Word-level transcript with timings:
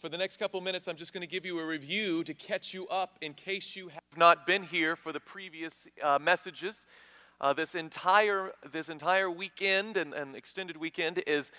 For 0.00 0.08
the 0.08 0.16
next 0.16 0.38
couple 0.38 0.58
minutes, 0.62 0.88
I'm 0.88 0.96
just 0.96 1.12
going 1.12 1.20
to 1.20 1.26
give 1.26 1.44
you 1.44 1.58
a 1.60 1.66
review 1.66 2.24
to 2.24 2.32
catch 2.32 2.72
you 2.72 2.88
up 2.88 3.18
in 3.20 3.34
case 3.34 3.76
you 3.76 3.88
have 3.88 4.16
not 4.16 4.46
been 4.46 4.62
here 4.62 4.96
for 4.96 5.12
the 5.12 5.20
previous 5.20 5.74
uh, 6.02 6.18
messages. 6.18 6.86
Uh, 7.38 7.52
this 7.52 7.74
entire 7.74 8.52
this 8.72 8.88
entire 8.88 9.30
weekend 9.30 9.98
and, 9.98 10.14
and 10.14 10.34
extended 10.34 10.78
weekend 10.78 11.22
is 11.26 11.52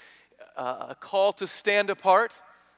uh, 0.58 0.88
a 0.90 0.96
call 0.96 1.32
to 1.34 1.46
stand 1.46 1.92
apart, 1.92 2.34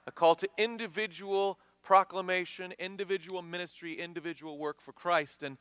a 0.05 0.11
call 0.11 0.35
to 0.35 0.49
individual 0.57 1.57
proclamation, 1.81 2.73
individual 2.77 3.41
ministry, 3.41 3.93
individual 3.93 4.57
work 4.57 4.81
for 4.81 4.91
Christ. 4.91 5.43
And 5.43 5.57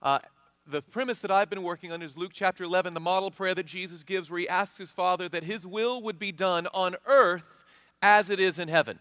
uh, 0.00 0.20
the 0.66 0.80
premise 0.80 1.18
that 1.18 1.30
I've 1.30 1.50
been 1.50 1.62
working 1.62 1.92
on 1.92 2.00
is 2.00 2.16
Luke 2.16 2.32
chapter 2.32 2.64
11, 2.64 2.94
the 2.94 3.00
model 3.00 3.30
prayer 3.30 3.54
that 3.54 3.66
Jesus 3.66 4.02
gives, 4.02 4.30
where 4.30 4.40
he 4.40 4.48
asks 4.48 4.78
his 4.78 4.92
Father 4.92 5.28
that 5.28 5.44
his 5.44 5.66
will 5.66 6.00
would 6.00 6.18
be 6.18 6.32
done 6.32 6.68
on 6.72 6.96
earth 7.04 7.66
as 8.00 8.30
it 8.30 8.40
is 8.40 8.58
in 8.58 8.68
heaven. 8.68 8.98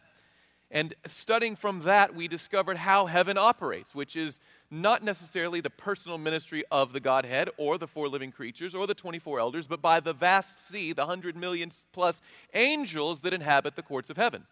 And 0.74 0.94
studying 1.06 1.58
from 1.58 1.82
that, 1.82 2.16
we 2.16 2.30
discovered 2.30 2.78
how 2.78 3.06
heaven 3.06 3.38
operates, 3.38 3.94
which 3.94 4.16
is 4.16 4.40
not 4.72 5.04
necessarily 5.04 5.60
the 5.60 5.70
personal 5.70 6.18
ministry 6.18 6.64
of 6.72 6.94
the 6.94 7.02
Godhead 7.02 7.50
or 7.58 7.78
the 7.78 7.88
four 7.88 8.08
living 8.08 8.32
creatures 8.32 8.74
or 8.74 8.88
the 8.88 8.94
24 8.94 9.42
elders, 9.42 9.68
but 9.68 9.82
by 9.82 10.00
the 10.00 10.14
vast 10.14 10.70
sea, 10.70 10.94
the 10.94 11.02
100 11.02 11.36
million 11.36 11.72
plus 11.92 12.22
angels 12.54 13.20
that 13.20 13.34
inhabit 13.34 13.76
the 13.76 13.82
courts 13.82 14.10
of 14.10 14.16
heaven. 14.16 14.46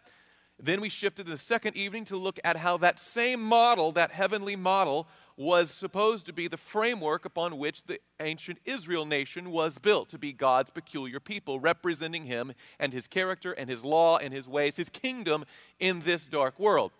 Then 0.62 0.82
we 0.82 0.90
shifted 0.90 1.26
the 1.26 1.38
second 1.38 1.78
evening 1.78 2.04
to 2.06 2.18
look 2.18 2.38
at 2.44 2.58
how 2.58 2.76
that 2.76 2.98
same 2.98 3.42
model, 3.42 3.92
that 3.92 4.10
heavenly 4.10 4.56
model, 4.56 5.08
was 5.36 5.70
supposed 5.70 6.26
to 6.26 6.32
be 6.32 6.48
the 6.48 6.56
framework 6.56 7.24
upon 7.24 7.58
which 7.58 7.84
the 7.84 7.98
ancient 8.20 8.58
Israel 8.64 9.06
nation 9.06 9.50
was 9.50 9.78
built 9.78 10.08
to 10.10 10.18
be 10.18 10.32
God's 10.32 10.70
peculiar 10.70 11.20
people, 11.20 11.60
representing 11.60 12.24
Him 12.24 12.52
and 12.78 12.92
His 12.92 13.06
character 13.06 13.52
and 13.52 13.70
His 13.70 13.84
law 13.84 14.18
and 14.18 14.34
His 14.34 14.46
ways, 14.46 14.76
His 14.76 14.88
kingdom 14.88 15.44
in 15.78 16.00
this 16.00 16.26
dark 16.26 16.58
world. 16.58 16.92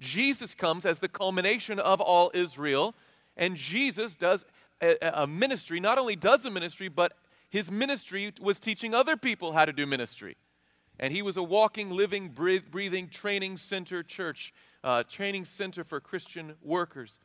Jesus 0.00 0.54
comes 0.54 0.86
as 0.86 1.00
the 1.00 1.08
culmination 1.08 1.78
of 1.78 2.00
all 2.00 2.30
Israel, 2.32 2.94
and 3.36 3.56
Jesus 3.56 4.14
does 4.14 4.44
a, 4.80 5.22
a 5.22 5.26
ministry, 5.26 5.80
not 5.80 5.98
only 5.98 6.16
does 6.16 6.44
a 6.44 6.50
ministry, 6.50 6.88
but 6.88 7.14
his 7.50 7.70
ministry 7.70 8.32
was 8.40 8.58
teaching 8.58 8.94
other 8.94 9.16
people 9.16 9.52
how 9.52 9.64
to 9.64 9.72
do 9.72 9.86
ministry. 9.86 10.36
And 11.00 11.12
he 11.12 11.22
was 11.22 11.36
a 11.36 11.42
walking, 11.42 11.90
living, 11.90 12.28
breathing 12.28 13.08
training 13.08 13.56
center 13.56 14.02
church, 14.02 14.52
uh, 14.82 15.04
training 15.04 15.44
center 15.44 15.84
for 15.84 16.00
Christian 16.00 16.54
workers. 16.62 17.18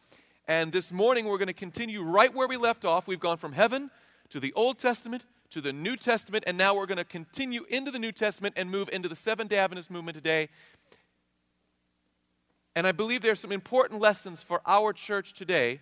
And 0.47 0.71
this 0.71 0.91
morning 0.91 1.25
we're 1.25 1.37
going 1.37 1.47
to 1.47 1.53
continue 1.53 2.03
right 2.03 2.33
where 2.33 2.47
we 2.47 2.57
left 2.57 2.85
off. 2.85 3.07
We've 3.07 3.19
gone 3.19 3.37
from 3.37 3.53
heaven 3.53 3.91
to 4.29 4.39
the 4.39 4.53
Old 4.53 4.77
Testament 4.77 5.23
to 5.53 5.61
the 5.61 5.71
New 5.71 5.95
Testament, 5.95 6.43
and 6.47 6.57
now 6.57 6.73
we're 6.73 6.87
going 6.87 6.97
to 6.97 7.03
continue 7.03 7.63
into 7.69 7.91
the 7.91 7.99
New 7.99 8.11
Testament 8.11 8.55
and 8.57 8.71
move 8.71 8.89
into 8.91 9.07
the 9.07 9.15
Seventh 9.15 9.51
day 9.51 9.59
Adventist 9.59 9.91
movement 9.91 10.15
today. 10.17 10.49
And 12.75 12.87
I 12.87 12.91
believe 12.91 13.21
there 13.21 13.33
are 13.33 13.35
some 13.35 13.51
important 13.51 14.01
lessons 14.01 14.41
for 14.41 14.61
our 14.65 14.93
church 14.93 15.33
today 15.33 15.79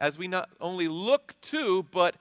as 0.00 0.18
we 0.18 0.26
not 0.26 0.50
only 0.60 0.88
look 0.88 1.34
to, 1.42 1.84
but 1.84 2.16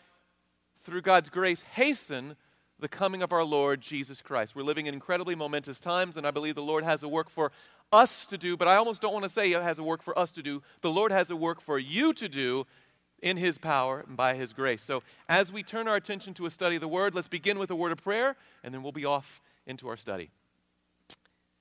through 0.83 1.01
God's 1.01 1.29
grace, 1.29 1.63
hasten 1.73 2.35
the 2.79 2.87
coming 2.87 3.23
of 3.23 3.33
our 3.33 3.43
Lord 3.43 3.81
Jesus 3.81 4.21
Christ. 4.21 4.55
We're 4.55 4.63
living 4.63 4.85
in 4.85 4.93
incredibly 4.93 5.35
momentous 5.35 5.79
times, 5.79 6.17
and 6.17 6.27
I 6.27 6.31
believe 6.31 6.55
the 6.55 6.61
Lord 6.61 6.83
has 6.83 7.01
a 7.03 7.07
work 7.07 7.29
for 7.29 7.51
us 7.91 8.25
to 8.27 8.37
do, 8.37 8.57
but 8.57 8.67
I 8.67 8.75
almost 8.75 9.01
don't 9.01 9.13
want 9.13 9.23
to 9.23 9.29
say 9.29 9.47
He 9.47 9.53
has 9.53 9.79
a 9.79 9.83
work 9.83 10.03
for 10.03 10.17
us 10.17 10.31
to 10.33 10.43
do. 10.43 10.61
The 10.81 10.91
Lord 10.91 11.11
has 11.11 11.31
a 11.31 11.35
work 11.35 11.61
for 11.61 11.79
you 11.79 12.13
to 12.13 12.29
do 12.29 12.67
in 13.21 13.37
His 13.37 13.57
power 13.57 14.03
and 14.07 14.15
by 14.15 14.35
His 14.35 14.53
grace. 14.53 14.83
So, 14.83 15.01
as 15.27 15.51
we 15.51 15.63
turn 15.63 15.87
our 15.87 15.95
attention 15.95 16.33
to 16.35 16.45
a 16.45 16.51
study 16.51 16.75
of 16.75 16.81
the 16.81 16.87
Word, 16.87 17.15
let's 17.15 17.27
begin 17.27 17.57
with 17.57 17.71
a 17.71 17.75
word 17.75 17.91
of 17.91 18.03
prayer, 18.03 18.35
and 18.63 18.73
then 18.73 18.83
we'll 18.83 18.91
be 18.91 19.05
off 19.05 19.41
into 19.65 19.87
our 19.87 19.97
study. 19.97 20.29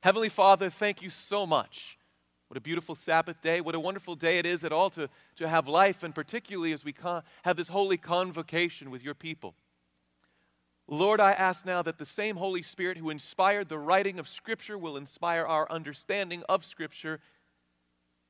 Heavenly 0.01 0.29
Father, 0.29 0.69
thank 0.69 1.01
you 1.03 1.11
so 1.11 1.47
much. 1.47 1.99
What 2.49 2.57
a 2.57 2.61
beautiful 2.61 2.95
Sabbath 2.95 3.41
day. 3.43 3.61
What 3.61 3.75
a 3.75 3.81
wonderful 3.81 4.15
day 4.15 4.39
it 4.39 4.47
is 4.47 4.63
at 4.63 4.73
all 4.73 4.91
to, 4.91 5.09
to 5.37 5.49
have 5.49 5.67
life, 5.67 6.03
and 6.03 6.15
particularly 6.15 6.73
as 6.73 6.85
we 6.85 6.93
con- 6.93 7.23
have 7.43 7.57
this 7.57 7.69
holy 7.69 7.97
convocation 7.97 8.91
with 8.91 9.03
your 9.03 9.15
people. 9.15 9.55
Lord, 10.89 11.21
I 11.21 11.33
ask 11.33 11.67
now 11.67 11.83
that 11.83 11.99
the 11.99 12.07
same 12.07 12.37
Holy 12.37 12.63
Spirit 12.63 12.99
who 12.99 13.11
inspired 13.11 13.69
the 13.69 13.79
writing 13.79 14.19
of 14.19 14.29
Scripture 14.29 14.79
will 14.79 14.97
inspire 14.97 15.45
our 15.45 15.71
understanding 15.71 16.45
of 16.49 16.65
Scripture 16.65 17.21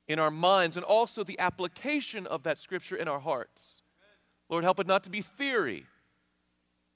in 0.08 0.18
our 0.18 0.30
minds 0.30 0.76
and 0.76 0.84
also 0.84 1.22
the 1.22 1.38
application 1.38 2.26
of 2.26 2.44
that 2.44 2.58
Scripture 2.58 2.96
in 2.96 3.08
our 3.08 3.20
hearts. 3.20 3.82
Lord, 4.48 4.64
help 4.64 4.80
it 4.80 4.86
not 4.86 5.04
to 5.04 5.10
be 5.10 5.20
theory, 5.20 5.84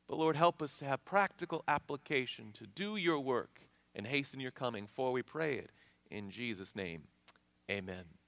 but 0.08 0.18
Lord, 0.18 0.36
help 0.36 0.62
us 0.62 0.78
to 0.78 0.86
have 0.86 1.04
practical 1.04 1.62
application 1.68 2.52
to 2.54 2.66
do 2.66 2.96
your 2.96 3.20
work 3.20 3.60
and 3.94 4.06
hasten 4.06 4.40
your 4.40 4.52
coming, 4.52 4.86
for 4.86 5.12
we 5.12 5.22
pray 5.22 5.56
it 5.56 5.70
in 6.10 6.30
Jesus' 6.30 6.74
name. 6.74 7.02
Amen. 7.70 8.19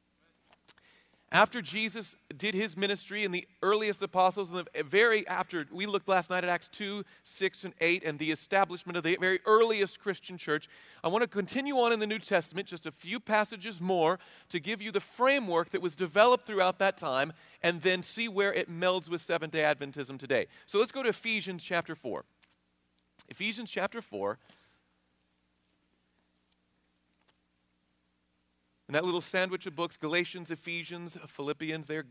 After 1.32 1.62
Jesus 1.62 2.15
did 2.37 2.54
his 2.54 2.76
ministry 2.76 3.25
and 3.25 3.34
the 3.34 3.48
earliest 3.62 4.03
apostles, 4.03 4.50
and 4.50 4.59
the 4.59 4.82
very 4.82 5.26
after, 5.26 5.66
we 5.72 5.87
looked 5.87 6.06
last 6.06 6.28
night 6.28 6.44
at 6.44 6.50
Acts 6.50 6.69
2, 6.69 7.04
6, 7.22 7.65
and 7.65 7.72
8, 7.81 8.04
and 8.04 8.19
the 8.19 8.31
establishment 8.31 8.98
of 8.98 9.03
the 9.03 9.16
very 9.19 9.41
earliest 9.47 9.98
Christian 9.98 10.37
church, 10.37 10.69
I 11.03 11.09
want 11.09 11.22
to 11.22 11.28
continue 11.28 11.76
on 11.76 11.91
in 11.91 12.00
the 12.00 12.06
New 12.06 12.19
Testament, 12.19 12.69
just 12.69 12.84
a 12.84 12.91
few 12.91 13.19
passages 13.19 13.81
more, 13.81 14.19
to 14.50 14.60
give 14.60 14.82
you 14.82 14.92
the 14.92 15.00
framework 15.00 15.71
that 15.71 15.81
was 15.81 15.97
developed 15.97 16.47
throughout 16.47 16.78
that 16.81 16.98
time, 16.98 17.32
and 17.62 17.81
then 17.81 18.03
see 18.03 18.28
where 18.28 18.53
it 18.53 18.71
melds 18.71 19.09
with 19.09 19.22
Seventh 19.22 19.54
day 19.54 19.62
Adventism 19.62 20.19
today. 20.19 20.48
So 20.66 20.78
let's 20.78 20.92
go 20.92 21.03
to 21.03 21.09
Ephesians 21.09 21.65
chapter 21.65 21.94
4. 21.94 22.26
Ephesians 23.31 23.71
chapter 23.71 24.03
4. 24.03 24.38
And 28.92 28.97
that 28.97 29.06
little 29.06 29.22
sandwich 29.22 29.64
of 29.64 29.75
books, 29.75 29.97
Galatians, 29.97 30.50
Ephesians, 30.50 31.16
Philippians, 31.26 31.86
they're 31.86 32.04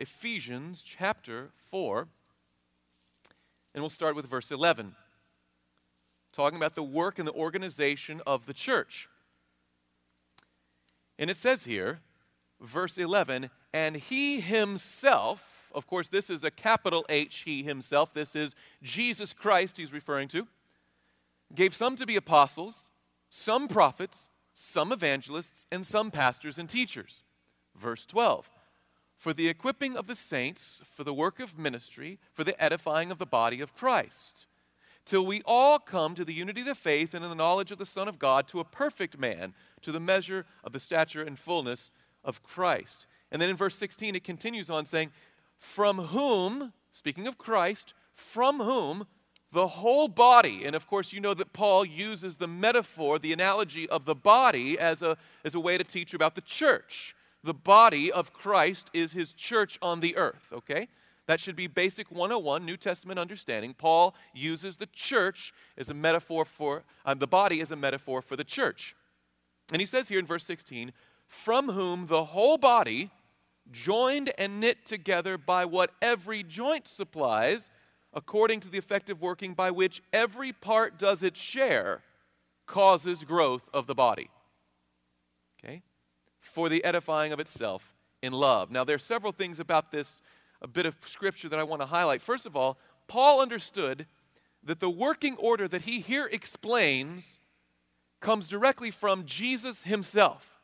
Ephesians 0.00 0.82
chapter 0.82 1.50
4. 1.70 2.08
And 3.74 3.82
we'll 3.82 3.90
start 3.90 4.16
with 4.16 4.24
verse 4.24 4.50
11, 4.50 4.94
talking 6.32 6.56
about 6.56 6.74
the 6.74 6.82
work 6.82 7.18
and 7.18 7.28
the 7.28 7.34
organization 7.34 8.22
of 8.26 8.46
the 8.46 8.54
church. 8.54 9.10
And 11.18 11.28
it 11.28 11.36
says 11.36 11.66
here, 11.66 12.00
verse 12.62 12.96
11, 12.96 13.50
and 13.74 13.96
he 13.96 14.40
himself, 14.40 15.70
of 15.74 15.86
course, 15.86 16.08
this 16.08 16.30
is 16.30 16.44
a 16.44 16.50
capital 16.50 17.04
H, 17.10 17.42
he 17.44 17.62
himself, 17.62 18.14
this 18.14 18.34
is 18.34 18.54
Jesus 18.82 19.34
Christ 19.34 19.76
he's 19.76 19.92
referring 19.92 20.28
to, 20.28 20.48
gave 21.54 21.74
some 21.74 21.94
to 21.96 22.06
be 22.06 22.16
apostles, 22.16 22.88
some 23.28 23.68
prophets, 23.68 24.30
some 24.62 24.92
evangelists, 24.92 25.66
and 25.72 25.84
some 25.84 26.10
pastors 26.10 26.58
and 26.58 26.68
teachers. 26.68 27.22
Verse 27.76 28.06
12 28.06 28.48
For 29.16 29.32
the 29.32 29.48
equipping 29.48 29.96
of 29.96 30.06
the 30.06 30.16
saints, 30.16 30.80
for 30.94 31.04
the 31.04 31.14
work 31.14 31.40
of 31.40 31.58
ministry, 31.58 32.18
for 32.32 32.44
the 32.44 32.60
edifying 32.62 33.10
of 33.10 33.18
the 33.18 33.26
body 33.26 33.60
of 33.60 33.74
Christ, 33.74 34.46
till 35.04 35.26
we 35.26 35.42
all 35.44 35.78
come 35.78 36.14
to 36.14 36.24
the 36.24 36.34
unity 36.34 36.60
of 36.60 36.68
the 36.68 36.74
faith 36.74 37.14
and 37.14 37.24
in 37.24 37.30
the 37.30 37.36
knowledge 37.36 37.72
of 37.72 37.78
the 37.78 37.86
Son 37.86 38.08
of 38.08 38.18
God, 38.18 38.46
to 38.48 38.60
a 38.60 38.64
perfect 38.64 39.18
man, 39.18 39.54
to 39.82 39.92
the 39.92 40.00
measure 40.00 40.46
of 40.62 40.72
the 40.72 40.80
stature 40.80 41.22
and 41.22 41.38
fullness 41.38 41.90
of 42.24 42.42
Christ. 42.42 43.06
And 43.30 43.42
then 43.42 43.50
in 43.50 43.56
verse 43.56 43.74
16, 43.74 44.14
it 44.14 44.24
continues 44.24 44.70
on 44.70 44.86
saying, 44.86 45.10
From 45.58 45.98
whom, 45.98 46.72
speaking 46.92 47.26
of 47.26 47.38
Christ, 47.38 47.94
from 48.14 48.60
whom 48.60 49.06
the 49.52 49.68
whole 49.68 50.08
body. 50.08 50.64
And 50.64 50.74
of 50.74 50.86
course, 50.86 51.12
you 51.12 51.20
know 51.20 51.34
that 51.34 51.52
Paul 51.52 51.84
uses 51.84 52.36
the 52.36 52.48
metaphor, 52.48 53.18
the 53.18 53.32
analogy 53.32 53.88
of 53.88 54.04
the 54.04 54.14
body, 54.14 54.78
as 54.78 55.02
a, 55.02 55.16
as 55.44 55.54
a 55.54 55.60
way 55.60 55.78
to 55.78 55.84
teach 55.84 56.14
about 56.14 56.34
the 56.34 56.40
church. 56.40 57.14
The 57.44 57.54
body 57.54 58.10
of 58.10 58.32
Christ 58.32 58.88
is 58.92 59.12
his 59.12 59.32
church 59.32 59.78
on 59.82 60.00
the 60.00 60.16
earth, 60.16 60.48
okay? 60.52 60.88
That 61.26 61.40
should 61.40 61.56
be 61.56 61.66
basic 61.66 62.10
101 62.10 62.64
New 62.64 62.76
Testament 62.76 63.18
understanding. 63.18 63.74
Paul 63.74 64.14
uses 64.32 64.76
the 64.76 64.86
church 64.86 65.52
as 65.76 65.88
a 65.88 65.94
metaphor 65.94 66.44
for, 66.44 66.84
uh, 67.04 67.14
the 67.14 67.26
body 67.26 67.60
as 67.60 67.70
a 67.70 67.76
metaphor 67.76 68.22
for 68.22 68.36
the 68.36 68.44
church. 68.44 68.96
And 69.70 69.80
he 69.80 69.86
says 69.86 70.08
here 70.08 70.18
in 70.18 70.26
verse 70.26 70.44
16, 70.44 70.92
from 71.28 71.70
whom 71.70 72.06
the 72.06 72.24
whole 72.24 72.58
body, 72.58 73.10
joined 73.70 74.32
and 74.38 74.60
knit 74.60 74.84
together 74.84 75.38
by 75.38 75.64
what 75.64 75.92
every 76.02 76.42
joint 76.42 76.88
supplies, 76.88 77.70
according 78.14 78.60
to 78.60 78.68
the 78.68 78.78
effective 78.78 79.20
working 79.20 79.54
by 79.54 79.70
which 79.70 80.02
every 80.12 80.52
part 80.52 80.98
does 80.98 81.22
its 81.22 81.40
share, 81.40 82.02
causes 82.66 83.24
growth 83.24 83.68
of 83.72 83.86
the 83.86 83.94
body. 83.94 84.30
Okay? 85.58 85.82
For 86.40 86.68
the 86.68 86.84
edifying 86.84 87.32
of 87.32 87.40
itself 87.40 87.94
in 88.22 88.32
love. 88.32 88.70
Now, 88.70 88.84
there 88.84 88.96
are 88.96 89.00
several 89.00 89.32
things 89.32 89.58
about 89.58 89.90
this, 89.90 90.22
a 90.60 90.68
bit 90.68 90.86
of 90.86 90.96
scripture 91.04 91.48
that 91.48 91.58
I 91.58 91.64
want 91.64 91.82
to 91.82 91.86
highlight. 91.86 92.20
First 92.20 92.46
of 92.46 92.56
all, 92.56 92.78
Paul 93.08 93.40
understood 93.40 94.06
that 94.62 94.80
the 94.80 94.90
working 94.90 95.36
order 95.36 95.66
that 95.68 95.82
he 95.82 96.00
here 96.00 96.28
explains 96.30 97.38
comes 98.20 98.46
directly 98.46 98.90
from 98.90 99.24
Jesus 99.26 99.82
himself. 99.82 100.60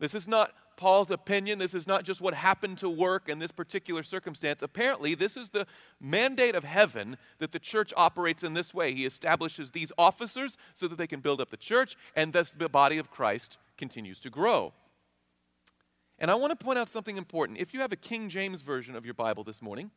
This 0.00 0.14
is 0.14 0.26
not 0.26 0.52
Paul's 0.78 1.10
opinion. 1.10 1.58
This 1.58 1.74
is 1.74 1.86
not 1.86 2.04
just 2.04 2.22
what 2.22 2.32
happened 2.32 2.78
to 2.78 2.88
work 2.88 3.28
in 3.28 3.38
this 3.38 3.52
particular 3.52 4.02
circumstance. 4.02 4.62
Apparently, 4.62 5.14
this 5.14 5.36
is 5.36 5.50
the 5.50 5.66
mandate 6.00 6.54
of 6.54 6.64
heaven 6.64 7.18
that 7.38 7.52
the 7.52 7.58
church 7.58 7.92
operates 7.96 8.42
in 8.42 8.54
this 8.54 8.72
way. 8.72 8.94
He 8.94 9.04
establishes 9.04 9.72
these 9.72 9.92
officers 9.98 10.56
so 10.74 10.88
that 10.88 10.96
they 10.96 11.06
can 11.06 11.20
build 11.20 11.42
up 11.42 11.50
the 11.50 11.58
church, 11.58 11.96
and 12.16 12.32
thus 12.32 12.52
the 12.52 12.70
body 12.70 12.96
of 12.96 13.10
Christ 13.10 13.58
continues 13.76 14.20
to 14.20 14.30
grow. 14.30 14.72
And 16.18 16.30
I 16.30 16.34
want 16.36 16.58
to 16.58 16.64
point 16.64 16.78
out 16.78 16.88
something 16.88 17.16
important. 17.16 17.58
If 17.58 17.74
you 17.74 17.80
have 17.80 17.92
a 17.92 17.96
King 17.96 18.28
James 18.28 18.62
version 18.62 18.96
of 18.96 19.04
your 19.04 19.14
Bible 19.14 19.44
this 19.44 19.60
morning, 19.60 19.90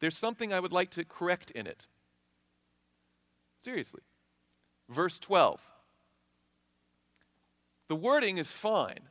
there's 0.00 0.16
something 0.16 0.52
I 0.52 0.60
would 0.60 0.72
like 0.72 0.90
to 0.92 1.04
correct 1.04 1.50
in 1.50 1.66
it. 1.66 1.86
Seriously. 3.62 4.00
Verse 4.88 5.18
12. 5.18 5.60
The 7.88 7.96
wording 7.96 8.38
is 8.38 8.50
fine, 8.50 9.09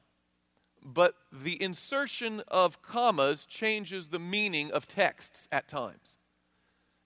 but 0.93 1.15
the 1.31 1.61
insertion 1.61 2.41
of 2.47 2.81
commas 2.81 3.45
changes 3.45 4.09
the 4.09 4.19
meaning 4.19 4.71
of 4.71 4.87
texts 4.87 5.47
at 5.51 5.67
times. 5.67 6.17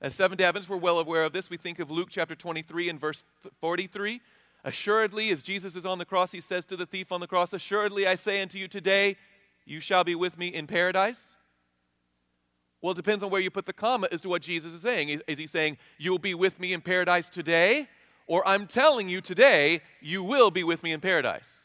As 0.01 0.13
Seventh 0.13 0.39
day 0.39 0.45
Adventists, 0.45 0.69
we're 0.69 0.77
well 0.77 1.00
aware 1.00 1.24
of 1.24 1.33
this. 1.33 1.50
We 1.50 1.57
think 1.57 1.80
of 1.80 1.89
Luke 1.89 2.09
chapter 2.09 2.35
23 2.35 2.89
and 2.89 3.00
verse 3.00 3.24
43. 3.62 4.21
Assuredly, 4.65 5.30
as 5.30 5.41
Jesus 5.41 5.75
is 5.75 5.85
on 5.85 5.97
the 5.97 6.06
cross, 6.06 6.31
he 6.31 6.41
says 6.41 6.65
to 6.65 6.77
the 6.77 6.85
thief 6.85 7.12
on 7.12 7.19
the 7.19 7.27
cross, 7.27 7.53
Assuredly, 7.53 8.07
I 8.07 8.15
say 8.15 8.41
unto 8.41 8.57
you 8.57 8.68
today, 8.68 9.18
you 9.65 9.80
shall 9.80 10.03
be 10.03 10.15
with 10.15 10.38
me 10.38 10.47
in 10.47 10.68
paradise. 10.68 11.35
Well, 12.81 12.91
it 12.91 12.95
depends 12.95 13.24
on 13.24 13.30
where 13.30 13.41
you 13.41 13.50
put 13.50 13.65
the 13.65 13.74
comma 13.74 14.07
as 14.12 14.21
to 14.21 14.30
what 14.30 14.41
Jesus 14.41 14.74
is 14.74 14.81
saying. 14.81 15.21
Is 15.27 15.38
he 15.38 15.47
saying, 15.47 15.77
You'll 15.97 16.19
be 16.19 16.33
with 16.33 16.59
me 16.59 16.74
in 16.74 16.81
paradise 16.81 17.30
today? 17.30 17.88
Or 18.27 18.45
I'm 18.47 18.68
telling 18.68 19.09
you 19.09 19.21
today, 19.21 19.81
you 20.01 20.24
will 20.24 20.51
be 20.51 20.63
with 20.63 20.83
me 20.83 20.91
in 20.91 21.01
paradise? 21.01 21.62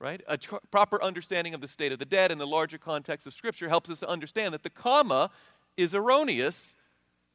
Right? 0.00 0.22
A 0.26 0.36
tr- 0.36 0.56
proper 0.70 1.02
understanding 1.02 1.54
of 1.54 1.60
the 1.60 1.68
state 1.68 1.92
of 1.92 1.98
the 1.98 2.04
dead 2.04 2.30
in 2.30 2.38
the 2.38 2.46
larger 2.46 2.78
context 2.78 3.26
of 3.26 3.34
Scripture 3.34 3.68
helps 3.68 3.90
us 3.90 4.00
to 4.00 4.08
understand 4.08 4.54
that 4.54 4.62
the 4.62 4.70
comma 4.70 5.30
is 5.76 5.94
erroneous 5.94 6.74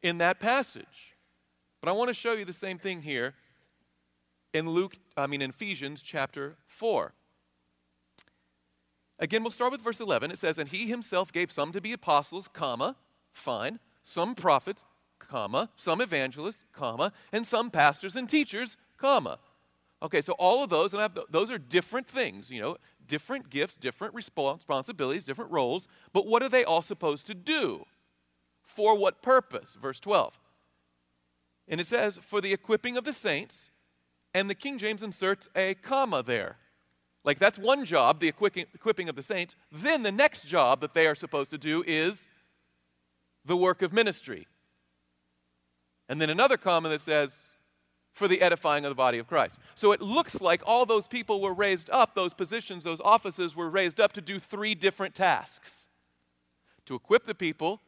in 0.02 0.18
that 0.20 0.40
passage. 0.40 1.16
But 1.82 1.90
I 1.90 1.94
want 1.94 2.10
to 2.10 2.14
show 2.14 2.34
you 2.34 2.46
the 2.46 2.54
same 2.54 2.78
thing 2.78 3.02
here 3.02 3.34
in 4.54 4.70
Luke, 4.70 4.96
I 5.16 5.28
mean 5.28 5.42
in 5.42 5.52
Ephesians 5.52 6.02
chapter 6.02 6.58
4. 6.68 7.14
Again, 9.20 9.44
we'll 9.44 9.52
start 9.52 9.72
with 9.72 9.82
verse 9.82 10.00
11. 10.00 10.32
It 10.32 10.38
says, 10.38 10.58
And 10.58 10.70
he 10.70 10.88
himself 10.88 11.32
gave 11.32 11.52
some 11.52 11.72
to 11.74 11.82
be 11.82 11.92
apostles, 11.92 12.48
comma, 12.48 12.96
fine, 13.34 13.80
some 14.02 14.34
prophets, 14.34 14.86
comma, 15.20 15.70
some 15.76 16.02
evangelists, 16.02 16.64
comma, 16.74 17.12
and 17.32 17.46
some 17.46 17.70
pastors 17.70 18.16
and 18.16 18.30
teachers, 18.30 18.78
comma. 18.98 19.40
Okay, 20.02 20.22
so 20.22 20.34
all 20.34 20.64
of 20.64 20.70
those, 20.70 20.94
and 20.94 21.02
have, 21.02 21.18
those 21.30 21.52
are 21.52 21.58
different 21.58 22.08
things, 22.08 22.50
you 22.50 22.62
know, 22.62 22.78
different 23.06 23.50
gifts, 23.50 23.76
different 23.76 24.14
responsibilities, 24.14 25.26
different 25.26 25.52
roles, 25.52 25.88
but 26.14 26.26
what 26.26 26.42
are 26.42 26.48
they 26.50 26.64
all 26.64 26.82
supposed 26.82 27.28
to 27.28 27.34
do? 27.34 27.86
For 28.64 28.96
what 28.98 29.22
purpose? 29.22 29.76
Verse 29.82 30.00
12. 30.00 30.40
And 31.68 31.82
it 31.82 31.88
says, 31.88 32.18
for 32.22 32.40
the 32.40 32.54
equipping 32.54 32.96
of 32.98 33.04
the 33.04 33.14
saints, 33.14 33.72
and 34.34 34.50
the 34.50 34.56
King 34.56 34.78
James 34.78 35.04
inserts 35.04 35.50
a 35.56 35.74
comma 35.74 36.24
there. 36.24 36.58
Like 37.26 37.40
that's 37.40 37.60
one 37.60 37.84
job, 37.84 38.22
the 38.22 38.28
equipping 38.30 39.10
of 39.10 39.16
the 39.16 39.24
saints. 39.24 39.56
Then 39.72 40.04
the 40.04 40.12
next 40.12 40.48
job 40.48 40.82
that 40.82 40.94
they 40.94 41.08
are 41.08 41.16
supposed 41.16 41.52
to 41.52 41.58
do 41.58 41.84
is 41.86 42.26
the 43.44 43.58
work 43.58 43.82
of 43.82 43.92
ministry. 43.92 44.48
And 46.08 46.22
then 46.22 46.30
another 46.30 46.58
comma 46.58 46.90
that 46.90 47.02
says, 47.02 47.36
for 48.20 48.28
the 48.28 48.42
edifying 48.42 48.86
of 48.86 48.92
the 48.92 48.96
body 48.96 49.18
of 49.18 49.26
Christ. 49.26 49.58
So 49.74 49.92
it 49.94 50.02
looks 50.02 50.42
like 50.42 50.62
all 50.66 50.86
those 50.86 51.08
people 51.08 51.42
were 51.42 51.54
raised 51.54 51.90
up, 51.90 52.14
those 52.14 52.36
positions, 52.36 52.84
those 52.84 53.02
offices 53.02 53.56
were 53.56 53.70
raised 53.70 54.00
up 54.00 54.14
to 54.14 54.22
do 54.22 54.38
three 54.38 54.76
different 54.76 55.16
tasks 55.16 55.88
to 56.86 56.96
equip 56.96 57.26
the 57.26 57.36
people, 57.36 57.82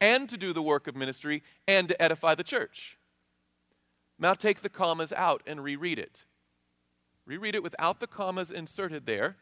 and 0.00 0.28
to 0.28 0.36
do 0.36 0.52
the 0.52 0.62
work 0.62 0.88
of 0.88 0.96
ministry, 0.96 1.44
and 1.68 1.86
to 1.86 2.02
edify 2.02 2.34
the 2.34 2.42
church. 2.42 2.98
Now 4.18 4.34
take 4.34 4.62
the 4.62 4.68
commas 4.68 5.12
out 5.12 5.42
and 5.46 5.62
reread 5.62 5.98
it. 5.98 6.24
Reread 7.24 7.54
it 7.54 7.62
without 7.62 8.00
the 8.00 8.08
commas 8.08 8.50
inserted 8.50 9.06
there. 9.06 9.36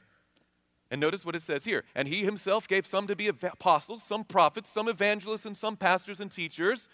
And 0.91 1.01
notice 1.01 1.25
what 1.25 1.35
it 1.35 1.41
says 1.41 1.65
here. 1.65 1.85
And 1.95 2.09
he 2.09 2.25
himself 2.25 2.69
gave 2.69 2.87
some 2.87 3.07
to 3.07 3.17
be 3.17 3.27
apostles, 3.27 4.03
some 4.03 4.23
prophets, 4.23 4.71
some 4.71 4.87
evangelists, 4.87 5.47
and 5.47 5.57
some 5.57 5.77
pastors 5.77 6.21
and 6.21 6.31
teachers 6.31 6.87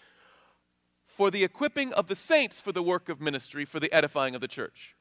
for 1.13 1.29
the 1.29 1.43
equipping 1.43 1.93
of 1.93 2.07
the 2.07 2.15
saints 2.15 2.59
for 2.59 2.71
the 2.71 2.81
work 2.81 3.07
of 3.07 3.21
ministry, 3.21 3.65
for 3.65 3.79
the 3.79 3.93
edifying 3.93 4.33
of 4.33 4.41
the 4.41 4.47
church. 4.47 4.95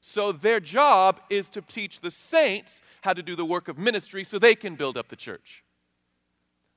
So 0.00 0.32
their 0.32 0.58
job 0.58 1.20
is 1.30 1.48
to 1.50 1.60
teach 1.60 2.00
the 2.00 2.10
saints 2.10 2.82
how 3.02 3.12
to 3.12 3.22
do 3.22 3.36
the 3.36 3.44
work 3.44 3.68
of 3.68 3.78
ministry 3.78 4.24
so 4.24 4.40
they 4.40 4.56
can 4.56 4.74
build 4.74 4.98
up 4.98 5.08
the 5.08 5.14
church. 5.14 5.62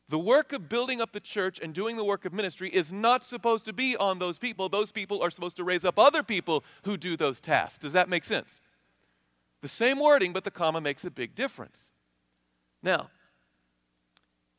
The 0.08 0.20
work 0.20 0.54
of 0.54 0.70
building 0.70 1.02
up 1.02 1.14
the 1.14 1.20
church 1.20 1.60
and 1.60 1.74
doing 1.74 1.98
the 1.98 2.04
work 2.04 2.26
of 2.26 2.34
ministry 2.34 2.70
is 2.70 2.92
not 2.92 3.26
supposed 3.26 3.66
to 3.66 3.74
be 3.74 3.98
on 3.98 4.20
those 4.20 4.38
people. 4.38 4.70
Those 4.70 4.92
people 4.92 5.24
are 5.24 5.32
supposed 5.32 5.58
to 5.58 5.64
raise 5.64 5.84
up 5.84 5.98
other 5.98 6.22
people 6.22 6.64
who 6.84 6.98
do 6.98 7.18
those 7.18 7.40
tasks. 7.40 7.80
Does 7.80 7.94
that 7.94 8.08
make 8.08 8.24
sense? 8.24 8.62
The 9.64 9.68
same 9.68 10.00
wording, 10.00 10.32
but 10.32 10.44
the 10.44 10.52
comma 10.52 10.80
makes 10.80 11.04
a 11.06 11.10
big 11.10 11.34
difference. 11.34 11.90
Now, 12.84 13.10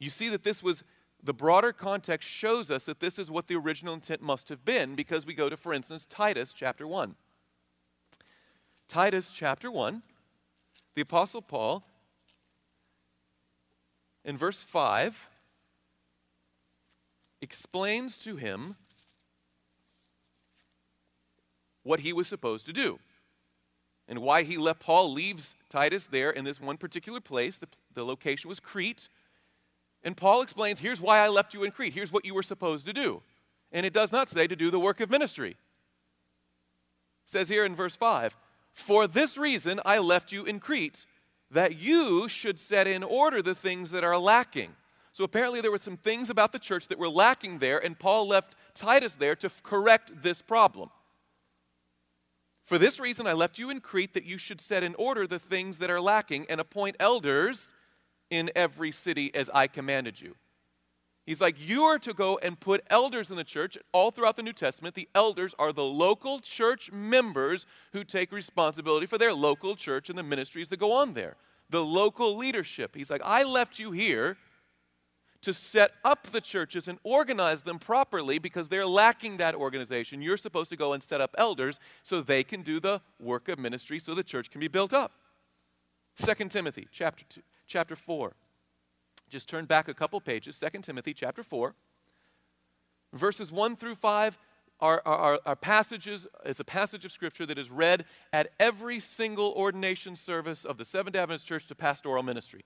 you 0.00 0.10
see 0.10 0.31
that 0.31 0.43
this 0.43 0.64
was 0.64 0.82
the 1.22 1.34
broader 1.34 1.72
context 1.72 2.28
shows 2.28 2.70
us 2.70 2.84
that 2.84 3.00
this 3.00 3.18
is 3.18 3.30
what 3.30 3.48
the 3.48 3.56
original 3.56 3.94
intent 3.94 4.22
must 4.22 4.48
have 4.48 4.64
been 4.64 4.94
because 4.94 5.26
we 5.26 5.34
go 5.34 5.48
to, 5.48 5.56
for 5.56 5.72
instance, 5.72 6.06
Titus 6.08 6.52
chapter 6.54 6.86
1. 6.86 7.14
Titus 8.88 9.32
chapter 9.34 9.70
1, 9.70 10.02
the 10.94 11.02
Apostle 11.02 11.42
Paul, 11.42 11.84
in 14.24 14.36
verse 14.36 14.62
5, 14.62 15.28
explains 17.40 18.16
to 18.19 18.36
him 18.36 18.76
what 21.82 22.00
he 22.00 22.12
was 22.12 22.26
supposed 22.26 22.66
to 22.66 22.72
do 22.72 22.98
and 24.08 24.20
why 24.20 24.42
he 24.42 24.56
left 24.56 24.80
Paul 24.80 25.12
leaves 25.12 25.56
Titus 25.69 26.06
there 26.06 26.30
in 26.30 26.44
this 26.44 26.60
one 26.60 26.76
particular 26.76 27.20
place. 27.20 27.58
The, 27.58 27.69
the 27.94 28.04
location 28.04 28.48
was 28.48 28.60
Crete. 28.60 29.08
And 30.06 30.17
Paul 30.17 30.41
explains 30.41 30.79
here's 30.79 31.00
why 31.00 31.19
I 31.19 31.26
left 31.26 31.53
you 31.53 31.64
in 31.64 31.73
Crete. 31.73 31.93
Here's 31.93 32.12
what 32.12 32.25
you 32.25 32.32
were 32.32 32.44
supposed 32.44 32.87
to 32.87 32.93
do. 32.93 33.23
And 33.73 33.85
it 33.85 33.93
does 33.93 34.12
not 34.12 34.29
say 34.29 34.47
to 34.47 34.55
do 34.55 34.70
the 34.70 34.79
work 34.79 35.00
of 35.00 35.11
ministry. 35.11 35.50
It 35.50 35.56
says 37.25 37.49
here 37.49 37.64
in 37.64 37.75
verse 37.75 37.97
5 37.97 38.37
For 38.73 39.08
this 39.08 39.37
reason 39.37 39.81
I 39.85 39.99
left 39.99 40.31
you 40.31 40.44
in 40.44 40.61
Crete, 40.61 41.06
that 41.50 41.81
you 41.81 42.29
should 42.29 42.61
set 42.61 42.87
in 42.87 43.03
order 43.03 43.43
the 43.43 43.56
things 43.56 43.91
that 43.91 44.05
are 44.05 44.17
lacking. 44.17 44.76
So 45.11 45.25
apparently 45.25 45.61
there 45.61 45.73
were 45.73 45.79
some 45.79 45.97
things 45.97 46.31
about 46.31 46.53
the 46.53 46.61
church 46.61 46.87
that 46.87 47.00
were 47.00 47.08
lacking 47.08 47.58
there, 47.58 47.85
and 47.85 47.99
Paul 47.99 48.29
left 48.29 48.55
Titus 48.75 49.14
there 49.14 49.35
to 49.35 49.50
correct 49.64 50.23
this 50.23 50.41
problem. 50.41 50.91
For 52.64 52.79
this 52.79 53.00
reason 53.00 53.26
I 53.26 53.32
left 53.32 53.58
you 53.58 53.70
in 53.70 53.81
Crete, 53.81 54.14
that 54.14 54.25
you 54.25 54.38
should 54.38 54.61
set 54.61 54.85
in 54.85 54.94
order 54.94 55.26
the 55.26 55.41
things 55.41 55.79
that 55.79 55.91
are 55.91 56.01
lacking 56.01 56.46
and 56.48 56.60
appoint 56.60 56.94
elders 57.01 57.72
in 58.30 58.50
every 58.54 58.92
city 58.92 59.34
as 59.34 59.50
I 59.52 59.66
commanded 59.66 60.20
you. 60.20 60.34
He's 61.26 61.40
like, 61.40 61.56
You 61.58 61.82
are 61.82 61.98
to 61.98 62.14
go 62.14 62.38
and 62.42 62.58
put 62.58 62.84
elders 62.88 63.30
in 63.30 63.36
the 63.36 63.44
church. 63.44 63.76
All 63.92 64.10
throughout 64.10 64.36
the 64.36 64.42
New 64.42 64.52
Testament, 64.52 64.94
the 64.94 65.08
elders 65.14 65.54
are 65.58 65.72
the 65.72 65.84
local 65.84 66.38
church 66.38 66.90
members 66.92 67.66
who 67.92 68.04
take 68.04 68.30
responsibility 68.32 69.06
for 69.06 69.18
their 69.18 69.34
local 69.34 69.74
church 69.74 70.08
and 70.08 70.16
the 70.16 70.22
ministries 70.22 70.68
that 70.68 70.78
go 70.78 70.92
on 70.92 71.14
there. 71.14 71.36
The 71.68 71.84
local 71.84 72.36
leadership. 72.36 72.94
He's 72.94 73.10
like, 73.10 73.22
I 73.24 73.42
left 73.42 73.80
you 73.80 73.90
here 73.90 74.36
to 75.42 75.52
set 75.52 75.92
up 76.04 76.28
the 76.32 76.40
churches 76.40 76.88
and 76.88 76.98
organize 77.02 77.62
them 77.62 77.78
properly 77.78 78.38
because 78.38 78.68
they're 78.68 78.86
lacking 78.86 79.36
that 79.36 79.54
organization. 79.54 80.22
You're 80.22 80.36
supposed 80.36 80.70
to 80.70 80.76
go 80.76 80.92
and 80.92 81.02
set 81.02 81.20
up 81.20 81.34
elders 81.36 81.78
so 82.02 82.20
they 82.20 82.42
can 82.42 82.62
do 82.62 82.80
the 82.80 83.00
work 83.20 83.48
of 83.48 83.58
ministry 83.58 83.98
so 83.98 84.14
the 84.14 84.24
church 84.24 84.50
can 84.50 84.60
be 84.60 84.68
built 84.68 84.92
up. 84.92 85.12
2 86.20 86.48
Timothy 86.48 86.88
chapter 86.90 87.24
2, 87.28 87.42
chapter 87.67 87.96
4. 87.96 88.35
Just 89.29 89.49
turn 89.49 89.65
back 89.65 89.89
a 89.89 89.94
couple 89.94 90.20
pages, 90.20 90.58
2 90.58 90.81
Timothy 90.82 91.13
chapter 91.13 91.43
4. 91.43 91.75
Verses 93.13 93.51
1 93.51 93.77
through 93.77 93.94
5 93.94 94.39
are, 94.79 95.03
are, 95.06 95.41
are, 95.46 95.56
passages, 95.56 96.27
is 96.44 96.61
a 96.61 96.65
passage 96.65 97.05
of 97.05 97.13
Scripture 97.13 97.46
that 97.46 97.58
is 97.58 97.70
read 97.70 98.05
at 98.32 98.53
every 98.61 99.01
single 99.01 99.53
ordination 99.56 100.17
service 100.17 100.65
of 100.65 100.77
the 100.77 100.85
Seventh 100.85 101.17
Adventist 101.17 101.46
Church 101.46 101.67
to 101.69 101.75
pastoral 101.75 102.23
ministry. 102.23 102.65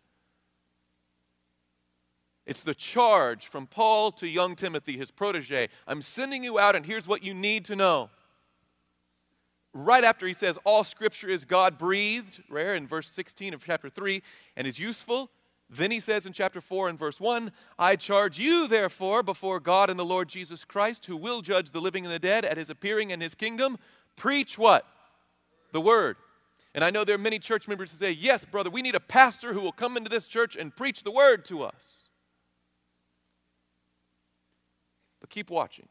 It's 2.47 2.65
the 2.65 2.75
charge 2.75 3.47
from 3.47 3.69
Paul 3.69 4.11
to 4.13 4.27
young 4.27 4.57
Timothy, 4.57 4.97
his 4.97 5.13
protege. 5.13 5.69
I'm 5.87 6.03
sending 6.03 6.43
you 6.43 6.59
out, 6.59 6.75
and 6.75 6.85
here's 6.85 7.07
what 7.07 7.23
you 7.23 7.33
need 7.33 7.65
to 7.67 7.77
know 7.77 8.11
right 9.73 10.05
after 10.05 10.27
he 10.27 10.35
says 10.35 10.59
all 10.65 10.85
scripture 10.85 11.29
is 11.29 11.45
God 11.45 11.79
breathed, 11.79 12.43
rare 12.49 12.75
in 12.75 12.87
verse 12.87 13.09
16 13.09 13.55
of 13.55 13.65
chapter 13.65 13.89
3, 13.89 14.23
and 14.57 14.67
is 14.67 14.79
useful. 14.79 15.31
Then 15.69 15.93
he 15.93 16.01
says 16.01 16.27
in 16.27 16.33
chapter 16.33 16.61
4 16.61 16.89
and 16.89 16.99
verse 16.99 17.21
1 17.21 17.53
I 17.79 17.97
charge 17.97 18.39
you, 18.39 18.67
therefore, 18.67 19.23
before 19.23 19.61
God 19.61 19.89
and 19.89 19.99
the 19.99 20.05
Lord 20.05 20.29
Jesus 20.29 20.65
Christ, 20.65 21.07
who 21.07 21.17
will 21.17 21.43
judge 21.43 21.71
the 21.71 21.81
living 21.81 22.05
and 22.05 22.13
the 22.13 22.19
dead 22.19 22.45
at 22.45 22.57
his 22.57 22.71
appearing 22.71 23.11
in 23.11 23.21
his 23.21 23.35
kingdom, 23.35 23.79
preach 24.17 24.59
what? 24.59 24.85
The 25.73 25.81
word. 25.81 26.17
And 26.75 26.85
I 26.85 26.91
know 26.91 27.05
there 27.05 27.15
are 27.15 27.19
many 27.19 27.39
church 27.39 27.69
members 27.69 27.93
who 27.93 27.99
say, 27.99 28.11
Yes, 28.13 28.45
brother, 28.45 28.71
we 28.71 28.83
need 28.83 28.95
a 28.95 29.01
pastor 29.01 29.53
who 29.53 29.61
will 29.61 29.73
come 29.73 29.97
into 29.97 30.11
this 30.11 30.27
church 30.27 30.57
and 30.57 30.75
preach 30.75 31.03
the 31.03 31.11
word 31.11 31.45
to 31.47 31.63
us. 31.63 32.09
But 35.21 35.31
keep 35.31 35.51
watching. 35.51 35.89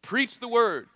Preach 0.00 0.40
the 0.40 0.48
word. 0.48 0.88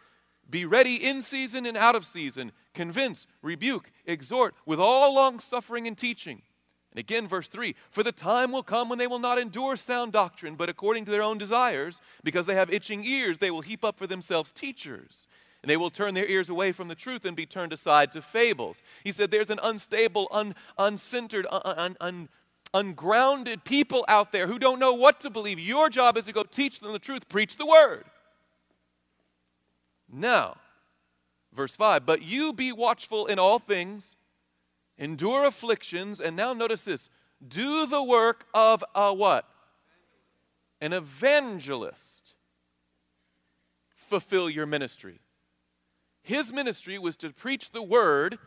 Be 0.49 0.65
ready 0.65 0.97
in 0.97 1.23
season 1.23 1.67
and 1.67 1.77
out 1.77 1.95
of 1.95 2.07
season. 2.07 2.53
Convince, 2.75 3.27
rebuke, 3.43 3.91
exhort 4.05 4.55
with 4.65 4.79
all 4.79 5.15
long 5.15 5.41
suffering 5.41 5.87
and 5.87 5.97
teaching. 5.97 6.43
And 6.93 7.01
again, 7.01 7.27
verse 7.27 7.49
3 7.49 7.75
For 7.91 8.03
the 8.03 8.13
time 8.13 8.53
will 8.53 8.63
come 8.63 8.89
when 8.89 8.99
they 8.99 9.07
will 9.07 9.19
not 9.19 9.39
endure 9.39 9.77
sound 9.77 10.13
doctrine, 10.13 10.55
but 10.55 10.69
according 10.69 11.05
to 11.07 11.11
their 11.11 11.23
own 11.23 11.39
desires, 11.39 12.01
because 12.23 12.47
they 12.47 12.55
have 12.55 12.73
itching 12.73 13.05
ears, 13.05 13.39
they 13.39 13.51
will 13.51 13.61
heap 13.61 13.85
up 13.85 13.99
for 13.99 14.07
themselves 14.07 14.53
teachers. 14.53 15.27
And 15.63 15.71
they 15.71 15.77
will 15.77 15.91
turn 15.91 16.15
their 16.15 16.27
ears 16.27 16.49
away 16.49 16.71
from 16.71 16.87
the 16.89 16.95
truth 16.95 17.25
and 17.25 17.37
be 17.37 17.45
turned 17.45 17.73
aside 17.73 18.13
to 18.13 18.23
fables. 18.23 18.81
He 19.03 19.11
said, 19.11 19.31
There's 19.31 19.51
an 19.51 19.59
unstable, 19.63 20.29
un, 20.31 20.55
uncentered, 20.79 21.47
un, 21.51 21.97
un, 22.01 22.29
ungrounded 22.73 23.65
people 23.65 24.05
out 24.07 24.33
there 24.33 24.47
who 24.47 24.59
don't 24.59 24.79
know 24.79 24.95
what 24.95 25.21
to 25.21 25.31
believe. 25.31 25.59
Your 25.59 25.91
job 25.91 26.17
is 26.17 26.27
to 26.27 26.33
go 26.33 26.45
teach 26.45 26.81
them 26.81 26.93
the 26.93 26.99
truth, 26.99 27.29
preach 27.29 27.57
the 27.57 27.67
word. 27.67 28.05
Now, 30.13 30.57
verse 31.53 31.77
5 31.77 32.07
But 32.07 32.23
you 32.23 32.53
be 32.53 32.73
watchful 32.73 33.27
in 33.27 33.39
all 33.39 33.59
things 33.59 34.17
endure 34.99 35.45
afflictions, 35.45 36.21
and 36.21 36.37
now 36.37 36.53
notice 36.53 36.85
this 36.85 37.11
do 37.47 37.87
the 37.87 38.03
work 38.03 38.47
of 38.55 38.85
a 38.95 39.13
what? 39.13 39.47
An 40.81 40.93
evangelist. 40.93 42.35
Fulfill 43.95 44.49
your 44.49 44.67
ministry. 44.67 45.21
His 46.23 46.53
ministry 46.53 46.99
was 46.99 47.17
to 47.19 47.31
preach 47.31 47.73
the 47.73 47.83
word 47.83 48.39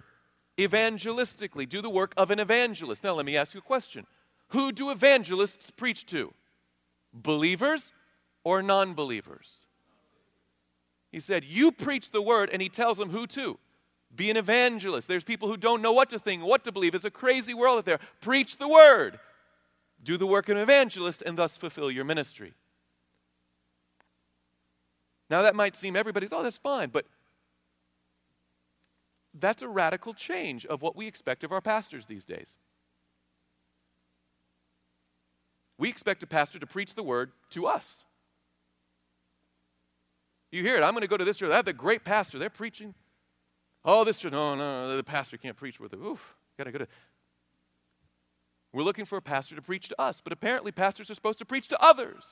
evangelistically, 0.57 1.67
do 1.67 1.81
the 1.81 1.89
work 1.89 2.13
of 2.17 2.31
an 2.31 2.39
evangelist. 2.39 3.03
Now, 3.03 3.13
let 3.13 3.25
me 3.25 3.37
ask 3.37 3.53
you 3.53 3.59
a 3.59 3.63
question 3.63 4.05
Who 4.49 4.71
do 4.71 4.91
evangelists 4.91 5.71
preach 5.71 6.05
to? 6.07 6.33
Believers 7.13 7.91
or 8.43 8.61
non 8.61 8.93
believers? 8.93 9.58
He 11.11 11.19
said, 11.19 11.43
You 11.43 11.71
preach 11.71 12.11
the 12.11 12.21
word, 12.21 12.49
and 12.51 12.61
he 12.61 12.69
tells 12.69 12.97
them 12.97 13.09
who 13.09 13.27
to. 13.27 13.57
Be 14.15 14.29
an 14.31 14.37
evangelist. 14.37 15.07
There's 15.07 15.23
people 15.23 15.47
who 15.47 15.57
don't 15.57 15.81
know 15.81 15.91
what 15.91 16.09
to 16.09 16.19
think, 16.19 16.43
what 16.43 16.63
to 16.63 16.71
believe. 16.71 16.95
It's 16.95 17.05
a 17.05 17.11
crazy 17.11 17.53
world 17.53 17.79
out 17.79 17.85
there. 17.85 17.99
Preach 18.21 18.57
the 18.57 18.67
word. 18.67 19.19
Do 20.03 20.17
the 20.17 20.25
work 20.25 20.49
of 20.49 20.57
an 20.57 20.63
evangelist 20.63 21.21
and 21.21 21.37
thus 21.37 21.57
fulfill 21.57 21.91
your 21.91 22.05
ministry. 22.05 22.53
Now, 25.29 25.43
that 25.43 25.55
might 25.55 25.75
seem 25.75 25.95
everybody's, 25.95 26.33
oh, 26.33 26.41
that's 26.41 26.57
fine, 26.57 26.89
but 26.89 27.05
that's 29.39 29.61
a 29.61 29.67
radical 29.67 30.13
change 30.13 30.65
of 30.65 30.81
what 30.81 30.95
we 30.95 31.05
expect 31.05 31.43
of 31.43 31.51
our 31.51 31.61
pastors 31.61 32.07
these 32.07 32.25
days. 32.25 32.55
We 35.77 35.87
expect 35.87 36.23
a 36.23 36.27
pastor 36.27 36.59
to 36.59 36.67
preach 36.67 36.95
the 36.95 37.03
word 37.03 37.31
to 37.51 37.67
us. 37.67 38.03
You 40.51 40.63
hear 40.63 40.75
it. 40.75 40.83
I'm 40.83 40.91
going 40.91 41.01
to 41.01 41.07
go 41.07 41.17
to 41.17 41.25
this 41.25 41.37
church. 41.37 41.51
I 41.51 41.55
have 41.55 41.65
the 41.65 41.73
great 41.73 42.03
pastor. 42.03 42.39
They're 42.39 42.49
preaching 42.49 42.95
Oh, 43.85 44.03
this 44.03 44.19
church, 44.19 44.31
no, 44.31 44.55
no, 44.55 44.95
the 44.95 45.03
pastor 45.03 45.37
can't 45.37 45.55
preach 45.55 45.79
with 45.79 45.93
it. 45.93 45.97
Oof, 45.97 46.35
gotta 46.57 46.71
go 46.71 46.79
to. 46.79 46.87
We're 48.73 48.83
looking 48.83 49.05
for 49.05 49.17
a 49.17 49.21
pastor 49.21 49.55
to 49.55 49.61
preach 49.61 49.87
to 49.89 49.99
us, 49.99 50.21
but 50.21 50.33
apparently 50.33 50.71
pastors 50.71 51.09
are 51.09 51.15
supposed 51.15 51.39
to 51.39 51.45
preach 51.45 51.67
to 51.69 51.81
others 51.81 52.25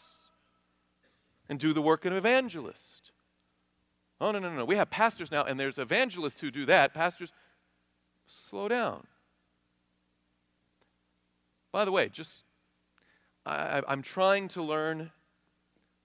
and 1.49 1.57
do 1.57 1.73
the 1.73 1.81
work 1.81 2.05
of 2.05 2.11
an 2.11 2.17
evangelist. 2.17 3.11
Oh, 4.19 4.31
no, 4.31 4.39
no, 4.39 4.51
no. 4.51 4.65
We 4.65 4.75
have 4.75 4.89
pastors 4.89 5.31
now, 5.31 5.43
and 5.43 5.59
there's 5.59 5.77
evangelists 5.77 6.41
who 6.41 6.51
do 6.51 6.65
that. 6.65 6.93
Pastors, 6.93 7.31
slow 8.25 8.67
down. 8.67 9.07
By 11.71 11.85
the 11.85 11.91
way, 11.91 12.09
just 12.09 12.43
I, 13.45 13.81
am 13.87 14.01
trying 14.01 14.47
to 14.49 14.61
learn 14.61 15.11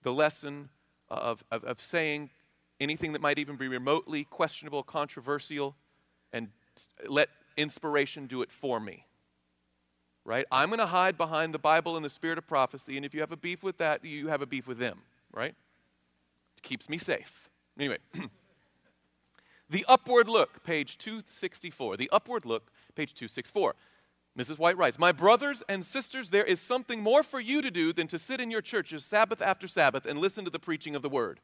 the 0.02 0.12
lesson 0.12 0.69
of, 1.12 1.45
of, 1.50 1.64
of 1.64 1.81
saying 1.81 2.31
anything 2.81 3.12
that 3.12 3.23
might 3.23 3.38
even 3.38 3.57
be 3.57 3.69
remotely 3.69 4.25
questionable, 4.25 4.83
controversial, 4.83 5.76
and 6.33 6.49
let 7.07 7.28
inspiration 7.57 8.26
do 8.26 8.42
it 8.42 8.50
for 8.50 8.81
me. 8.81 9.07
Right? 10.25 10.47
I'm 10.52 10.69
going 10.69 10.78
to 10.78 10.87
hide 10.87 11.19
behind 11.19 11.52
the 11.52 11.59
Bible 11.59 11.97
and 11.97 12.04
the 12.04 12.11
spirit 12.11 12.38
of 12.38 12.47
prophecy, 12.47 12.97
and 12.97 13.04
if 13.04 13.14
you 13.14 13.21
have 13.21 13.33
a 13.33 13.37
beef 13.37 13.62
with 13.62 13.78
that, 13.78 14.04
you 14.04 14.28
have 14.28 14.40
a 14.42 14.47
beef 14.47 14.66
with 14.66 14.78
them, 14.78 15.02
right? 15.33 15.54
It 16.57 16.62
keeps 16.62 16.88
me 16.88 16.99
safe. 16.99 17.50
Anyway, 17.78 17.99
the 19.71 19.85
upward 19.88 20.28
look, 20.28 20.62
page 20.62 20.99
264. 20.99 21.97
The 21.97 22.09
upward 22.12 22.45
look, 22.45 22.71
page 22.95 23.14
264. 23.14 23.75
Mrs. 24.38 24.58
White 24.58 24.78
writes, 24.78 24.98
My 24.98 25.12
brothers 25.12 25.62
and 25.68 25.84
sisters, 25.84 26.30
there 26.30 26.44
is 26.44 26.60
something 26.60 27.02
more 27.02 27.22
for 27.22 27.38
you 27.38 27.60
to 27.60 27.70
do 27.70 27.92
than 27.92 28.06
to 28.08 28.18
sit 28.18 28.40
in 28.40 28.50
your 28.50 28.62
churches 28.62 29.04
Sabbath 29.04 29.42
after 29.42 29.68
Sabbath 29.68 30.06
and 30.06 30.18
listen 30.18 30.44
to 30.44 30.50
the 30.50 30.58
preaching 30.58 30.96
of 30.96 31.02
the 31.02 31.08
word. 31.08 31.40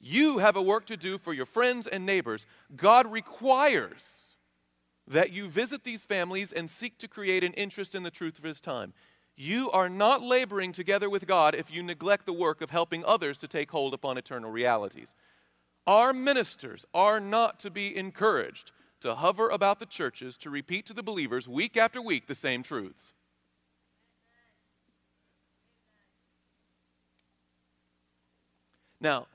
You 0.00 0.38
have 0.38 0.56
a 0.56 0.62
work 0.62 0.86
to 0.86 0.96
do 0.96 1.18
for 1.18 1.32
your 1.32 1.46
friends 1.46 1.86
and 1.86 2.06
neighbors. 2.06 2.46
God 2.76 3.10
requires 3.10 4.36
that 5.06 5.32
you 5.32 5.48
visit 5.48 5.82
these 5.82 6.04
families 6.04 6.52
and 6.52 6.70
seek 6.70 6.98
to 6.98 7.08
create 7.08 7.42
an 7.42 7.52
interest 7.54 7.94
in 7.94 8.02
the 8.02 8.10
truth 8.10 8.38
of 8.38 8.44
His 8.44 8.60
time. 8.60 8.92
You 9.36 9.70
are 9.70 9.88
not 9.88 10.22
laboring 10.22 10.72
together 10.72 11.10
with 11.10 11.26
God 11.26 11.54
if 11.54 11.72
you 11.72 11.82
neglect 11.82 12.26
the 12.26 12.32
work 12.32 12.60
of 12.60 12.70
helping 12.70 13.04
others 13.04 13.38
to 13.38 13.48
take 13.48 13.70
hold 13.70 13.94
upon 13.94 14.18
eternal 14.18 14.50
realities. 14.50 15.14
Our 15.86 16.12
ministers 16.12 16.84
are 16.94 17.18
not 17.18 17.58
to 17.60 17.70
be 17.70 17.96
encouraged 17.96 18.70
to 19.02 19.14
hover 19.14 19.48
about 19.48 19.78
the 19.78 19.86
churches 19.86 20.36
to 20.38 20.50
repeat 20.50 20.86
to 20.86 20.94
the 20.94 21.02
believers 21.02 21.46
week 21.46 21.76
after 21.76 22.00
week 22.00 22.26
the 22.26 22.34
same 22.34 22.62
truths. 22.62 23.12
Now, 29.00 29.26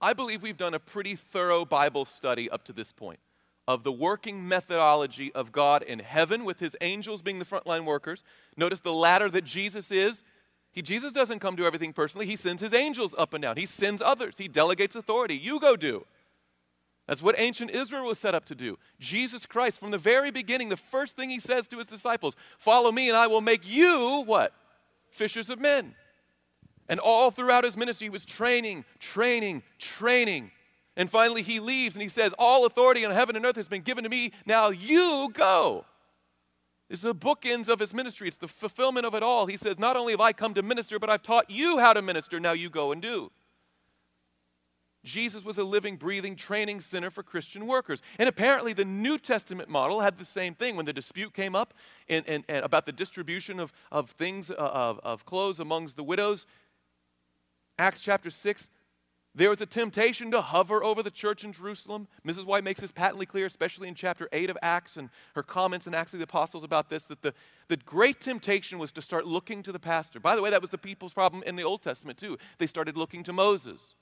I 0.00 0.12
believe 0.12 0.42
we've 0.42 0.56
done 0.56 0.74
a 0.74 0.78
pretty 0.78 1.16
thorough 1.16 1.64
Bible 1.64 2.04
study 2.04 2.50
up 2.50 2.64
to 2.64 2.72
this 2.72 2.92
point 2.92 3.18
of 3.66 3.82
the 3.82 3.92
working 3.92 4.46
methodology 4.46 5.32
of 5.34 5.50
God 5.50 5.82
in 5.82 5.98
heaven 5.98 6.44
with 6.44 6.60
his 6.60 6.76
angels 6.80 7.22
being 7.22 7.38
the 7.38 7.44
frontline 7.44 7.84
workers. 7.84 8.22
Notice 8.56 8.80
the 8.80 8.92
ladder 8.92 9.28
that 9.30 9.44
Jesus 9.44 9.90
is. 9.90 10.22
He, 10.70 10.82
Jesus 10.82 11.12
doesn't 11.12 11.40
come 11.40 11.56
do 11.56 11.64
everything 11.64 11.92
personally. 11.92 12.26
He 12.26 12.36
sends 12.36 12.62
his 12.62 12.74
angels 12.74 13.14
up 13.18 13.34
and 13.34 13.42
down. 13.42 13.56
He 13.56 13.66
sends 13.66 14.02
others. 14.02 14.38
He 14.38 14.46
delegates 14.46 14.94
authority. 14.94 15.36
You 15.36 15.58
go 15.58 15.74
do. 15.74 16.06
That's 17.06 17.22
what 17.22 17.38
ancient 17.38 17.70
Israel 17.70 18.06
was 18.06 18.18
set 18.18 18.34
up 18.34 18.44
to 18.46 18.54
do. 18.54 18.78
Jesus 18.98 19.46
Christ, 19.46 19.78
from 19.78 19.92
the 19.92 19.98
very 19.98 20.30
beginning, 20.30 20.68
the 20.68 20.76
first 20.76 21.16
thing 21.16 21.30
he 21.30 21.38
says 21.38 21.68
to 21.68 21.78
his 21.78 21.88
disciples, 21.88 22.34
follow 22.58 22.90
me 22.90 23.08
and 23.08 23.16
I 23.16 23.28
will 23.28 23.40
make 23.40 23.68
you 23.68 24.24
what? 24.26 24.52
Fishers 25.10 25.48
of 25.48 25.60
men. 25.60 25.94
And 26.88 27.00
all 27.00 27.30
throughout 27.30 27.64
his 27.64 27.76
ministry, 27.76 28.06
he 28.06 28.10
was 28.10 28.24
training, 28.24 28.84
training, 28.98 29.62
training. 29.78 30.50
And 30.96 31.10
finally, 31.10 31.42
he 31.42 31.60
leaves 31.60 31.94
and 31.94 32.02
he 32.02 32.08
says, 32.08 32.32
All 32.38 32.64
authority 32.64 33.04
on 33.04 33.12
heaven 33.12 33.36
and 33.36 33.44
earth 33.44 33.56
has 33.56 33.68
been 33.68 33.82
given 33.82 34.04
to 34.04 34.10
me. 34.10 34.32
Now 34.46 34.70
you 34.70 35.30
go. 35.32 35.84
This 36.88 37.00
is 37.00 37.02
the 37.02 37.14
bookends 37.14 37.68
of 37.68 37.80
his 37.80 37.92
ministry. 37.92 38.28
It's 38.28 38.36
the 38.36 38.48
fulfillment 38.48 39.04
of 39.04 39.14
it 39.14 39.22
all. 39.22 39.46
He 39.46 39.56
says, 39.56 39.78
Not 39.78 39.96
only 39.96 40.12
have 40.12 40.20
I 40.20 40.32
come 40.32 40.54
to 40.54 40.62
minister, 40.62 40.98
but 40.98 41.10
I've 41.10 41.22
taught 41.22 41.50
you 41.50 41.78
how 41.78 41.92
to 41.92 42.02
minister. 42.02 42.38
Now 42.38 42.52
you 42.52 42.70
go 42.70 42.92
and 42.92 43.02
do. 43.02 43.30
Jesus 45.06 45.44
was 45.44 45.56
a 45.56 45.64
living, 45.64 45.96
breathing 45.96 46.36
training 46.36 46.80
center 46.80 47.10
for 47.10 47.22
Christian 47.22 47.66
workers. 47.66 48.02
And 48.18 48.28
apparently, 48.28 48.72
the 48.72 48.84
New 48.84 49.18
Testament 49.18 49.68
model 49.68 50.00
had 50.00 50.18
the 50.18 50.24
same 50.24 50.54
thing. 50.54 50.76
When 50.76 50.84
the 50.84 50.92
dispute 50.92 51.32
came 51.32 51.54
up 51.54 51.72
in, 52.08 52.24
in, 52.24 52.44
in 52.48 52.56
about 52.56 52.84
the 52.86 52.92
distribution 52.92 53.60
of, 53.60 53.72
of 53.92 54.10
things, 54.10 54.50
uh, 54.50 54.54
of, 54.54 55.00
of 55.04 55.24
clothes 55.24 55.60
amongst 55.60 55.96
the 55.96 56.02
widows, 56.02 56.44
Acts 57.78 58.00
chapter 58.00 58.30
6, 58.30 58.68
there 59.32 59.50
was 59.50 59.60
a 59.60 59.66
temptation 59.66 60.30
to 60.32 60.40
hover 60.40 60.82
over 60.82 61.02
the 61.02 61.10
church 61.10 61.44
in 61.44 61.52
Jerusalem. 61.52 62.08
Mrs. 62.26 62.44
White 62.44 62.64
makes 62.64 62.80
this 62.80 62.90
patently 62.90 63.26
clear, 63.26 63.46
especially 63.46 63.86
in 63.86 63.94
chapter 63.94 64.28
8 64.32 64.50
of 64.50 64.58
Acts 64.60 64.96
and 64.96 65.10
her 65.34 65.42
comments 65.42 65.86
in 65.86 65.94
Acts 65.94 66.14
of 66.14 66.18
the 66.18 66.24
Apostles 66.24 66.64
about 66.64 66.88
this, 66.88 67.04
that 67.04 67.22
the, 67.22 67.32
the 67.68 67.76
great 67.76 68.18
temptation 68.18 68.78
was 68.78 68.92
to 68.92 69.02
start 69.02 69.26
looking 69.26 69.62
to 69.62 69.72
the 69.72 69.78
pastor. 69.78 70.18
By 70.18 70.34
the 70.34 70.42
way, 70.42 70.50
that 70.50 70.62
was 70.62 70.70
the 70.70 70.78
people's 70.78 71.12
problem 71.12 71.42
in 71.44 71.54
the 71.54 71.64
Old 71.64 71.82
Testament 71.82 72.18
too. 72.18 72.38
They 72.58 72.66
started 72.66 72.96
looking 72.96 73.22
to 73.24 73.32
Moses. 73.32 73.94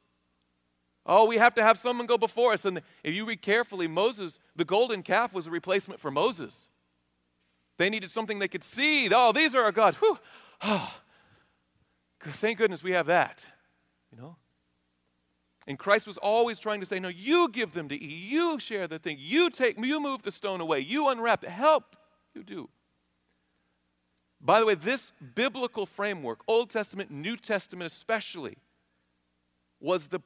Oh, 1.07 1.27
we 1.27 1.37
have 1.37 1.55
to 1.55 1.63
have 1.63 1.79
someone 1.79 2.07
go 2.07 2.17
before 2.17 2.53
us. 2.53 2.65
And 2.65 2.81
if 3.03 3.15
you 3.15 3.27
read 3.27 3.43
carefully, 3.43 3.87
Moses, 3.87 4.39
the 4.57 4.65
golden 4.65 5.03
calf 5.03 5.33
was 5.33 5.47
a 5.47 5.51
replacement 5.51 6.01
for 6.01 6.11
Moses. 6.11 6.69
They 7.77 7.91
needed 7.91 8.11
something 8.11 8.39
they 8.39 8.49
could 8.49 8.63
see. 8.63 9.11
Oh, 9.13 9.33
these 9.33 9.55
are 9.55 9.63
our 9.63 9.73
God. 9.73 9.97
Whew. 9.97 10.19
Oh, 10.63 10.95
thank 12.23 12.59
goodness 12.59 12.83
we 12.83 12.93
have 12.93 13.07
that. 13.07 13.45
You 14.11 14.19
know? 14.19 14.37
And 15.67 15.79
Christ 15.79 16.07
was 16.07 16.19
always 16.19 16.59
trying 16.59 16.81
to 16.81 16.87
say, 16.87 17.01
No, 17.01 17.09
you 17.09 17.49
give 17.51 17.73
them 17.73 17.89
to 17.89 17.95
eat. 17.95 18.31
You 18.31 18.59
share 18.59 18.87
the 18.87 18.99
thing. 18.99 19.17
You 19.19 19.51
take, 19.51 19.83
you 19.83 20.01
move 20.01 20.23
the 20.23 20.33
stone 20.33 20.61
away. 20.61 20.81
You 20.81 21.09
unwrap 21.09 21.43
it. 21.43 21.51
Help. 21.51 21.97
You 22.35 22.43
do. 22.43 22.69
By 24.41 24.61
the 24.61 24.67
way, 24.67 24.75
this 24.75 25.13
biblical 25.35 25.87
framework, 25.87 26.41
Old 26.47 26.69
Testament, 26.71 27.11
New 27.11 27.37
Testament 27.37 27.91
especially, 27.91 28.59
was 29.81 30.09
the 30.09 30.21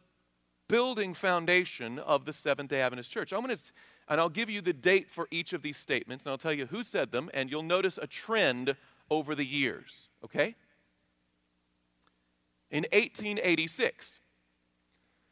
building 0.69 1.15
foundation 1.15 1.99
of 1.99 2.25
the 2.25 2.33
Seventh 2.33 2.71
day 2.71 2.81
Adventist 2.81 3.11
Church. 3.11 3.33
I'm 3.33 3.43
going 3.43 3.57
to 3.57 3.63
and 4.09 4.21
I'll 4.21 4.29
give 4.29 4.49
you 4.49 4.61
the 4.61 4.73
date 4.73 5.11
for 5.11 5.29
each 5.31 5.53
of 5.53 5.63
these 5.63 5.77
statements, 5.77 6.25
and 6.25 6.31
I'll 6.31 6.39
tell 6.39 6.53
you 6.53 6.67
who 6.67 6.83
said 6.83 7.13
them, 7.13 7.31
and 7.35 7.51
you'll 7.51 7.63
notice 7.63 7.99
a 8.01 8.07
trend 8.07 8.75
over 9.11 9.35
the 9.35 9.45
years, 9.45 10.09
okay? 10.25 10.55
In 12.71 12.85
1886, 12.85 14.21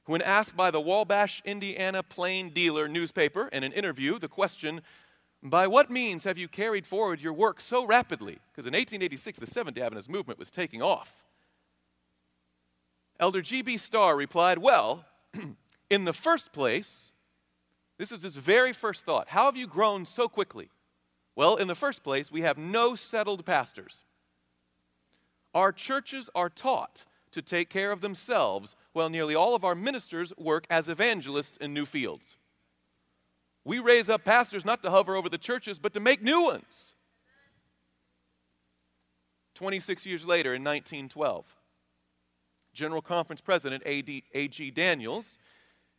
when 0.04 0.22
asked 0.22 0.56
by 0.56 0.70
the 0.70 0.80
Wabash, 0.80 1.42
Indiana 1.44 2.02
Plain 2.02 2.50
Dealer 2.50 2.86
newspaper 2.86 3.48
in 3.48 3.64
an 3.64 3.72
interview 3.72 4.18
the 4.18 4.28
question, 4.28 4.82
by 5.42 5.66
what 5.66 5.90
means 5.90 6.24
have 6.24 6.38
you 6.38 6.48
carried 6.48 6.86
forward 6.86 7.20
your 7.20 7.32
work 7.32 7.60
so 7.60 7.86
rapidly? 7.86 8.38
Because 8.52 8.66
in 8.66 8.72
1886, 8.72 9.38
the 9.38 9.46
Seventh 9.46 9.76
day 9.76 9.82
Adventist 9.82 10.08
movement 10.08 10.38
was 10.38 10.50
taking 10.50 10.82
off. 10.82 11.24
Elder 13.18 13.40
G.B. 13.40 13.78
Starr 13.78 14.16
replied, 14.16 14.58
Well, 14.58 15.04
in 15.90 16.04
the 16.04 16.12
first 16.12 16.52
place, 16.52 17.12
this 17.98 18.12
is 18.12 18.22
his 18.22 18.36
very 18.36 18.72
first 18.72 19.04
thought. 19.04 19.28
How 19.28 19.46
have 19.46 19.56
you 19.56 19.66
grown 19.66 20.04
so 20.04 20.28
quickly? 20.28 20.70
Well, 21.34 21.56
in 21.56 21.68
the 21.68 21.74
first 21.74 22.02
place, 22.02 22.30
we 22.30 22.42
have 22.42 22.58
no 22.58 22.94
settled 22.94 23.44
pastors. 23.44 24.02
Our 25.54 25.72
churches 25.72 26.28
are 26.34 26.50
taught 26.50 27.04
to 27.32 27.42
take 27.42 27.68
care 27.68 27.92
of 27.92 28.00
themselves 28.00 28.76
while 28.92 29.10
nearly 29.10 29.34
all 29.34 29.54
of 29.54 29.64
our 29.64 29.74
ministers 29.74 30.32
work 30.38 30.66
as 30.70 30.88
evangelists 30.88 31.56
in 31.58 31.74
new 31.74 31.84
fields. 31.84 32.36
We 33.64 33.78
raise 33.78 34.08
up 34.08 34.24
pastors 34.24 34.64
not 34.64 34.82
to 34.82 34.90
hover 34.90 35.16
over 35.16 35.28
the 35.28 35.38
churches, 35.38 35.78
but 35.78 35.92
to 35.94 36.00
make 36.00 36.22
new 36.22 36.44
ones. 36.44 36.94
26 39.54 40.06
years 40.06 40.24
later, 40.24 40.54
in 40.54 40.62
1912, 40.62 41.44
General 42.76 43.00
Conference 43.00 43.40
President 43.40 43.82
A.G. 43.86 44.70
Daniells, 44.70 45.38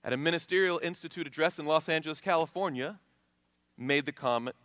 at 0.04 0.14
a 0.14 0.18
Ministerial 0.18 0.80
Institute 0.82 1.26
address 1.26 1.58
in 1.58 1.66
Los 1.66 1.90
Angeles, 1.90 2.22
California, 2.22 3.00
made 3.78 4.06
the 4.06 4.12
comment 4.12 4.56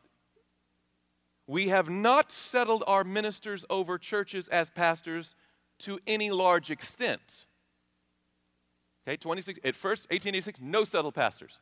We 1.46 1.68
have 1.68 1.88
not 1.88 2.30
settled 2.30 2.84
our 2.86 3.02
ministers 3.02 3.64
over 3.70 3.98
churches 3.98 4.46
as 4.48 4.70
pastors 4.70 5.34
to 5.80 5.98
any 6.06 6.30
large 6.30 6.70
extent. 6.70 7.46
Okay, 9.08 9.16
26, 9.16 9.58
at 9.64 9.74
first, 9.74 10.02
1886, 10.10 10.60
no 10.60 10.84
settled 10.84 11.14
pastors. 11.14 11.58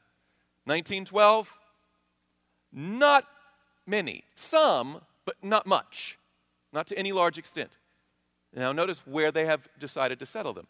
1912, 0.64 1.56
not 2.72 3.24
many. 3.86 4.24
Some, 4.34 5.00
but 5.24 5.36
not 5.42 5.66
much. 5.66 6.18
Not 6.72 6.86
to 6.88 6.98
any 6.98 7.12
large 7.12 7.38
extent. 7.38 7.76
Now, 8.54 8.72
notice 8.72 9.00
where 9.06 9.30
they 9.30 9.46
have 9.46 9.68
decided 9.78 10.18
to 10.18 10.26
settle 10.26 10.52
them. 10.52 10.66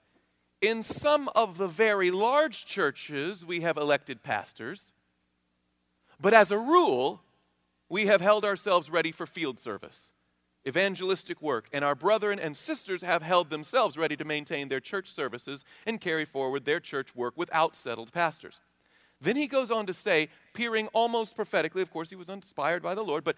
In 0.61 0.83
some 0.83 1.31
of 1.35 1.57
the 1.57 1.69
very 1.69 2.11
large 2.11 2.67
churches, 2.67 3.45
we 3.45 3.61
have 3.61 3.79
elected 3.79 4.23
pastors. 4.23 4.93
But 6.21 6.35
as 6.35 6.51
a 6.51 6.59
rule, 6.59 7.23
we 7.89 8.07
have 8.07 8.21
held 8.21 8.45
ourselves 8.45 8.91
ready 8.91 9.11
for 9.11 9.27
field 9.27 9.59
service, 9.59 10.13
evangelistic 10.69 11.41
work, 11.41 11.69
and 11.73 11.83
our 11.83 11.95
brethren 11.95 12.39
and 12.39 12.55
sisters 12.55 13.03
have 13.03 13.23
held 13.23 13.49
themselves 13.49 13.97
ready 13.97 14.17
to 14.17 14.25
maintain 14.27 14.69
their 14.69 14.81
church 14.81 15.11
services 15.11 15.65
and 15.87 16.01
carry 16.01 16.27
forward 16.27 16.67
their 16.67 16.81
church 16.81 17.17
work 17.17 17.33
without 17.39 17.75
settled 17.75 18.13
pastors. 18.13 18.61
Then 19.23 19.37
he 19.37 19.47
goes 19.47 19.71
on 19.71 19.87
to 19.87 19.95
say, 19.95 20.29
peering 20.53 20.89
almost 20.89 21.37
prophetically, 21.37 21.81
of 21.81 21.91
course, 21.91 22.11
he 22.11 22.17
was 22.17 22.29
inspired 22.29 22.83
by 22.83 22.95
the 22.95 23.05
Lord, 23.05 23.25
but 23.25 23.37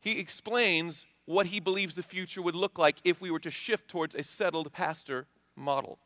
he 0.00 0.18
explains 0.18 1.06
what 1.24 1.46
he 1.46 1.60
believes 1.60 1.94
the 1.94 2.02
future 2.02 2.42
would 2.42 2.56
look 2.56 2.78
like 2.78 2.96
if 3.04 3.20
we 3.20 3.30
were 3.30 3.38
to 3.40 3.50
shift 3.50 3.88
towards 3.88 4.14
a 4.14 4.22
settled 4.22 4.72
pastor 4.72 5.26
model. 5.56 5.98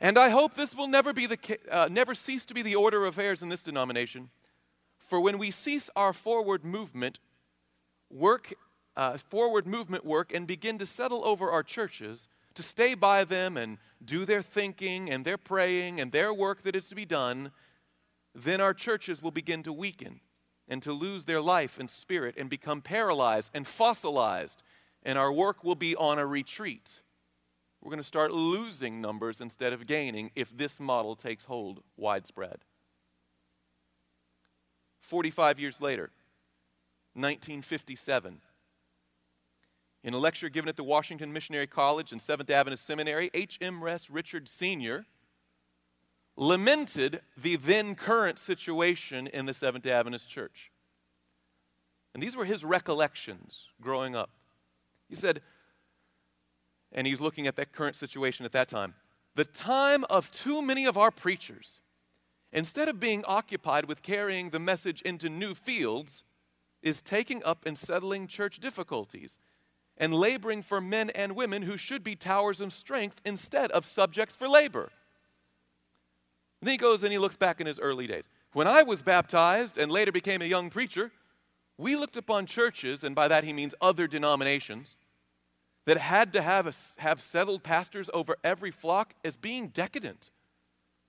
And 0.00 0.18
I 0.18 0.30
hope 0.30 0.54
this 0.54 0.74
will 0.74 0.88
never, 0.88 1.12
be 1.12 1.26
the, 1.26 1.58
uh, 1.70 1.88
never 1.90 2.14
cease 2.14 2.46
to 2.46 2.54
be 2.54 2.62
the 2.62 2.74
order 2.74 3.04
of 3.04 3.14
affairs 3.14 3.42
in 3.42 3.50
this 3.50 3.62
denomination. 3.62 4.30
For 4.96 5.20
when 5.20 5.36
we 5.36 5.50
cease 5.50 5.90
our 5.94 6.14
forward 6.14 6.64
movement, 6.64 7.18
work, 8.10 8.54
uh, 8.96 9.18
forward 9.18 9.66
movement 9.66 10.06
work, 10.06 10.32
and 10.32 10.46
begin 10.46 10.78
to 10.78 10.86
settle 10.86 11.22
over 11.24 11.50
our 11.50 11.62
churches, 11.62 12.28
to 12.54 12.62
stay 12.62 12.94
by 12.94 13.24
them 13.24 13.58
and 13.58 13.76
do 14.02 14.24
their 14.24 14.40
thinking 14.40 15.10
and 15.10 15.24
their 15.24 15.36
praying 15.36 16.00
and 16.00 16.12
their 16.12 16.32
work 16.32 16.62
that 16.62 16.74
is 16.74 16.88
to 16.88 16.94
be 16.94 17.04
done, 17.04 17.52
then 18.34 18.60
our 18.60 18.72
churches 18.72 19.22
will 19.22 19.30
begin 19.30 19.62
to 19.64 19.72
weaken 19.72 20.20
and 20.70 20.80
to 20.84 20.92
lose 20.92 21.24
their 21.24 21.40
life 21.40 21.78
and 21.80 21.90
spirit 21.90 22.36
and 22.38 22.48
become 22.48 22.80
paralyzed 22.80 23.50
and 23.52 23.66
fossilized, 23.66 24.62
and 25.02 25.18
our 25.18 25.32
work 25.32 25.64
will 25.64 25.74
be 25.74 25.96
on 25.96 26.18
a 26.18 26.24
retreat. 26.24 27.02
We're 27.82 27.90
going 27.90 27.98
to 27.98 28.04
start 28.04 28.30
losing 28.30 29.00
numbers 29.00 29.40
instead 29.40 29.72
of 29.72 29.86
gaining 29.86 30.30
if 30.36 30.56
this 30.56 30.78
model 30.78 31.16
takes 31.16 31.46
hold 31.46 31.82
widespread. 31.96 32.58
45 35.00 35.58
years 35.58 35.80
later, 35.80 36.12
1957, 37.14 38.40
in 40.04 40.14
a 40.14 40.18
lecture 40.18 40.48
given 40.48 40.68
at 40.68 40.76
the 40.76 40.84
Washington 40.84 41.32
Missionary 41.32 41.66
College 41.66 42.12
and 42.12 42.22
Seventh 42.22 42.48
Adventist 42.48 42.86
Seminary, 42.86 43.30
H.M.S. 43.34 44.08
Richard 44.08 44.48
Sr. 44.48 45.04
lamented 46.40 47.20
the 47.36 47.56
then 47.56 47.94
current 47.94 48.38
situation 48.38 49.26
in 49.26 49.44
the 49.44 49.52
Seventh 49.52 49.84
day 49.84 49.92
Adventist 49.92 50.26
Church. 50.26 50.72
And 52.14 52.22
these 52.22 52.34
were 52.34 52.46
his 52.46 52.64
recollections 52.64 53.66
growing 53.80 54.16
up. 54.16 54.30
He 55.10 55.14
said, 55.14 55.42
and 56.92 57.06
he's 57.06 57.20
looking 57.20 57.46
at 57.46 57.56
that 57.56 57.72
current 57.72 57.94
situation 57.94 58.46
at 58.46 58.52
that 58.52 58.68
time 58.68 58.94
the 59.36 59.44
time 59.44 60.04
of 60.10 60.30
too 60.32 60.60
many 60.60 60.86
of 60.86 60.96
our 60.96 61.12
preachers, 61.12 61.78
instead 62.52 62.88
of 62.88 62.98
being 62.98 63.22
occupied 63.26 63.84
with 63.84 64.02
carrying 64.02 64.50
the 64.50 64.58
message 64.58 65.02
into 65.02 65.28
new 65.28 65.54
fields, 65.54 66.24
is 66.82 67.00
taking 67.00 67.40
up 67.44 67.64
and 67.64 67.78
settling 67.78 68.26
church 68.26 68.58
difficulties 68.58 69.38
and 69.96 70.12
laboring 70.14 70.62
for 70.62 70.80
men 70.80 71.10
and 71.10 71.36
women 71.36 71.62
who 71.62 71.76
should 71.76 72.02
be 72.02 72.16
towers 72.16 72.60
of 72.60 72.72
strength 72.72 73.20
instead 73.24 73.70
of 73.70 73.84
subjects 73.84 74.34
for 74.34 74.48
labor. 74.48 74.90
And 76.60 76.66
then 76.66 76.72
he 76.72 76.78
goes 76.78 77.02
and 77.02 77.12
he 77.12 77.18
looks 77.18 77.36
back 77.36 77.60
in 77.60 77.66
his 77.66 77.78
early 77.78 78.06
days. 78.06 78.28
When 78.52 78.66
I 78.66 78.82
was 78.82 79.02
baptized 79.02 79.78
and 79.78 79.90
later 79.90 80.12
became 80.12 80.42
a 80.42 80.46
young 80.46 80.70
preacher, 80.70 81.12
we 81.78 81.96
looked 81.96 82.16
upon 82.16 82.44
churches, 82.44 83.02
and 83.02 83.14
by 83.14 83.28
that 83.28 83.44
he 83.44 83.54
means 83.54 83.74
other 83.80 84.06
denominations, 84.06 84.96
that 85.86 85.96
had 85.96 86.32
to 86.34 86.42
have, 86.42 86.66
a, 86.66 86.74
have 87.00 87.22
settled 87.22 87.62
pastors 87.62 88.10
over 88.12 88.36
every 88.44 88.70
flock 88.70 89.14
as 89.24 89.38
being 89.38 89.68
decadent. 89.68 90.30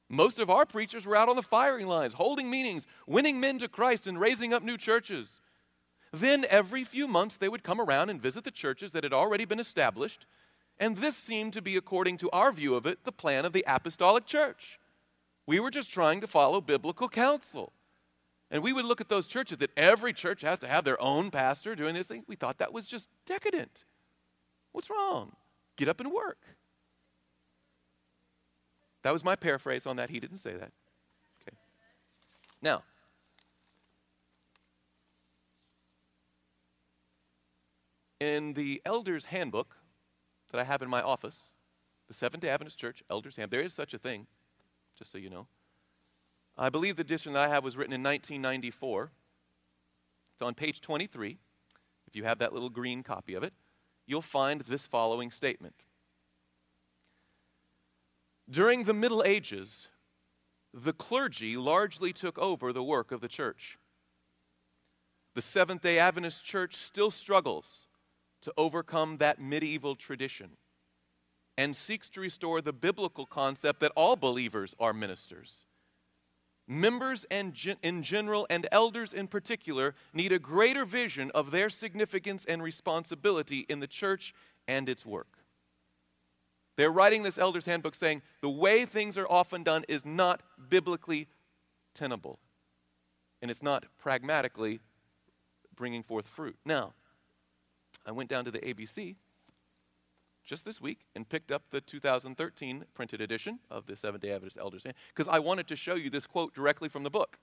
Most 0.08 0.40
of 0.40 0.50
our 0.50 0.66
preachers 0.66 1.06
were 1.06 1.16
out 1.16 1.30
on 1.30 1.36
the 1.36 1.42
firing 1.42 1.88
lines, 1.88 2.14
holding 2.14 2.50
meetings, 2.50 2.88
winning 3.06 3.40
men 3.40 3.60
to 3.60 3.68
Christ, 3.68 4.08
and 4.08 4.20
raising 4.20 4.54
up 4.54 4.64
new 4.64 4.78
churches. 4.78 5.42
Then 6.14 6.46
every 6.50 6.84
few 6.84 7.08
months 7.08 7.38
they 7.38 7.50
would 7.50 7.64
come 7.64 7.80
around 7.80 8.10
and 8.10 8.22
visit 8.22 8.44
the 8.44 8.52
churches 8.52 8.92
that 8.92 9.04
had 9.04 9.14
already 9.14 9.46
been 9.46 9.60
established, 9.60 10.26
and 10.80 10.98
this 10.98 11.16
seemed 11.16 11.54
to 11.54 11.62
be, 11.62 11.78
according 11.78 12.18
to 12.18 12.30
our 12.32 12.52
view 12.52 12.76
of 12.76 12.86
it, 12.86 13.04
the 13.04 13.12
plan 13.12 13.46
of 13.46 13.54
the 13.54 13.66
apostolic 13.68 14.26
church. 14.26 14.80
We 15.52 15.60
were 15.60 15.70
just 15.70 15.92
trying 15.92 16.22
to 16.22 16.28
follow 16.28 16.62
biblical 16.62 17.10
counsel. 17.10 17.74
And 18.50 18.64
we 18.64 18.72
would 18.72 18.86
look 18.86 19.02
at 19.02 19.10
those 19.10 19.28
churches 19.28 19.58
that 19.58 19.72
every 19.76 20.14
church 20.14 20.44
has 20.44 20.60
to 20.60 20.68
have 20.70 20.86
their 20.86 21.00
own 21.02 21.30
pastor 21.30 21.76
doing 21.76 21.94
this 21.94 22.08
thing. 22.08 22.24
We 22.26 22.38
thought 22.38 22.60
that 22.60 22.72
was 22.72 22.88
just 22.88 23.10
decadent. 23.26 23.84
What's 24.72 24.90
wrong? 24.90 25.34
Get 25.76 25.90
up 25.90 26.00
and 26.00 26.10
work. 26.10 26.38
That 29.02 29.12
was 29.12 29.26
my 29.26 29.36
paraphrase 29.36 29.86
on 29.86 29.98
that. 29.98 30.10
He 30.10 30.22
didn't 30.22 30.38
say 30.38 30.54
that. 30.54 30.72
Okay. 31.42 31.58
Now, 32.62 32.84
In 38.22 38.54
the 38.54 38.82
Elder's 38.86 39.26
Handbook 39.26 39.76
that 40.52 40.62
I 40.62 40.64
have 40.64 40.82
in 40.82 40.90
my 40.90 41.02
office, 41.02 41.56
the 42.08 42.14
Seventh 42.14 42.42
day 42.42 42.50
Adventist 42.50 42.78
Church 42.80 43.04
Elder's 43.10 43.36
Handbook, 43.36 43.52
there 43.58 43.66
is 43.66 43.74
such 43.74 43.94
a 43.94 43.98
thing, 43.98 44.28
just 45.02 45.12
so 45.12 45.18
you 45.18 45.32
know. 45.32 45.48
I 46.56 46.70
believe 46.70 46.98
the 46.98 47.02
edition 47.02 47.34
that 47.34 47.42
I 47.42 47.48
have 47.48 47.64
was 47.64 47.76
written 47.76 47.92
in 47.92 48.04
1994. 48.04 49.10
It's 50.32 50.42
on 50.44 50.54
page 50.54 50.80
23. 50.80 51.40
If 52.06 52.16
you 52.16 52.24
have 52.24 52.38
that 52.38 52.54
little 52.54 52.70
green 52.70 53.02
copy 53.02 53.34
of 53.34 53.42
it, 53.42 53.52
you'll 54.06 54.22
find 54.22 54.62
this 54.62 54.86
following 54.86 55.32
statement. 55.32 55.74
During 58.48 58.84
the 58.84 58.94
Middle 58.94 59.24
Ages, 59.26 59.88
the 60.72 60.94
clergy 60.94 61.58
largely 61.58 62.14
took 62.14 62.38
over 62.38 62.72
the 62.72 62.84
work 62.84 63.12
of 63.12 63.22
the 63.22 63.28
church. 63.28 63.80
The 65.34 65.42
Seventh 65.42 65.82
day 65.82 65.98
Adventist 65.98 66.46
Church 66.46 66.76
still 66.76 67.10
struggles 67.10 67.88
to 68.44 68.54
overcome 68.56 69.18
that 69.18 69.42
medieval 69.42 69.96
tradition 69.96 70.58
and 71.62 71.76
seeks 71.76 72.10
to 72.10 72.20
restore 72.20 72.60
the 72.60 72.74
biblical 72.74 73.28
concept 73.28 73.82
that 73.82 73.92
all 73.96 74.16
believers 74.16 74.74
are 74.80 74.94
ministers. 74.94 75.64
Members 76.68 77.24
and 77.30 77.54
in 77.84 78.02
general 78.02 78.48
and 78.50 78.68
elders 78.72 79.14
in 79.14 79.28
particular 79.28 79.94
need 80.12 80.32
a 80.32 80.40
greater 80.40 80.86
vision 80.86 81.30
of 81.36 81.52
their 81.52 81.70
significance 81.70 82.46
and 82.46 82.64
responsibility 82.64 83.60
in 83.70 83.80
the 83.80 83.86
church 83.86 84.34
and 84.68 84.90
its 84.90 85.06
work. 85.06 85.38
They're 86.78 86.90
writing 86.90 87.22
this 87.22 87.38
elder's 87.38 87.68
handbook 87.68 87.94
saying 87.94 88.24
the 88.42 88.50
way 88.50 88.84
things 88.84 89.16
are 89.16 89.28
often 89.30 89.62
done 89.62 89.86
is 89.88 90.04
not 90.04 90.42
biblically 90.68 91.28
tenable, 91.94 92.40
and 93.40 93.52
it's 93.52 93.62
not 93.62 93.86
pragmatically 94.00 94.80
bringing 95.76 96.02
forth 96.02 96.28
fruit. 96.28 96.58
Now, 96.66 96.94
I 98.04 98.14
went 98.14 98.32
down 98.32 98.46
to 98.46 98.52
the 98.52 98.62
ABC 98.62 99.18
just 100.44 100.66
this 100.66 100.82
week 100.82 101.06
and 101.16 101.28
picked 101.28 101.52
up 101.52 101.64
the 101.72 101.82
2013 101.82 102.86
printed 102.94 103.22
edition 103.22 103.60
of 103.70 103.86
the 103.86 103.96
Seventh 103.96 104.22
day 104.22 104.32
Adventist 104.32 104.58
Elders 104.60 104.84
because 105.10 105.28
I 105.28 105.40
wanted 105.40 105.68
to 105.68 105.76
show 105.76 105.96
you 105.96 106.10
this 106.10 106.26
quote 106.26 106.54
directly 106.54 106.90
from 106.90 107.04
the 107.04 107.10
book. 107.10 107.40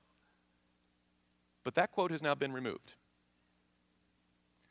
But 1.64 1.74
that 1.74 1.92
quote 1.92 2.10
has 2.10 2.22
now 2.22 2.34
been 2.34 2.52
removed. 2.52 2.94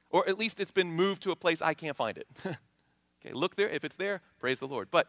Or 0.09 0.27
at 0.27 0.37
least 0.37 0.59
it's 0.59 0.71
been 0.71 0.91
moved 0.91 1.21
to 1.23 1.31
a 1.31 1.35
place 1.35 1.61
I 1.61 1.73
can't 1.73 1.97
find 1.97 2.17
it. 2.17 2.27
okay, 2.45 3.33
look 3.33 3.55
there. 3.55 3.69
If 3.69 3.83
it's 3.83 3.97
there, 3.97 4.21
praise 4.39 4.59
the 4.59 4.67
Lord. 4.67 4.87
But 4.89 5.07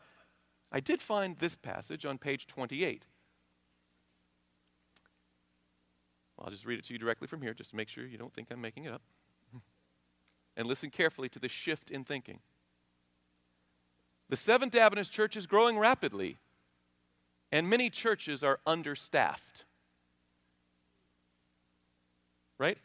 I 0.73 0.81
did 0.81 1.01
find 1.01 1.39
this 1.39 1.55
passage 1.55 2.05
on 2.05 2.19
page 2.19 2.47
28. 2.47 3.07
I'll 6.41 6.51
just 6.51 6.67
read 6.67 6.79
it 6.79 6.85
to 6.87 6.93
you 6.93 6.99
directly 6.99 7.27
from 7.27 7.43
here 7.43 7.55
just 7.55 7.71
to 7.71 7.77
make 7.77 7.89
sure 7.89 8.07
you 8.07 8.19
don't 8.19 8.33
think 8.33 8.49
I'm 8.51 8.61
making 8.61 8.85
it 8.85 8.93
up. 8.93 9.03
and 10.57 10.69
listen 10.69 10.91
carefully 10.91 11.29
to 11.31 11.39
the 11.39 11.49
shift 11.49 11.91
in 11.91 12.05
thinking. 12.05 12.41
The 14.29 14.37
Seventh 14.37 14.75
Adventist 14.75 15.13
Church 15.13 15.37
is 15.37 15.47
growing 15.47 15.79
rapidly, 15.79 16.37
and 17.51 17.69
many 17.69 17.89
churches 17.89 18.43
are 18.43 18.61
understaffed. 18.67 19.65
Right? 22.59 22.79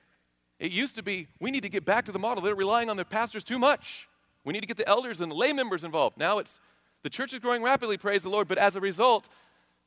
It 0.60 0.71
used 0.71 0.95
to 0.95 1.03
be 1.03 1.27
we 1.39 1.51
need 1.51 1.63
to 1.63 1.69
get 1.69 1.84
back 1.84 2.06
to 2.06 2.12
the 2.12 2.19
model. 2.19 2.43
They're 2.43 2.56
relying 2.56 2.89
on 2.89 2.95
their 2.95 3.06
pastors 3.06 3.43
too 3.43 3.60
much. 3.60 4.08
We 4.45 4.53
need 4.53 4.62
to 4.62 4.67
get 4.67 4.77
the 4.77 4.88
elders 4.88 5.19
and 5.19 5.32
the 5.32 5.36
lay 5.36 5.51
members 5.51 5.84
involved. 5.84 6.17
Now 6.17 6.38
it's 6.38 6.60
the 7.01 7.10
church 7.10 7.34
is 7.34 7.39
growing 7.39 7.62
rapidly, 7.62 7.97
praise 7.97 8.23
the 8.23 8.29
Lord, 8.29 8.47
but 8.47 8.58
as 8.58 8.75
a 8.77 8.82
result, 8.82 9.27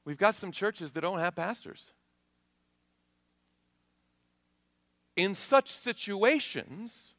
we've 0.05 0.19
got 0.19 0.35
some 0.35 0.53
churches 0.53 0.93
that 0.93 1.01
don't 1.01 1.19
have 1.19 1.35
pastors. 1.35 1.93
In 5.17 5.35
such 5.35 5.71
situations, 5.71 7.15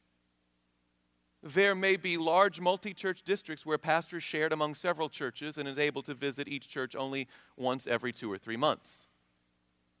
there 1.42 1.74
may 1.74 1.96
be 1.96 2.16
large 2.16 2.60
multi 2.60 2.92
church 2.92 3.22
districts 3.22 3.64
where 3.64 3.78
pastors 3.78 4.24
shared 4.24 4.52
among 4.52 4.74
several 4.74 5.08
churches 5.08 5.56
and 5.56 5.68
is 5.68 5.78
able 5.78 6.02
to 6.02 6.14
visit 6.14 6.48
each 6.48 6.68
church 6.68 6.96
only 6.96 7.28
once 7.56 7.86
every 7.86 8.12
two 8.12 8.30
or 8.30 8.38
three 8.38 8.56
months. 8.56 9.06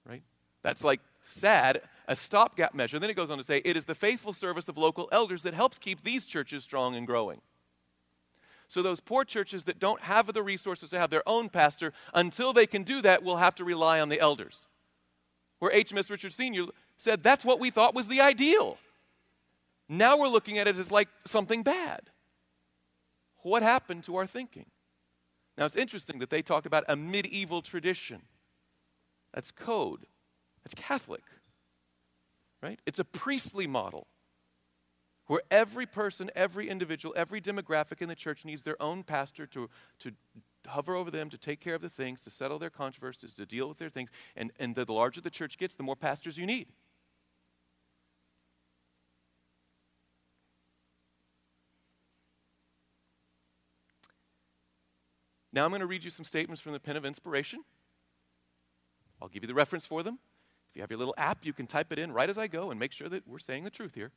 Right? 0.04 0.22
That's 0.62 0.82
like 0.82 1.00
sad, 1.22 1.82
a 2.08 2.16
stopgap 2.16 2.74
measure. 2.74 2.98
Then 2.98 3.10
it 3.10 3.14
goes 3.14 3.30
on 3.30 3.38
to 3.38 3.44
say, 3.44 3.62
it 3.64 3.76
is 3.76 3.84
the 3.84 3.94
faithful 3.94 4.32
service 4.32 4.68
of 4.68 4.76
local 4.76 5.08
elders 5.12 5.42
that 5.42 5.54
helps 5.54 5.78
keep 5.78 6.02
these 6.02 6.26
churches 6.26 6.64
strong 6.64 6.96
and 6.96 7.06
growing. 7.06 7.40
So, 8.70 8.82
those 8.82 9.00
poor 9.00 9.24
churches 9.24 9.64
that 9.64 9.78
don't 9.78 10.02
have 10.02 10.32
the 10.34 10.42
resources 10.42 10.90
to 10.90 10.98
have 10.98 11.08
their 11.08 11.26
own 11.26 11.48
pastor, 11.48 11.94
until 12.12 12.52
they 12.52 12.66
can 12.66 12.82
do 12.82 13.00
that, 13.00 13.22
will 13.22 13.38
have 13.38 13.54
to 13.54 13.64
rely 13.64 13.98
on 13.98 14.10
the 14.10 14.20
elders. 14.20 14.66
Where 15.58 15.72
H.M.S. 15.72 16.10
Richard 16.10 16.34
Sr. 16.34 16.66
said 16.98 17.22
that's 17.22 17.46
what 17.46 17.60
we 17.60 17.70
thought 17.70 17.94
was 17.94 18.08
the 18.08 18.20
ideal. 18.20 18.76
Now 19.88 20.18
we're 20.18 20.28
looking 20.28 20.58
at 20.58 20.66
it 20.66 20.76
as 20.76 20.92
like 20.92 21.08
something 21.24 21.62
bad. 21.62 22.10
What 23.42 23.62
happened 23.62 24.04
to 24.04 24.16
our 24.16 24.26
thinking? 24.26 24.66
Now 25.56 25.64
it's 25.66 25.76
interesting 25.76 26.18
that 26.18 26.30
they 26.30 26.42
talked 26.42 26.66
about 26.66 26.84
a 26.88 26.96
medieval 26.96 27.62
tradition. 27.62 28.22
That's 29.32 29.50
code. 29.50 30.06
That's 30.64 30.74
Catholic. 30.74 31.22
Right? 32.62 32.80
It's 32.86 32.98
a 32.98 33.04
priestly 33.04 33.66
model 33.66 34.06
where 35.26 35.42
every 35.50 35.86
person, 35.86 36.30
every 36.34 36.68
individual, 36.68 37.14
every 37.16 37.40
demographic 37.40 38.00
in 38.00 38.08
the 38.08 38.14
church 38.14 38.44
needs 38.44 38.62
their 38.62 38.80
own 38.82 39.02
pastor 39.02 39.46
to, 39.46 39.68
to 40.00 40.12
hover 40.66 40.94
over 40.94 41.10
them, 41.10 41.30
to 41.30 41.38
take 41.38 41.60
care 41.60 41.74
of 41.74 41.82
the 41.82 41.90
things, 41.90 42.20
to 42.22 42.30
settle 42.30 42.58
their 42.58 42.70
controversies, 42.70 43.34
to 43.34 43.46
deal 43.46 43.68
with 43.68 43.78
their 43.78 43.90
things. 43.90 44.10
And, 44.36 44.52
and 44.58 44.74
the 44.74 44.90
larger 44.90 45.20
the 45.20 45.30
church 45.30 45.58
gets, 45.58 45.74
the 45.74 45.82
more 45.82 45.96
pastors 45.96 46.38
you 46.38 46.46
need. 46.46 46.68
Now 55.58 55.64
I'm 55.64 55.72
going 55.72 55.80
to 55.80 55.86
read 55.86 56.04
you 56.04 56.10
some 56.10 56.24
statements 56.24 56.62
from 56.62 56.72
the 56.72 56.78
Pen 56.78 56.96
of 56.96 57.04
Inspiration. 57.04 57.64
I'll 59.20 59.26
give 59.26 59.42
you 59.42 59.48
the 59.48 59.54
reference 59.54 59.84
for 59.84 60.04
them. 60.04 60.20
If 60.70 60.76
you 60.76 60.82
have 60.82 60.90
your 60.92 61.00
little 61.00 61.16
app, 61.18 61.44
you 61.44 61.52
can 61.52 61.66
type 61.66 61.90
it 61.90 61.98
in 61.98 62.12
right 62.12 62.30
as 62.30 62.38
I 62.38 62.46
go 62.46 62.70
and 62.70 62.78
make 62.78 62.92
sure 62.92 63.08
that 63.08 63.26
we're 63.26 63.40
saying 63.40 63.64
the 63.64 63.70
truth 63.70 63.96
here. 63.96 64.12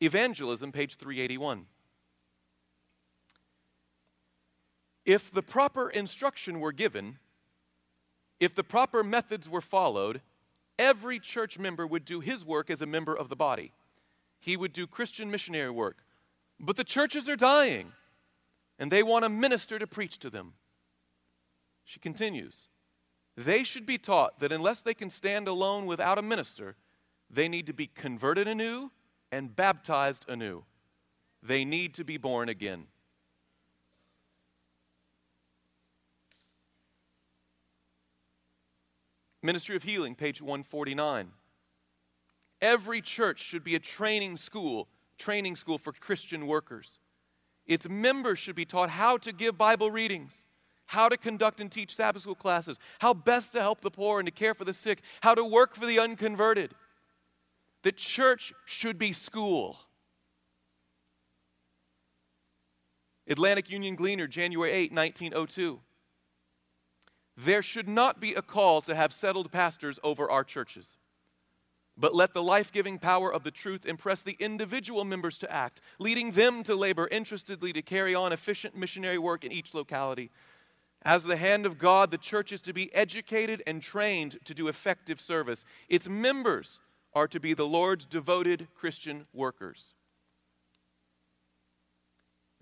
Evangelism, 0.00 0.72
page 0.72 0.96
381. 0.96 1.66
If 5.06 5.30
the 5.30 5.42
proper 5.42 5.88
instruction 5.88 6.58
were 6.58 6.72
given, 6.72 7.20
if 8.40 8.52
the 8.52 8.64
proper 8.64 9.04
methods 9.04 9.48
were 9.48 9.60
followed, 9.60 10.22
every 10.76 11.20
church 11.20 11.56
member 11.56 11.86
would 11.86 12.04
do 12.04 12.18
his 12.18 12.44
work 12.44 12.68
as 12.68 12.82
a 12.82 12.86
member 12.86 13.16
of 13.16 13.28
the 13.28 13.36
body. 13.36 13.70
He 14.40 14.56
would 14.56 14.72
do 14.72 14.88
Christian 14.88 15.30
missionary 15.30 15.70
work. 15.70 15.98
But 16.58 16.74
the 16.74 16.82
churches 16.82 17.28
are 17.28 17.36
dying 17.36 17.92
and 18.80 18.90
they 18.90 19.02
want 19.02 19.26
a 19.26 19.28
minister 19.28 19.78
to 19.78 19.86
preach 19.86 20.18
to 20.18 20.30
them. 20.30 20.54
She 21.84 22.00
continues 22.00 22.68
They 23.36 23.62
should 23.62 23.86
be 23.86 23.98
taught 23.98 24.40
that 24.40 24.50
unless 24.50 24.80
they 24.80 24.94
can 24.94 25.10
stand 25.10 25.46
alone 25.46 25.86
without 25.86 26.18
a 26.18 26.22
minister, 26.22 26.76
they 27.28 27.46
need 27.46 27.66
to 27.66 27.74
be 27.74 27.86
converted 27.86 28.48
anew 28.48 28.90
and 29.30 29.54
baptized 29.54 30.24
anew. 30.28 30.64
They 31.42 31.64
need 31.64 31.94
to 31.94 32.04
be 32.04 32.16
born 32.16 32.48
again. 32.48 32.86
Ministry 39.42 39.76
of 39.76 39.82
Healing, 39.82 40.14
page 40.14 40.42
149. 40.42 41.32
Every 42.60 43.00
church 43.00 43.40
should 43.40 43.64
be 43.64 43.74
a 43.74 43.78
training 43.78 44.36
school, 44.36 44.88
training 45.16 45.56
school 45.56 45.78
for 45.78 45.92
Christian 45.92 46.46
workers. 46.46 46.99
Its 47.70 47.88
members 47.88 48.40
should 48.40 48.56
be 48.56 48.64
taught 48.64 48.90
how 48.90 49.16
to 49.16 49.30
give 49.30 49.56
Bible 49.56 49.92
readings, 49.92 50.44
how 50.86 51.08
to 51.08 51.16
conduct 51.16 51.60
and 51.60 51.70
teach 51.70 51.94
Sabbath 51.94 52.22
school 52.22 52.34
classes, 52.34 52.80
how 52.98 53.14
best 53.14 53.52
to 53.52 53.60
help 53.60 53.80
the 53.80 53.92
poor 53.92 54.18
and 54.18 54.26
to 54.26 54.32
care 54.32 54.54
for 54.54 54.64
the 54.64 54.74
sick, 54.74 55.02
how 55.20 55.36
to 55.36 55.44
work 55.44 55.76
for 55.76 55.86
the 55.86 56.00
unconverted. 56.00 56.74
The 57.84 57.92
church 57.92 58.52
should 58.64 58.98
be 58.98 59.12
school. 59.12 59.78
Atlantic 63.28 63.70
Union 63.70 63.94
Gleaner, 63.94 64.26
January 64.26 64.72
8, 64.72 64.92
1902. 64.92 65.78
There 67.36 67.62
should 67.62 67.88
not 67.88 68.18
be 68.18 68.34
a 68.34 68.42
call 68.42 68.80
to 68.82 68.96
have 68.96 69.12
settled 69.12 69.52
pastors 69.52 70.00
over 70.02 70.28
our 70.28 70.42
churches. 70.42 70.98
But 72.00 72.14
let 72.14 72.32
the 72.32 72.42
life 72.42 72.72
giving 72.72 72.98
power 72.98 73.32
of 73.32 73.44
the 73.44 73.50
truth 73.50 73.84
impress 73.84 74.22
the 74.22 74.36
individual 74.40 75.04
members 75.04 75.36
to 75.38 75.52
act, 75.52 75.82
leading 75.98 76.30
them 76.30 76.62
to 76.62 76.74
labor 76.74 77.06
interestedly 77.06 77.74
to 77.74 77.82
carry 77.82 78.14
on 78.14 78.32
efficient 78.32 78.74
missionary 78.74 79.18
work 79.18 79.44
in 79.44 79.52
each 79.52 79.74
locality. 79.74 80.30
As 81.02 81.24
the 81.24 81.36
hand 81.36 81.66
of 81.66 81.78
God, 81.78 82.10
the 82.10 82.18
church 82.18 82.52
is 82.52 82.62
to 82.62 82.72
be 82.72 82.92
educated 82.94 83.62
and 83.66 83.82
trained 83.82 84.38
to 84.46 84.54
do 84.54 84.68
effective 84.68 85.20
service. 85.20 85.66
Its 85.90 86.08
members 86.08 86.80
are 87.12 87.28
to 87.28 87.38
be 87.38 87.52
the 87.52 87.66
Lord's 87.66 88.06
devoted 88.06 88.68
Christian 88.74 89.26
workers. 89.34 89.92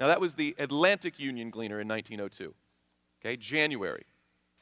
Now, 0.01 0.09
that 0.09 0.21
was 0.21 0.35
the 0.35 0.57
Atlantic 0.59 1.21
Union 1.21 1.51
Gleaner 1.51 1.81
in 1.81 1.87
1902. 1.87 2.55
Okay, 3.21 3.37
January. 3.37 4.05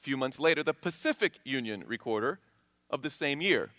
A 0.01 0.03
few 0.03 0.19
months 0.19 0.39
later, 0.39 0.62
the 0.62 0.75
Pacific 0.75 1.39
Union 1.45 1.83
Recorder 1.87 2.41
of 2.91 3.03
the 3.03 3.11
same 3.11 3.41
year. 3.41 3.71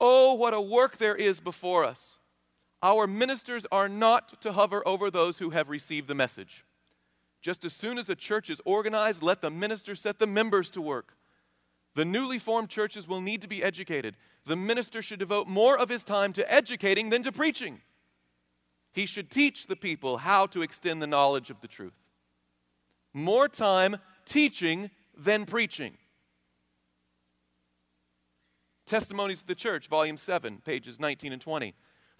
Oh, 0.00 0.34
what 0.34 0.54
a 0.54 0.60
work 0.60 0.96
there 0.96 1.14
is 1.14 1.40
before 1.40 1.84
us. 1.84 2.16
Our 2.82 3.06
ministers 3.06 3.66
are 3.70 3.88
not 3.88 4.40
to 4.42 4.52
hover 4.52 4.86
over 4.88 5.10
those 5.10 5.38
who 5.38 5.50
have 5.50 5.68
received 5.68 6.08
the 6.08 6.14
message. 6.14 6.64
Just 7.42 7.64
as 7.64 7.74
soon 7.74 7.98
as 7.98 8.08
a 8.08 8.14
church 8.14 8.48
is 8.48 8.60
organized, 8.64 9.22
let 9.22 9.42
the 9.42 9.50
minister 9.50 9.94
set 9.94 10.18
the 10.18 10.26
members 10.26 10.70
to 10.70 10.80
work. 10.80 11.16
The 11.94 12.04
newly 12.04 12.38
formed 12.38 12.68
churches 12.68 13.06
will 13.06 13.20
need 13.20 13.42
to 13.42 13.48
be 13.48 13.62
educated. 13.62 14.16
The 14.46 14.56
minister 14.56 15.02
should 15.02 15.18
devote 15.18 15.48
more 15.48 15.78
of 15.78 15.88
his 15.88 16.04
time 16.04 16.32
to 16.34 16.52
educating 16.52 17.10
than 17.10 17.22
to 17.24 17.32
preaching. 17.32 17.80
He 18.92 19.06
should 19.06 19.30
teach 19.30 19.66
the 19.66 19.76
people 19.76 20.18
how 20.18 20.46
to 20.46 20.62
extend 20.62 21.02
the 21.02 21.06
knowledge 21.06 21.50
of 21.50 21.60
the 21.60 21.68
truth. 21.68 21.92
More 23.12 23.48
time 23.48 23.98
teaching 24.24 24.90
than 25.16 25.46
preaching. 25.46 25.96
Testimonies 28.90 29.42
of 29.42 29.46
the 29.46 29.54
Church, 29.54 29.86
Volume 29.86 30.16
7, 30.16 30.62
pages 30.64 30.98
19 30.98 31.32
and 31.32 31.40
20. 31.40 31.74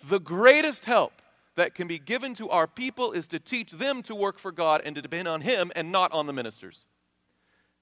The 0.07 0.21
greatest 0.21 0.85
help 0.85 1.21
that 1.57 1.75
can 1.75 1.89
be 1.89 1.99
given 1.99 2.33
to 2.37 2.49
our 2.49 2.69
people 2.69 3.11
is 3.11 3.27
to 3.27 3.41
teach 3.41 3.73
them 3.73 4.05
to 4.05 4.15
work 4.15 4.39
for 4.39 4.53
God 4.53 4.81
and 4.85 4.95
to 4.95 5.03
depend 5.03 5.27
on 5.27 5.41
Him 5.41 5.73
and 5.75 5.91
not 5.91 6.13
on 6.13 6.29
the 6.29 6.33
ministers. 6.33 6.87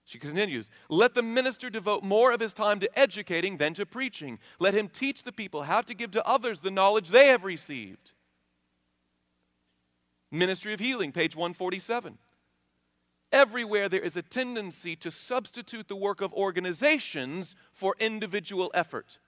She 0.07 0.19
continues, 0.19 0.71
let 0.89 1.13
the 1.13 1.23
minister 1.23 1.69
devote 1.69 2.03
more 2.03 2.33
of 2.33 2.41
his 2.41 2.55
time 2.55 2.81
to 2.81 2.99
educating 2.99 3.59
than 3.59 3.75
to 3.75 3.85
preaching. 3.85 4.39
Let 4.59 4.73
him 4.73 4.89
teach 4.89 5.23
the 5.23 5.33
people 5.33 5.65
how 5.65 5.83
to 5.83 5.93
give 5.93 6.13
to 6.13 6.27
others 6.27 6.61
the 6.61 6.71
knowledge 6.71 7.11
they 7.11 7.27
have 7.27 7.45
received. 7.45 8.13
Ministry 10.31 10.73
of 10.73 10.81
Healing, 10.81 11.13
page 11.13 11.37
147. 11.37 12.17
Everywhere 13.31 13.89
there 13.89 14.01
is 14.01 14.17
a 14.17 14.23
tendency 14.23 14.97
to 14.97 15.11
substitute 15.11 15.89
the 15.89 15.97
work 15.97 16.21
of 16.21 16.33
organizations 16.33 17.55
for 17.73 17.95
individual 17.99 18.71
effort. 18.75 19.19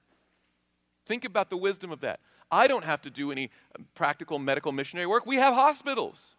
Think 1.04 1.24
about 1.24 1.50
the 1.50 1.56
wisdom 1.56 1.90
of 1.90 2.00
that. 2.00 2.20
I 2.50 2.66
don't 2.66 2.84
have 2.84 3.02
to 3.02 3.10
do 3.10 3.30
any 3.30 3.50
um, 3.78 3.86
practical 3.94 4.38
medical 4.38 4.72
missionary 4.72 5.06
work. 5.06 5.26
We 5.26 5.36
have 5.36 5.54
hospitals. 5.54 6.34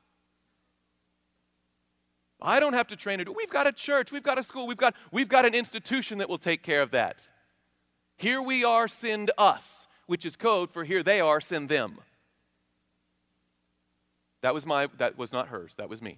I 2.41 2.59
don't 2.59 2.73
have 2.73 2.87
to 2.87 2.95
train 2.95 3.19
it. 3.19 3.33
We've 3.33 3.49
got 3.49 3.67
a 3.67 3.71
church, 3.71 4.11
we've 4.11 4.23
got 4.23 4.39
a 4.39 4.43
school, 4.43 4.65
we've 4.65 4.77
got, 4.77 4.95
we've 5.11 5.29
got 5.29 5.45
an 5.45 5.53
institution 5.53 6.17
that 6.17 6.27
will 6.27 6.39
take 6.39 6.63
care 6.63 6.81
of 6.81 6.91
that. 6.91 7.27
Here 8.17 8.41
we 8.41 8.63
are, 8.63 8.87
send 8.87 9.29
us, 9.37 9.87
which 10.07 10.25
is 10.25 10.35
code 10.35 10.71
for 10.71 10.83
here 10.83 11.03
they 11.03 11.21
are, 11.21 11.39
send 11.39 11.69
them. 11.69 11.99
That 14.41 14.55
was 14.55 14.65
my, 14.65 14.89
that 14.97 15.19
was 15.19 15.31
not 15.31 15.49
hers, 15.49 15.73
that 15.77 15.87
was 15.87 16.01
me. 16.01 16.17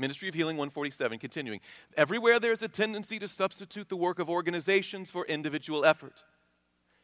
Ministry 0.00 0.28
of 0.28 0.34
Healing 0.34 0.56
147, 0.56 1.18
continuing. 1.18 1.60
Everywhere 1.94 2.40
there's 2.40 2.62
a 2.62 2.68
tendency 2.68 3.18
to 3.18 3.28
substitute 3.28 3.90
the 3.90 3.96
work 3.96 4.18
of 4.18 4.30
organizations 4.30 5.10
for 5.10 5.26
individual 5.26 5.84
effort. 5.84 6.24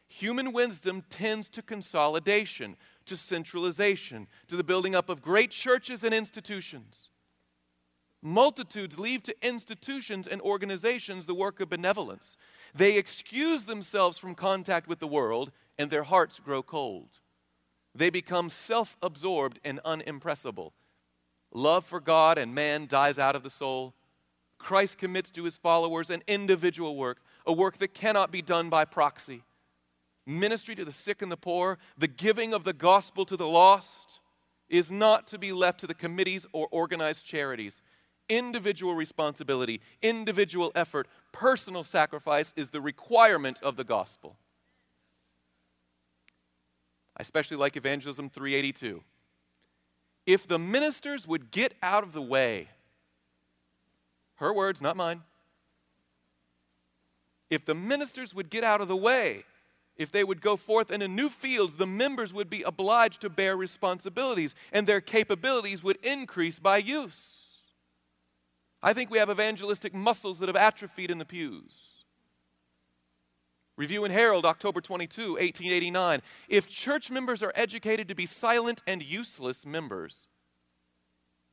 Human 0.09 0.51
wisdom 0.51 1.03
tends 1.09 1.49
to 1.51 1.61
consolidation, 1.61 2.75
to 3.05 3.15
centralization, 3.15 4.27
to 4.47 4.57
the 4.57 4.63
building 4.63 4.95
up 4.95 5.09
of 5.09 5.21
great 5.21 5.51
churches 5.51 6.03
and 6.03 6.13
institutions. 6.13 7.09
Multitudes 8.23 8.97
leave 8.97 9.21
to 9.23 9.35
institutions 9.45 10.25
and 10.25 10.41
organizations 10.41 11.27
the 11.27 11.35
work 11.35 11.59
of 11.59 11.69
benevolence. 11.69 12.35
They 12.73 12.97
excuse 12.97 13.65
themselves 13.65 14.17
from 14.17 14.33
contact 14.33 14.87
with 14.87 14.99
the 14.99 15.07
world, 15.07 15.51
and 15.77 15.91
their 15.91 16.03
hearts 16.03 16.39
grow 16.39 16.63
cold. 16.63 17.09
They 17.93 18.09
become 18.09 18.49
self 18.49 18.97
absorbed 19.03 19.59
and 19.63 19.79
unimpressible. 19.85 20.73
Love 21.53 21.85
for 21.85 21.99
God 21.99 22.37
and 22.37 22.53
man 22.53 22.87
dies 22.87 23.17
out 23.17 23.35
of 23.35 23.43
the 23.43 23.49
soul. 23.49 23.93
Christ 24.57 24.97
commits 24.97 25.31
to 25.31 25.43
his 25.43 25.57
followers 25.57 26.09
an 26.09 26.23
individual 26.27 26.95
work, 26.95 27.19
a 27.45 27.53
work 27.53 27.77
that 27.77 27.93
cannot 27.93 28.31
be 28.31 28.41
done 28.41 28.69
by 28.69 28.85
proxy 28.85 29.43
ministry 30.27 30.75
to 30.75 30.85
the 30.85 30.91
sick 30.91 31.21
and 31.21 31.31
the 31.31 31.37
poor, 31.37 31.79
the 31.97 32.07
giving 32.07 32.53
of 32.53 32.65
the 32.65 32.73
gospel 32.73 33.25
to 33.25 33.37
the 33.37 33.47
lost, 33.47 34.19
is 34.69 34.91
not 34.91 35.25
to 35.27 35.39
be 35.39 35.53
left 35.53 35.79
to 35.79 35.87
the 35.87 35.93
committees 35.93 36.45
or 36.51 36.67
organized 36.69 37.25
charities. 37.25 37.81
Individual 38.27 38.93
responsibility, 38.93 39.79
individual 40.01 40.73
effort, 40.75 41.07
personal 41.31 41.85
sacrifice 41.85 42.53
is 42.57 42.71
the 42.71 42.81
requirement 42.81 43.57
of 43.63 43.77
the 43.77 43.85
gospel. 43.85 44.35
I 47.15 47.21
especially 47.21 47.57
like 47.57 47.77
Evangelism 47.77 48.29
382. 48.29 49.01
If 50.27 50.45
the 50.45 50.59
ministers 50.59 51.25
would 51.25 51.49
get 51.49 51.73
out 51.81 52.03
of 52.03 52.11
the 52.11 52.21
way, 52.21 52.67
her 54.35 54.53
words, 54.53 54.81
not 54.81 54.97
mine. 54.97 55.23
If 57.49 57.65
the 57.65 57.73
ministers 57.73 58.35
would 58.35 58.49
get 58.49 58.63
out 58.63 58.81
of 58.81 58.89
the 58.89 58.95
way, 58.95 59.45
if 59.95 60.11
they 60.11 60.25
would 60.25 60.41
go 60.41 60.57
forth 60.57 60.91
into 60.91 61.07
new 61.07 61.29
fields, 61.29 61.77
the 61.77 61.87
members 61.87 62.33
would 62.33 62.49
be 62.49 62.61
obliged 62.61 63.21
to 63.21 63.29
bear 63.29 63.55
responsibilities, 63.55 64.53
and 64.73 64.85
their 64.85 65.01
capabilities 65.01 65.81
would 65.81 65.97
increase 66.05 66.59
by 66.59 66.77
use. 66.77 67.31
I 68.83 68.91
think 68.91 69.09
we 69.09 69.17
have 69.17 69.29
evangelistic 69.29 69.93
muscles 69.93 70.39
that 70.39 70.49
have 70.49 70.57
atrophied 70.57 71.09
in 71.09 71.17
the 71.17 71.25
pews. 71.25 71.86
Review 73.77 74.03
and 74.03 74.13
Herald, 74.13 74.43
October 74.43 74.81
22, 74.81 75.33
1889. 75.33 76.21
If 76.49 76.67
church 76.67 77.11
members 77.11 77.43
are 77.43 77.53
educated 77.53 78.07
to 78.07 78.15
be 78.15 78.25
silent 78.25 78.81
and 78.87 79.03
useless 79.03 79.65
members, 79.65 80.27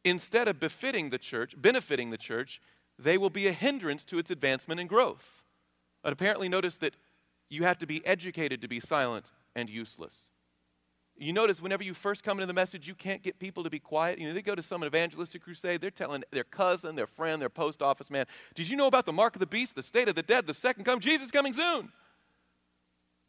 instead 0.04 0.48
of 0.48 0.58
befitting 0.58 1.10
the 1.10 1.18
church, 1.18 1.54
benefiting 1.56 2.10
the 2.10 2.16
church, 2.16 2.62
they 2.98 3.18
will 3.18 3.30
be 3.30 3.46
a 3.46 3.52
hindrance 3.52 4.04
to 4.06 4.18
its 4.18 4.30
advancement 4.30 4.80
and 4.80 4.88
growth. 4.88 5.42
But 6.02 6.14
apparently, 6.14 6.48
notice 6.48 6.76
that 6.76 6.96
you 7.50 7.64
have 7.64 7.76
to 7.78 7.86
be 7.86 8.04
educated 8.06 8.62
to 8.62 8.68
be 8.68 8.80
silent 8.80 9.30
and 9.54 9.68
useless. 9.68 10.30
You 11.16 11.32
notice 11.32 11.62
whenever 11.62 11.84
you 11.84 11.94
first 11.94 12.24
come 12.24 12.38
into 12.38 12.46
the 12.46 12.54
message, 12.54 12.88
you 12.88 12.94
can't 12.94 13.22
get 13.22 13.38
people 13.38 13.62
to 13.64 13.70
be 13.70 13.78
quiet. 13.78 14.18
You 14.18 14.26
know, 14.26 14.34
they 14.34 14.42
go 14.42 14.54
to 14.54 14.62
some 14.62 14.82
evangelistic 14.82 15.42
crusade, 15.42 15.80
they're 15.80 15.90
telling 15.90 16.24
their 16.32 16.44
cousin, 16.44 16.96
their 16.96 17.06
friend, 17.06 17.40
their 17.40 17.50
post 17.50 17.82
office 17.82 18.10
man, 18.10 18.26
Did 18.54 18.68
you 18.68 18.76
know 18.76 18.86
about 18.86 19.06
the 19.06 19.12
mark 19.12 19.36
of 19.36 19.40
the 19.40 19.46
beast, 19.46 19.76
the 19.76 19.82
state 19.82 20.08
of 20.08 20.16
the 20.16 20.22
dead, 20.22 20.46
the 20.46 20.54
second 20.54 20.84
coming? 20.84 21.00
Jesus 21.00 21.30
coming 21.30 21.52
soon. 21.52 21.92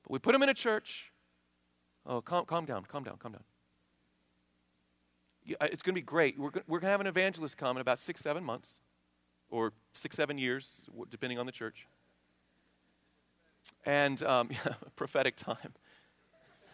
But 0.05 0.11
we 0.11 0.19
put 0.19 0.33
them 0.33 0.43
in 0.43 0.49
a 0.49 0.53
church. 0.53 1.11
Oh, 2.05 2.21
calm, 2.21 2.45
calm 2.45 2.65
down, 2.65 2.85
calm 2.85 3.03
down, 3.03 3.17
calm 3.17 3.31
down. 3.31 3.43
Yeah, 5.43 5.57
it's 5.61 5.81
going 5.81 5.95
to 5.95 5.99
be 6.01 6.05
great. 6.05 6.39
We're, 6.39 6.51
we're 6.67 6.79
going 6.79 6.87
to 6.87 6.91
have 6.91 7.01
an 7.01 7.07
evangelist 7.07 7.57
come 7.57 7.77
in 7.77 7.81
about 7.81 7.97
six, 7.97 8.21
seven 8.21 8.43
months, 8.43 8.79
or 9.49 9.73
six, 9.93 10.15
seven 10.15 10.37
years, 10.37 10.81
depending 11.09 11.39
on 11.39 11.47
the 11.47 11.51
church. 11.51 11.87
And 13.85 14.21
um, 14.21 14.49
yeah, 14.51 14.73
prophetic 14.95 15.35
time. 15.35 15.73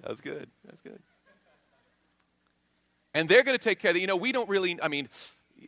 that 0.00 0.08
was 0.08 0.20
good. 0.20 0.48
That's 0.64 0.80
good. 0.80 1.00
And 3.14 3.28
they're 3.28 3.42
going 3.42 3.58
to 3.58 3.62
take 3.62 3.78
care 3.78 3.90
of 3.90 3.96
that. 3.96 4.00
You 4.00 4.06
know, 4.06 4.16
we 4.16 4.32
don't 4.32 4.48
really, 4.48 4.78
I 4.80 4.88
mean, 4.88 5.08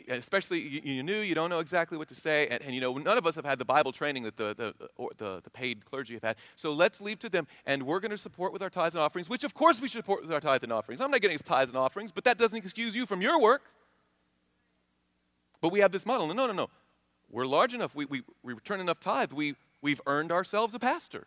especially 0.09 0.61
you, 0.61 0.81
you 0.85 1.03
knew, 1.03 1.21
you 1.21 1.35
don't 1.35 1.51
know 1.51 1.59
exactly 1.59 1.99
what 1.99 2.09
to 2.09 2.15
say. 2.15 2.47
And, 2.49 2.63
and, 2.63 2.75
you 2.75 2.81
know, 2.81 2.97
none 2.97 3.19
of 3.19 3.27
us 3.27 3.35
have 3.37 3.45
had 3.45 3.59
the 3.59 3.65
Bible 3.65 3.93
training 3.93 4.23
that 4.25 4.37
the, 4.37 4.55
the, 4.55 4.75
the, 5.17 5.41
the 5.43 5.51
paid 5.51 5.85
clergy 5.85 6.15
have 6.15 6.23
had. 6.23 6.37
So 6.57 6.73
let's 6.73 7.01
leave 7.01 7.19
to 7.21 7.29
them. 7.29 7.47
And 7.67 7.85
we're 7.85 8.01
going 8.01 8.11
to 8.11 8.19
support 8.19 8.53
with 8.53 8.63
our 8.63 8.71
tithes 8.71 8.95
and 8.95 9.03
offerings, 9.03 9.29
which 9.29 9.45
of 9.45 9.55
course 9.55 9.81
we 9.81 9.89
should 9.89 10.05
support 10.05 10.23
with 10.23 10.33
our 10.33 10.41
tithes 10.41 10.65
and 10.65 10.73
offerings. 10.73 11.01
I'm 11.01 11.11
not 11.11 11.21
getting 11.21 11.39
tithes 11.39 11.71
and 11.71 11.79
offerings, 11.79 12.13
but 12.13 12.25
that 12.25 12.39
doesn't 12.39 12.59
excuse 12.59 12.95
you 12.95 13.07
from 13.07 13.21
your 13.21 13.41
work. 13.41 13.63
But 15.61 15.73
we 15.73 15.81
have 15.81 15.93
this 15.93 16.05
model. 16.05 16.27
No, 16.27 16.47
no, 16.47 16.53
no 16.53 16.71
we're 17.35 17.47
large 17.47 17.75
enough, 17.75 17.95
we, 17.95 18.05
we, 18.05 18.23
we 18.43 18.53
return 18.53 18.81
enough 18.81 19.01
tithe, 19.01 19.33
we, 19.33 19.57
we've 19.83 20.01
earned 20.07 20.31
ourselves 20.31 20.75
a 20.75 20.79
pastor. 20.79 21.27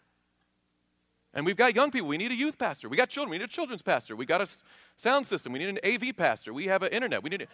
And 1.34 1.46
we've 1.46 1.58
got 1.58 1.76
young 1.76 1.92
people, 1.92 2.08
we 2.08 2.18
need 2.18 2.32
a 2.32 2.36
youth 2.36 2.58
pastor. 2.58 2.88
We 2.88 2.96
got 2.96 3.10
children, 3.10 3.32
we 3.32 3.38
need 3.38 3.44
a 3.44 3.50
children's 3.50 3.82
pastor. 3.82 4.16
We 4.16 4.26
got 4.26 4.42
a 4.42 4.48
sound 4.96 5.28
system, 5.28 5.52
we 5.52 5.60
need 5.60 5.70
an 5.70 5.80
AV 5.86 6.16
pastor. 6.16 6.54
We 6.54 6.66
have 6.66 6.82
an 6.82 6.94
internet, 6.94 7.22
we 7.22 7.30
need 7.30 7.42
a... 7.44 7.48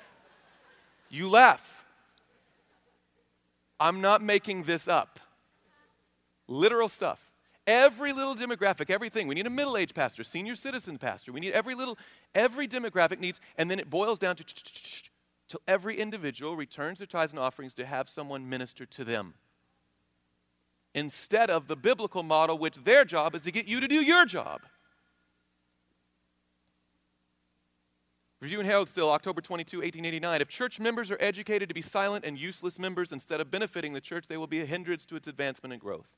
You 1.13 1.29
laugh. 1.29 1.85
I'm 3.79 4.01
not 4.01 4.23
making 4.23 4.63
this 4.63 4.87
up. 4.87 5.19
Literal 6.47 6.89
stuff. 6.89 7.19
Every 7.67 8.13
little 8.13 8.35
demographic, 8.35 8.89
everything. 8.89 9.27
We 9.27 9.35
need 9.35 9.45
a 9.45 9.51
middle 9.51 9.77
aged 9.77 9.93
pastor, 9.93 10.23
senior 10.23 10.55
citizen 10.55 10.97
pastor. 10.97 11.31
We 11.31 11.39
need 11.39 11.53
every 11.53 11.75
little, 11.75 11.99
every 12.33 12.67
demographic 12.67 13.19
needs, 13.19 13.39
and 13.59 13.69
then 13.69 13.77
it 13.77 13.91
boils 13.91 14.17
down 14.17 14.37
to 14.37 14.43
till 15.47 15.61
every 15.67 15.99
individual 15.99 16.55
returns 16.55 16.97
their 16.97 17.05
tithes 17.05 17.31
and 17.31 17.39
offerings 17.39 17.75
to 17.75 17.85
have 17.85 18.09
someone 18.09 18.49
minister 18.49 18.87
to 18.87 19.03
them. 19.03 19.35
Instead 20.95 21.51
of 21.51 21.67
the 21.67 21.75
biblical 21.75 22.23
model, 22.23 22.57
which 22.57 22.77
their 22.83 23.05
job 23.05 23.35
is 23.35 23.43
to 23.43 23.51
get 23.51 23.67
you 23.67 23.79
to 23.79 23.87
do 23.87 24.03
your 24.03 24.25
job. 24.25 24.61
Review 28.43 28.59
and 28.59 28.67
Herald 28.67 28.89
still, 28.89 29.09
October 29.09 29.39
22, 29.39 29.77
1889. 29.77 30.41
If 30.41 30.49
church 30.49 30.77
members 30.77 31.09
are 31.09 31.17
educated 31.21 31.69
to 31.69 31.73
be 31.73 31.81
silent 31.81 32.25
and 32.25 32.37
useless 32.37 32.77
members 32.77 33.13
instead 33.13 33.39
of 33.39 33.49
benefiting 33.49 33.93
the 33.93 34.01
church, 34.01 34.25
they 34.27 34.35
will 34.35 34.47
be 34.47 34.59
a 34.59 34.65
hindrance 34.65 35.05
to 35.05 35.15
its 35.15 35.29
advancement 35.29 35.71
and 35.71 35.81
growth. 35.81 36.09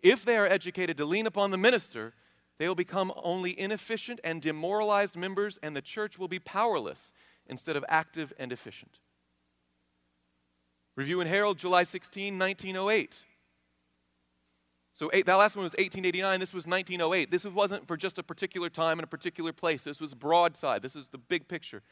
If 0.00 0.24
they 0.24 0.36
are 0.36 0.46
educated 0.46 0.96
to 0.98 1.04
lean 1.04 1.26
upon 1.26 1.50
the 1.50 1.58
minister, 1.58 2.14
they 2.58 2.68
will 2.68 2.76
become 2.76 3.12
only 3.16 3.58
inefficient 3.58 4.20
and 4.22 4.40
demoralized 4.40 5.16
members, 5.16 5.58
and 5.64 5.74
the 5.74 5.82
church 5.82 6.16
will 6.16 6.28
be 6.28 6.38
powerless 6.38 7.12
instead 7.48 7.74
of 7.74 7.84
active 7.88 8.32
and 8.38 8.52
efficient. 8.52 9.00
Review 10.94 11.18
and 11.18 11.28
Herald, 11.28 11.58
July 11.58 11.82
16, 11.82 12.38
1908. 12.38 13.24
So 14.94 15.10
eight, 15.12 15.26
that 15.26 15.34
last 15.34 15.56
one 15.56 15.64
was 15.64 15.72
1889. 15.72 16.38
This 16.38 16.54
was 16.54 16.66
1908. 16.66 17.30
This 17.30 17.44
wasn't 17.44 17.86
for 17.88 17.96
just 17.96 18.18
a 18.18 18.22
particular 18.22 18.70
time 18.70 18.98
and 18.98 19.04
a 19.04 19.08
particular 19.08 19.52
place. 19.52 19.82
This 19.82 20.00
was 20.00 20.14
broadside. 20.14 20.82
This 20.82 20.94
is 20.94 21.08
the 21.08 21.18
big 21.18 21.48
picture. 21.48 21.82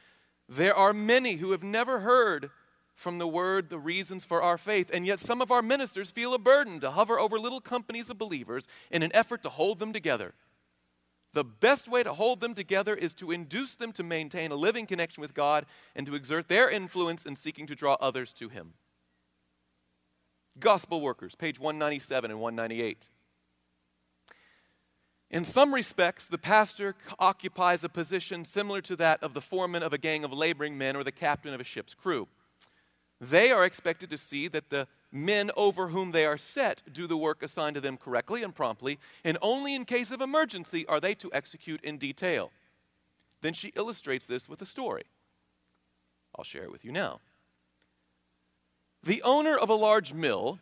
There 0.48 0.74
are 0.74 0.92
many 0.92 1.34
who 1.36 1.50
have 1.50 1.64
never 1.64 2.00
heard 2.00 2.50
from 2.94 3.18
the 3.18 3.26
word 3.26 3.70
the 3.70 3.78
reasons 3.78 4.24
for 4.24 4.40
our 4.40 4.56
faith, 4.56 4.88
and 4.92 5.04
yet 5.04 5.18
some 5.18 5.42
of 5.42 5.50
our 5.50 5.62
ministers 5.62 6.10
feel 6.10 6.32
a 6.32 6.38
burden 6.38 6.78
to 6.80 6.92
hover 6.92 7.18
over 7.18 7.40
little 7.40 7.60
companies 7.60 8.08
of 8.08 8.18
believers 8.18 8.68
in 8.90 9.02
an 9.02 9.10
effort 9.14 9.42
to 9.42 9.48
hold 9.48 9.80
them 9.80 9.92
together. 9.92 10.34
The 11.32 11.44
best 11.44 11.88
way 11.88 12.02
to 12.02 12.12
hold 12.12 12.40
them 12.40 12.54
together 12.54 12.94
is 12.94 13.14
to 13.14 13.32
induce 13.32 13.74
them 13.74 13.92
to 13.94 14.02
maintain 14.02 14.52
a 14.52 14.56
living 14.56 14.86
connection 14.86 15.22
with 15.22 15.34
God 15.34 15.66
and 15.96 16.06
to 16.06 16.14
exert 16.14 16.48
their 16.48 16.68
influence 16.68 17.24
in 17.24 17.34
seeking 17.34 17.66
to 17.66 17.74
draw 17.74 17.96
others 18.00 18.32
to 18.34 18.48
Him. 18.48 18.74
Gospel 20.58 21.00
Workers, 21.00 21.34
page 21.34 21.58
197 21.58 22.30
and 22.30 22.40
198. 22.40 23.06
In 25.30 25.44
some 25.44 25.72
respects, 25.72 26.28
the 26.28 26.36
pastor 26.36 26.94
occupies 27.18 27.82
a 27.82 27.88
position 27.88 28.44
similar 28.44 28.82
to 28.82 28.94
that 28.96 29.22
of 29.22 29.32
the 29.32 29.40
foreman 29.40 29.82
of 29.82 29.94
a 29.94 29.98
gang 29.98 30.24
of 30.24 30.32
laboring 30.32 30.76
men 30.76 30.94
or 30.94 31.02
the 31.02 31.10
captain 31.10 31.54
of 31.54 31.60
a 31.60 31.64
ship's 31.64 31.94
crew. 31.94 32.28
They 33.18 33.50
are 33.50 33.64
expected 33.64 34.10
to 34.10 34.18
see 34.18 34.46
that 34.48 34.68
the 34.68 34.88
men 35.10 35.50
over 35.56 35.88
whom 35.88 36.12
they 36.12 36.26
are 36.26 36.36
set 36.36 36.82
do 36.92 37.06
the 37.06 37.16
work 37.16 37.42
assigned 37.42 37.74
to 37.76 37.80
them 37.80 37.96
correctly 37.96 38.42
and 38.42 38.54
promptly, 38.54 38.98
and 39.24 39.38
only 39.40 39.74
in 39.74 39.86
case 39.86 40.10
of 40.10 40.20
emergency 40.20 40.86
are 40.86 41.00
they 41.00 41.14
to 41.14 41.30
execute 41.32 41.80
in 41.82 41.96
detail. 41.96 42.50
Then 43.40 43.54
she 43.54 43.68
illustrates 43.74 44.26
this 44.26 44.48
with 44.48 44.60
a 44.60 44.66
story. 44.66 45.04
I'll 46.36 46.44
share 46.44 46.64
it 46.64 46.72
with 46.72 46.84
you 46.84 46.92
now. 46.92 47.20
The 49.02 49.22
owner 49.22 49.56
of 49.56 49.68
a 49.68 49.74
large 49.74 50.12
mill 50.12 50.60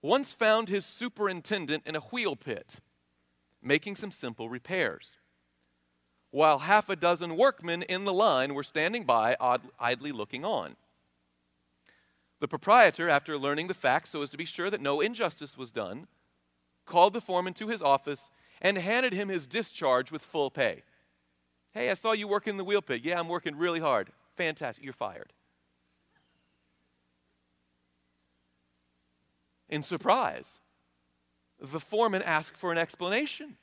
once 0.00 0.32
found 0.32 0.68
his 0.68 0.84
superintendent 0.84 1.86
in 1.86 1.96
a 1.96 2.00
wheel 2.00 2.36
pit 2.36 2.80
making 3.62 3.96
some 3.96 4.10
simple 4.10 4.48
repairs, 4.48 5.16
while 6.30 6.58
half 6.58 6.90
a 6.90 6.96
dozen 6.96 7.36
workmen 7.36 7.82
in 7.82 8.04
the 8.04 8.12
line 8.12 8.52
were 8.52 8.62
standing 8.62 9.04
by, 9.04 9.34
idly 9.80 10.12
looking 10.12 10.44
on. 10.44 10.76
The 12.40 12.48
proprietor, 12.48 13.08
after 13.08 13.38
learning 13.38 13.68
the 13.68 13.74
facts 13.74 14.10
so 14.10 14.20
as 14.20 14.28
to 14.30 14.36
be 14.36 14.44
sure 14.44 14.68
that 14.68 14.82
no 14.82 15.00
injustice 15.00 15.56
was 15.56 15.72
done, 15.72 16.06
called 16.84 17.14
the 17.14 17.20
foreman 17.22 17.54
to 17.54 17.68
his 17.68 17.80
office 17.80 18.28
and 18.60 18.76
handed 18.76 19.14
him 19.14 19.30
his 19.30 19.46
discharge 19.46 20.12
with 20.12 20.20
full 20.20 20.50
pay. 20.50 20.82
Hey, 21.72 21.90
I 21.90 21.94
saw 21.94 22.12
you 22.12 22.28
working 22.28 22.52
in 22.52 22.58
the 22.58 22.64
wheel 22.64 22.82
pit. 22.82 23.00
Yeah, 23.02 23.18
I'm 23.18 23.28
working 23.28 23.56
really 23.56 23.80
hard. 23.80 24.10
Fantastic. 24.36 24.84
You're 24.84 24.92
fired. 24.92 25.32
In 29.74 29.82
surprise, 29.82 30.60
the 31.60 31.80
foreman 31.80 32.22
asked 32.22 32.56
for 32.56 32.70
an 32.70 32.78
explanation. 32.78 33.56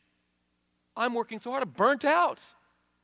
I'm 0.93 1.13
working 1.13 1.39
so 1.39 1.51
hard, 1.51 1.63
I'm 1.63 1.69
burnt 1.69 2.03
out. 2.03 2.41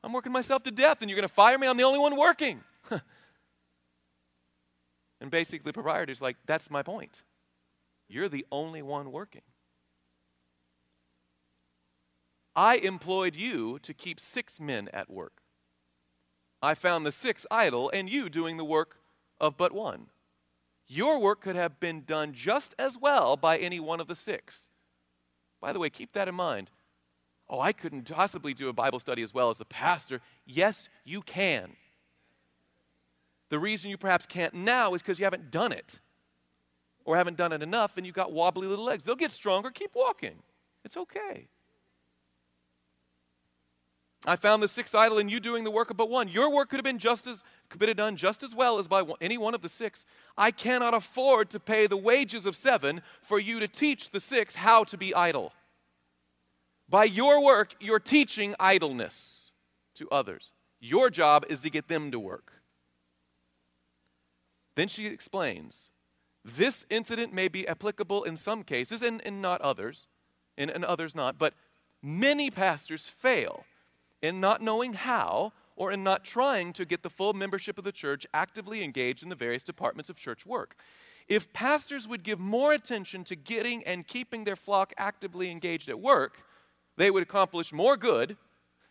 I'm 0.04 0.12
working 0.12 0.34
myself 0.34 0.64
to 0.64 0.72
death, 0.72 0.98
and 1.00 1.10
you're 1.10 1.16
going 1.16 1.26
to 1.26 1.34
fire 1.34 1.58
me? 1.58 1.68
I'm 1.68 1.78
the 1.78 1.86
only 1.86 2.00
one 2.00 2.18
working. 2.18 2.66
and 5.22 5.32
basically, 5.32 5.64
the 5.64 5.72
proprietor's 5.72 6.22
like, 6.22 6.36
That's 6.46 6.70
my 6.70 6.84
point. 6.84 7.24
You're 8.10 8.28
the 8.28 8.46
only 8.52 8.82
one 8.82 9.14
working. 9.14 9.44
I 12.58 12.76
employed 12.76 13.38
you 13.38 13.80
to 13.84 13.94
keep 13.94 14.20
six 14.20 14.60
men 14.60 14.90
at 14.92 15.10
work. 15.10 15.44
I 16.62 16.74
found 16.74 17.06
the 17.06 17.14
six 17.14 17.46
idle, 17.50 17.90
and 17.94 18.10
you 18.10 18.30
doing 18.30 18.58
the 18.58 18.66
work 18.66 18.98
of 19.40 19.56
but 19.56 19.72
one. 19.72 20.08
Your 20.88 21.20
work 21.20 21.42
could 21.42 21.56
have 21.56 21.80
been 21.80 22.04
done 22.06 22.34
just 22.34 22.74
as 22.80 22.98
well 22.98 23.36
by 23.36 23.58
any 23.58 23.80
one 23.80 24.00
of 24.00 24.08
the 24.08 24.16
six. 24.16 24.70
By 25.60 25.74
the 25.74 25.80
way, 25.80 25.90
keep 25.90 26.14
that 26.14 26.28
in 26.28 26.36
mind. 26.36 26.70
Oh, 27.50 27.60
I 27.60 27.72
couldn't 27.72 28.10
possibly 28.10 28.54
do 28.54 28.70
a 28.70 28.74
Bible 28.74 29.00
study 29.00 29.22
as 29.22 29.34
well 29.34 29.50
as 29.50 29.58
the 29.58 29.66
pastor. 29.66 30.22
Yes, 30.46 30.90
you 31.04 31.22
can. 31.22 31.76
The 33.50 33.60
reason 33.60 33.90
you 33.90 33.98
perhaps 33.98 34.26
can't 34.26 34.54
now 34.54 34.94
is 34.94 35.02
because 35.02 35.20
you 35.20 35.26
haven't 35.26 35.52
done 35.52 35.72
it 35.72 36.00
or 37.06 37.16
haven't 37.16 37.38
done 37.38 37.54
it 37.54 37.64
enough 37.64 37.96
and 37.96 38.06
you've 38.06 38.16
got 38.16 38.34
wobbly 38.34 38.68
little 38.68 38.84
legs. 38.84 39.04
They'll 39.04 39.16
get 39.16 39.32
stronger. 39.32 39.70
Keep 39.70 39.96
walking. 39.96 40.36
It's 40.84 40.98
okay. 40.98 41.48
I 44.26 44.36
found 44.36 44.62
the 44.62 44.68
six 44.68 44.94
idle 44.94 45.20
and 45.20 45.32
you 45.32 45.40
doing 45.40 45.64
the 45.64 45.72
work 45.72 45.90
of 45.90 45.96
but 45.96 46.10
one. 46.10 46.28
Your 46.28 46.52
work 46.52 46.70
could 46.70 46.78
have 46.78 46.84
been 46.84 47.00
just 47.00 47.28
as 47.28 47.44
could 47.70 47.88
have 47.88 47.98
done 47.98 48.16
just 48.16 48.44
as 48.44 48.56
well 48.56 48.80
as 48.80 48.88
by 48.88 49.04
any 49.20 49.38
one 49.38 49.54
of 49.54 49.62
the 49.62 49.70
six. 49.70 50.06
I 50.38 50.52
cannot 50.52 50.94
afford 50.94 51.50
to 51.52 51.60
pay 51.60 51.88
the 51.88 51.98
wages 51.98 52.46
of 52.46 52.56
seven 52.56 53.02
for 53.22 53.40
you 53.40 53.60
to 53.60 53.68
teach 53.68 54.12
the 54.12 54.20
six 54.20 54.56
how 54.56 54.84
to 54.86 54.98
be 54.98 55.14
idle. 55.14 55.54
By 56.90 57.04
your 57.04 57.44
work, 57.44 57.76
you're 57.80 58.00
teaching 58.00 58.56
idleness 58.60 59.52
to 59.96 60.08
others. 60.10 60.54
Your 60.80 61.10
job 61.10 61.46
is 61.50 61.62
to 61.62 61.70
get 61.70 61.88
them 61.88 62.12
to 62.12 62.20
work. 62.20 62.54
Then 64.76 64.88
she 64.88 65.08
explains 65.08 65.90
this 66.46 66.86
incident 66.90 67.34
may 67.34 67.48
be 67.48 67.68
applicable 67.68 68.24
in 68.24 68.38
some 68.38 68.64
cases 68.64 69.02
and, 69.02 69.22
and 69.26 69.42
not 69.42 69.60
others, 69.62 70.08
and, 70.58 70.70
and 70.70 70.86
others 70.86 71.14
not, 71.14 71.38
but 71.38 71.54
many 72.02 72.50
pastors 72.50 73.06
fail 73.06 73.66
in 74.22 74.40
not 74.40 74.62
knowing 74.62 74.94
how 74.94 75.52
or 75.78 75.92
in 75.92 76.04
not 76.04 76.26
trying 76.26 76.74
to 76.74 76.84
get 76.84 77.04
the 77.04 77.10
full 77.10 77.34
membership 77.34 77.78
of 77.78 77.84
the 77.84 77.92
church 77.92 78.26
actively 78.34 78.84
engaged 78.84 79.24
in 79.24 79.30
the 79.30 79.36
various 79.36 79.64
departments 79.64 80.10
of 80.10 80.18
church 80.18 80.46
work. 80.46 80.76
If 81.28 81.54
pastors 81.54 82.08
would 82.08 82.24
give 82.24 82.40
more 82.40 82.74
attention 82.74 83.24
to 83.26 83.36
getting 83.36 83.84
and 83.84 84.06
keeping 84.06 84.44
their 84.44 84.56
flock 84.56 84.94
actively 84.98 85.52
engaged 85.52 85.88
at 85.88 86.00
work, 86.00 86.40
they 86.98 87.12
would 87.12 87.22
accomplish 87.22 87.72
more 87.72 87.96
good, 87.96 88.38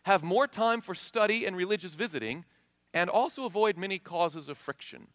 have 0.03 0.23
more 0.23 0.47
time 0.47 0.79
for 0.79 0.95
study 0.95 1.45
and 1.45 1.57
religious 1.57 1.93
visiting, 1.93 2.45
and 2.93 3.09
also 3.09 3.45
avoid 3.45 3.77
many 3.77 3.99
causes 3.99 4.47
of 4.47 4.57
friction. 4.57 5.07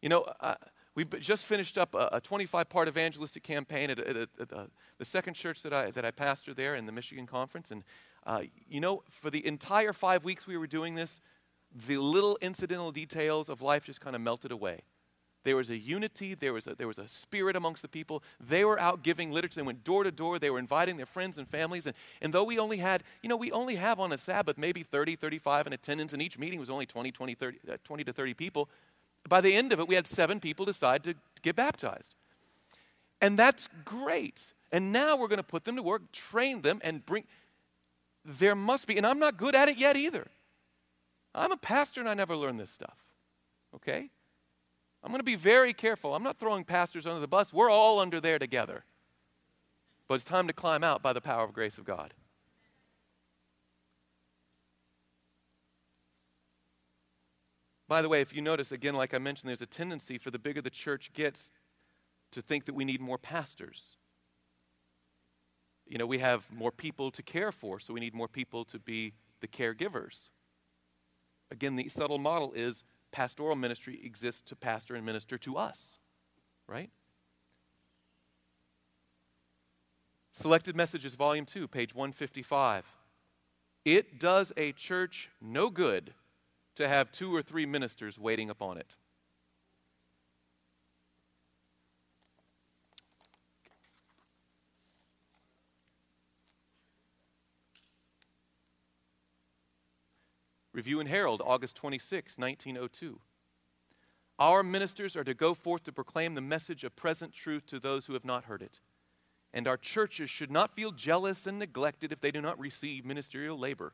You 0.00 0.08
know, 0.08 0.24
uh, 0.40 0.54
we 0.94 1.04
just 1.04 1.44
finished 1.44 1.76
up 1.76 1.94
a 1.94 2.20
25 2.20 2.68
part 2.68 2.88
evangelistic 2.88 3.42
campaign 3.42 3.90
at, 3.90 3.98
at, 3.98 4.16
at, 4.16 4.48
the 4.98 5.04
second 5.04 5.34
church 5.34 5.62
that 5.62 5.72
I, 5.72 5.90
that 5.90 6.04
I 6.04 6.10
pastor 6.10 6.54
there 6.54 6.74
in 6.74 6.86
the 6.86 6.92
Michigan 6.92 7.26
Conference, 7.26 7.70
and 7.70 7.82
uh, 8.26 8.42
you 8.68 8.80
know, 8.80 9.02
for 9.10 9.30
the 9.30 9.44
entire 9.46 9.92
five 9.92 10.24
weeks 10.24 10.46
we 10.46 10.56
were 10.56 10.66
doing 10.66 10.94
this, 10.94 11.20
the 11.86 11.96
little 11.96 12.38
incidental 12.40 12.92
details 12.92 13.48
of 13.48 13.62
life 13.62 13.84
just 13.84 14.00
kind 14.00 14.14
of 14.14 14.22
melted 14.22 14.52
away. 14.52 14.80
There 15.44 15.56
was 15.56 15.70
a 15.70 15.76
unity, 15.76 16.34
there 16.34 16.52
was 16.52 16.68
a, 16.68 16.74
there 16.76 16.86
was 16.86 16.98
a 16.98 17.08
spirit 17.08 17.56
amongst 17.56 17.82
the 17.82 17.88
people. 17.88 18.22
They 18.40 18.64
were 18.64 18.78
out 18.78 19.02
giving 19.02 19.32
literature. 19.32 19.56
They 19.56 19.66
went 19.66 19.82
door 19.82 20.04
to 20.04 20.12
door. 20.12 20.38
They 20.38 20.50
were 20.50 20.60
inviting 20.60 20.96
their 20.96 21.06
friends 21.06 21.36
and 21.36 21.48
families. 21.48 21.86
And, 21.86 21.96
and 22.20 22.32
though 22.32 22.44
we 22.44 22.60
only 22.60 22.76
had, 22.76 23.02
you 23.22 23.28
know, 23.28 23.36
we 23.36 23.50
only 23.50 23.74
have 23.74 23.98
on 23.98 24.12
a 24.12 24.18
Sabbath 24.18 24.56
maybe 24.56 24.84
30, 24.84 25.16
35 25.16 25.66
in 25.66 25.72
attendance, 25.72 26.12
and 26.12 26.22
each 26.22 26.38
meeting 26.38 26.60
was 26.60 26.70
only 26.70 26.86
20, 26.86 27.10
20, 27.10 27.34
30, 27.34 27.58
uh, 27.72 27.76
20 27.82 28.04
to 28.04 28.12
30 28.12 28.34
people, 28.34 28.68
by 29.28 29.40
the 29.40 29.54
end 29.54 29.72
of 29.72 29.80
it, 29.80 29.88
we 29.88 29.94
had 29.94 30.06
seven 30.06 30.40
people 30.40 30.64
decide 30.64 31.04
to 31.04 31.14
get 31.42 31.56
baptized. 31.56 32.14
And 33.20 33.38
that's 33.38 33.68
great. 33.84 34.40
And 34.72 34.92
now 34.92 35.16
we're 35.16 35.28
going 35.28 35.38
to 35.38 35.44
put 35.44 35.64
them 35.64 35.76
to 35.76 35.82
work, 35.82 36.10
train 36.12 36.62
them, 36.62 36.80
and 36.82 37.04
bring 37.04 37.24
there 38.24 38.54
must 38.54 38.86
be, 38.86 38.96
and 38.96 39.06
I'm 39.06 39.18
not 39.18 39.36
good 39.36 39.54
at 39.54 39.68
it 39.68 39.78
yet 39.78 39.96
either. 39.96 40.28
I'm 41.34 41.52
a 41.52 41.56
pastor 41.56 42.00
and 42.00 42.08
I 42.08 42.14
never 42.14 42.36
learned 42.36 42.60
this 42.60 42.70
stuff. 42.70 42.96
Okay? 43.74 44.10
I'm 45.02 45.10
going 45.10 45.20
to 45.20 45.24
be 45.24 45.36
very 45.36 45.72
careful. 45.72 46.14
I'm 46.14 46.22
not 46.22 46.38
throwing 46.38 46.64
pastors 46.64 47.06
under 47.06 47.20
the 47.20 47.28
bus. 47.28 47.52
We're 47.52 47.70
all 47.70 47.98
under 47.98 48.20
there 48.20 48.38
together. 48.38 48.84
But 50.06 50.16
it's 50.16 50.24
time 50.24 50.46
to 50.46 50.52
climb 50.52 50.84
out 50.84 51.02
by 51.02 51.12
the 51.12 51.20
power 51.20 51.44
of 51.44 51.52
grace 51.52 51.78
of 51.78 51.84
God. 51.84 52.14
By 57.88 58.02
the 58.02 58.08
way, 58.08 58.20
if 58.20 58.34
you 58.34 58.40
notice, 58.40 58.72
again, 58.72 58.94
like 58.94 59.12
I 59.12 59.18
mentioned, 59.18 59.48
there's 59.48 59.62
a 59.62 59.66
tendency 59.66 60.18
for 60.18 60.30
the 60.30 60.38
bigger 60.38 60.62
the 60.62 60.70
church 60.70 61.12
gets 61.12 61.50
to 62.30 62.40
think 62.40 62.64
that 62.66 62.74
we 62.74 62.84
need 62.84 63.00
more 63.00 63.18
pastors 63.18 63.96
you 65.86 65.98
know, 65.98 66.06
we 66.06 66.18
have 66.18 66.50
more 66.52 66.72
people 66.72 67.10
to 67.10 67.22
care 67.22 67.52
for, 67.52 67.78
so 67.78 67.92
we 67.92 68.00
need 68.00 68.14
more 68.14 68.28
people 68.28 68.64
to 68.66 68.78
be 68.78 69.12
the 69.40 69.48
caregivers. 69.48 70.30
Again, 71.50 71.76
the 71.76 71.88
subtle 71.88 72.18
model 72.18 72.52
is 72.52 72.84
pastoral 73.10 73.56
ministry 73.56 74.00
exists 74.02 74.42
to 74.42 74.56
pastor 74.56 74.94
and 74.94 75.04
minister 75.04 75.36
to 75.38 75.56
us, 75.56 75.98
right? 76.66 76.90
Selected 80.32 80.74
Messages, 80.74 81.14
Volume 81.14 81.44
2, 81.44 81.68
page 81.68 81.94
155. 81.94 82.86
It 83.84 84.18
does 84.18 84.52
a 84.56 84.72
church 84.72 85.28
no 85.40 85.68
good 85.68 86.14
to 86.76 86.88
have 86.88 87.12
two 87.12 87.34
or 87.34 87.42
three 87.42 87.66
ministers 87.66 88.18
waiting 88.18 88.48
upon 88.48 88.78
it. 88.78 88.94
Review 100.72 101.00
and 101.00 101.08
Herald, 101.08 101.42
August 101.44 101.76
26, 101.76 102.38
1902. 102.38 103.20
Our 104.38 104.62
ministers 104.62 105.16
are 105.16 105.24
to 105.24 105.34
go 105.34 105.54
forth 105.54 105.84
to 105.84 105.92
proclaim 105.92 106.34
the 106.34 106.40
message 106.40 106.84
of 106.84 106.96
present 106.96 107.32
truth 107.32 107.66
to 107.66 107.78
those 107.78 108.06
who 108.06 108.14
have 108.14 108.24
not 108.24 108.44
heard 108.44 108.62
it. 108.62 108.80
And 109.52 109.68
our 109.68 109.76
churches 109.76 110.30
should 110.30 110.50
not 110.50 110.74
feel 110.74 110.92
jealous 110.92 111.46
and 111.46 111.58
neglected 111.58 112.10
if 112.10 112.20
they 112.20 112.30
do 112.30 112.40
not 112.40 112.58
receive 112.58 113.04
ministerial 113.04 113.58
labor. 113.58 113.92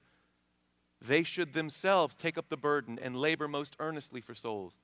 They 1.00 1.24
should 1.24 1.52
themselves 1.52 2.14
take 2.14 2.38
up 2.38 2.48
the 2.48 2.56
burden 2.56 2.98
and 3.02 3.16
labor 3.16 3.48
most 3.48 3.76
earnestly 3.80 4.20
for 4.20 4.34
souls. 4.34 4.74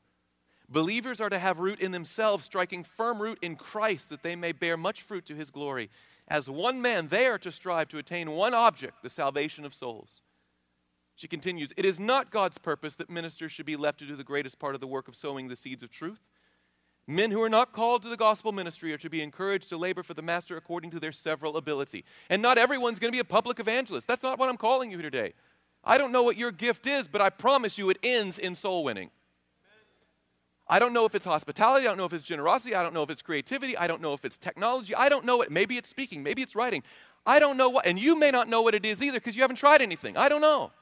Believers 0.69 1.21
are 1.21 1.29
to 1.29 1.39
have 1.39 1.59
root 1.59 1.81
in 1.81 1.93
themselves, 1.93 2.45
striking 2.45 2.83
firm 2.83 3.23
root 3.23 3.39
in 3.43 3.55
Christ, 3.55 4.09
that 4.09 4.23
they 4.23 4.35
may 4.35 4.53
bear 4.53 4.77
much 4.77 5.03
fruit 5.03 5.27
to 5.27 5.35
his 5.35 5.51
glory. 5.51 5.91
As 6.27 6.49
one 6.49 6.81
man, 6.81 7.09
they 7.09 7.27
are 7.27 7.39
to 7.39 7.53
strive 7.53 7.89
to 7.89 7.99
attain 7.99 8.31
one 8.31 8.55
object, 8.55 9.03
the 9.03 9.11
salvation 9.11 9.65
of 9.65 9.75
souls. 9.75 10.23
She 11.17 11.29
continues, 11.29 11.73
It 11.77 11.85
is 11.85 12.01
not 12.01 12.31
God's 12.31 12.59
purpose 12.59 12.97
that 12.97 13.09
ministers 13.09 13.53
should 13.53 13.67
be 13.67 13.77
left 13.77 13.99
to 14.01 14.07
do 14.07 14.17
the 14.17 14.25
greatest 14.25 14.59
part 14.59 14.75
of 14.75 14.81
the 14.81 14.87
work 14.87 15.09
of 15.09 15.17
sowing 15.17 15.49
the 15.49 15.57
seeds 15.57 15.83
of 15.83 15.91
truth. 15.91 16.21
Men 17.07 17.31
who 17.31 17.43
are 17.43 17.51
not 17.51 17.73
called 17.73 18.03
to 18.03 18.09
the 18.09 18.17
gospel 18.17 18.51
ministry 18.51 18.93
are 18.93 18.99
to 18.99 19.11
be 19.11 19.21
encouraged 19.21 19.69
to 19.69 19.77
labor 19.77 20.03
for 20.03 20.15
the 20.15 20.23
master 20.23 20.57
according 20.57 20.91
to 20.93 21.01
their 21.01 21.13
several 21.13 21.57
ability. 21.57 22.05
And 22.31 22.41
not 22.41 22.57
everyone's 22.57 22.99
going 22.99 23.13
to 23.13 23.17
be 23.17 23.21
a 23.21 23.25
public 23.25 23.61
evangelist. 23.61 24.09
That's 24.09 24.23
not 24.23 24.39
what 24.39 24.49
I'm 24.49 24.57
calling 24.57 24.91
you 24.91 25.03
today. 25.03 25.35
I 25.85 25.99
don't 25.99 26.13
know 26.13 26.23
what 26.23 26.39
your 26.39 26.51
gift 26.51 26.87
is, 26.87 27.07
but 27.07 27.21
I 27.21 27.29
promise 27.29 27.77
you 27.77 27.91
it 27.91 27.99
ends 28.03 28.39
in 28.39 28.55
soul 28.55 28.85
winning. 28.85 29.11
I 30.67 30.79
don't 30.79 30.95
know 30.95 31.05
if 31.05 31.15
it's 31.15 31.27
hospitality. 31.27 31.87
I 31.87 31.91
don't 31.91 31.99
know 31.99 32.07
if 32.07 32.15
it's 32.15 32.25
generosity. 32.25 32.75
I 32.75 32.83
don't 32.83 32.95
know 32.95 33.03
if 33.03 33.11
it's 33.11 33.21
creativity. 33.21 33.77
I 33.77 33.87
don't 33.87 34.01
know 34.01 34.15
if 34.15 34.25
it's 34.25 34.39
technology. 34.39 34.95
I 34.95 35.11
don't 35.11 35.27
know 35.27 35.43
it. 35.43 35.51
Maybe 35.51 35.77
it's 35.77 35.91
speaking. 35.91 36.23
Maybe 36.23 36.41
it's 36.41 36.57
writing. 36.57 36.83
I 37.27 37.39
don't 37.39 37.59
know 37.59 37.69
what. 37.69 37.87
And 37.87 37.99
you 37.99 38.19
may 38.19 38.31
not 38.31 38.49
know 38.49 38.63
what 38.63 38.75
it 38.75 38.87
is 38.87 39.03
either 39.03 39.19
because 39.19 39.37
you 39.37 39.43
haven't 39.43 39.57
tried 39.57 39.83
anything. 39.83 40.17
I 40.17 40.31
don't 40.31 40.41
know. 40.41 40.73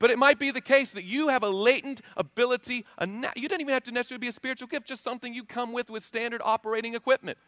But 0.00 0.10
it 0.10 0.18
might 0.18 0.38
be 0.38 0.50
the 0.50 0.62
case 0.62 0.90
that 0.92 1.04
you 1.04 1.28
have 1.28 1.44
a 1.44 1.48
latent 1.48 2.00
ability. 2.16 2.86
A 2.98 3.06
na- 3.06 3.32
you 3.36 3.48
don't 3.48 3.60
even 3.60 3.74
have 3.74 3.84
to 3.84 3.92
necessarily 3.92 4.18
be 4.20 4.28
a 4.28 4.32
spiritual 4.32 4.66
gift, 4.66 4.88
just 4.88 5.04
something 5.04 5.32
you 5.32 5.44
come 5.44 5.72
with 5.72 5.90
with 5.90 6.02
standard 6.02 6.40
operating 6.42 6.94
equipment. 6.94 7.38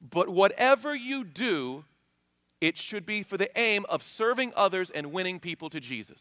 But 0.00 0.28
whatever 0.28 0.94
you 0.94 1.24
do, 1.24 1.84
it 2.60 2.76
should 2.76 3.06
be 3.06 3.22
for 3.22 3.36
the 3.36 3.56
aim 3.58 3.86
of 3.88 4.02
serving 4.02 4.52
others 4.56 4.90
and 4.90 5.12
winning 5.12 5.38
people 5.38 5.70
to 5.70 5.78
Jesus. 5.78 6.20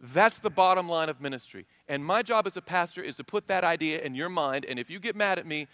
That's 0.00 0.38
the 0.38 0.50
bottom 0.50 0.88
line 0.88 1.10
of 1.10 1.20
ministry. 1.20 1.66
And 1.88 2.04
my 2.04 2.22
job 2.22 2.46
as 2.46 2.56
a 2.56 2.62
pastor 2.62 3.02
is 3.02 3.16
to 3.16 3.24
put 3.24 3.48
that 3.48 3.64
idea 3.64 4.00
in 4.00 4.14
your 4.14 4.30
mind. 4.30 4.64
And 4.64 4.78
if 4.78 4.88
you 4.90 4.98
get 4.98 5.14
mad 5.14 5.38
at 5.38 5.46
me, 5.46 5.68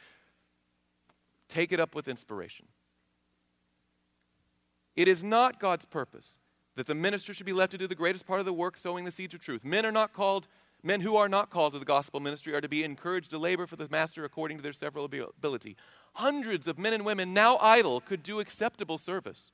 take 1.48 1.72
it 1.72 1.78
up 1.78 1.94
with 1.94 2.08
inspiration. 2.08 2.66
It 4.98 5.06
is 5.06 5.22
not 5.22 5.60
God's 5.60 5.84
purpose 5.84 6.40
that 6.74 6.88
the 6.88 6.94
minister 6.94 7.32
should 7.32 7.46
be 7.46 7.52
left 7.52 7.70
to 7.70 7.78
do 7.78 7.86
the 7.86 7.94
greatest 7.94 8.26
part 8.26 8.40
of 8.40 8.46
the 8.46 8.52
work, 8.52 8.76
sowing 8.76 9.04
the 9.04 9.12
seeds 9.12 9.32
of 9.32 9.40
truth. 9.40 9.64
Men 9.64 9.86
are 9.86 9.92
not 9.92 10.12
called, 10.12 10.48
men 10.82 11.02
who 11.02 11.16
are 11.16 11.28
not 11.28 11.50
called 11.50 11.74
to 11.74 11.78
the 11.78 11.84
gospel 11.84 12.18
ministry 12.18 12.52
are 12.52 12.60
to 12.60 12.68
be 12.68 12.82
encouraged 12.82 13.30
to 13.30 13.38
labor 13.38 13.68
for 13.68 13.76
the 13.76 13.86
master 13.88 14.24
according 14.24 14.56
to 14.56 14.62
their 14.64 14.72
several 14.72 15.04
ability. 15.04 15.76
Hundreds 16.14 16.66
of 16.66 16.80
men 16.80 16.92
and 16.94 17.04
women 17.04 17.32
now 17.32 17.58
idle 17.58 18.00
could 18.00 18.24
do 18.24 18.40
acceptable 18.40 18.98
service. 18.98 19.52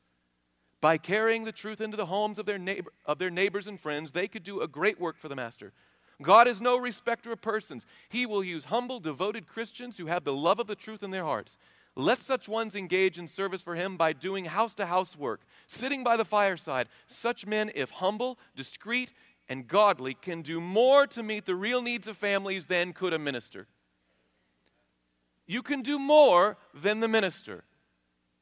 By 0.80 0.97
carrying 0.97 1.45
the 1.45 1.53
truth 1.53 1.78
into 1.78 1.99
the 1.99 2.07
homes 2.07 2.38
of 2.38 2.47
their, 2.47 2.59
neighbor, 2.59 2.90
of 3.05 3.18
their 3.18 3.30
neighbors 3.30 3.66
and 3.66 3.78
friends, 3.78 4.12
they 4.12 4.28
could 4.28 4.45
do 4.45 4.62
a 4.62 4.66
great 4.66 4.99
work 4.99 5.18
for 5.18 5.28
the 5.28 5.36
Master. 5.36 5.74
God 6.22 6.49
is 6.49 6.62
no 6.62 6.78
respecter 6.78 7.32
of 7.32 7.42
persons. 7.42 7.84
He 8.09 8.24
will 8.24 8.42
use 8.42 8.66
humble, 8.66 8.99
devoted 8.99 9.47
Christians 9.47 9.99
who 9.99 10.07
have 10.07 10.24
the 10.24 10.32
love 10.32 10.59
of 10.59 10.68
the 10.68 10.74
truth 10.74 11.03
in 11.03 11.11
their 11.11 11.24
hearts. 11.24 11.59
Let 11.97 12.22
such 12.22 12.49
ones 12.49 12.74
engage 12.74 13.18
in 13.18 13.28
service 13.28 13.62
for 13.62 13.74
Him 13.74 13.97
by 13.97 14.12
doing 14.12 14.47
house 14.47 14.74
to 14.74 14.86
house 14.86 15.16
work, 15.16 15.42
sitting 15.66 16.03
by 16.03 16.16
the 16.16 16.24
fireside. 16.24 16.88
Such 17.07 17.47
men, 17.47 17.70
if 17.74 17.90
humble, 17.90 18.38
discreet, 18.57 19.12
and 19.49 19.68
godly, 19.68 20.14
can 20.14 20.42
do 20.42 20.61
more 20.61 21.07
to 21.09 21.22
meet 21.22 21.45
the 21.45 21.55
real 21.55 21.82
needs 21.82 22.09
of 22.09 22.16
families 22.16 22.66
than 22.66 22.92
could 22.92 23.12
a 23.12 23.18
minister. 23.18 23.68
You 25.47 25.62
can 25.62 25.82
do 25.82 25.99
more 25.99 26.57
than 26.74 27.01
the 27.01 27.09
minister 27.09 27.64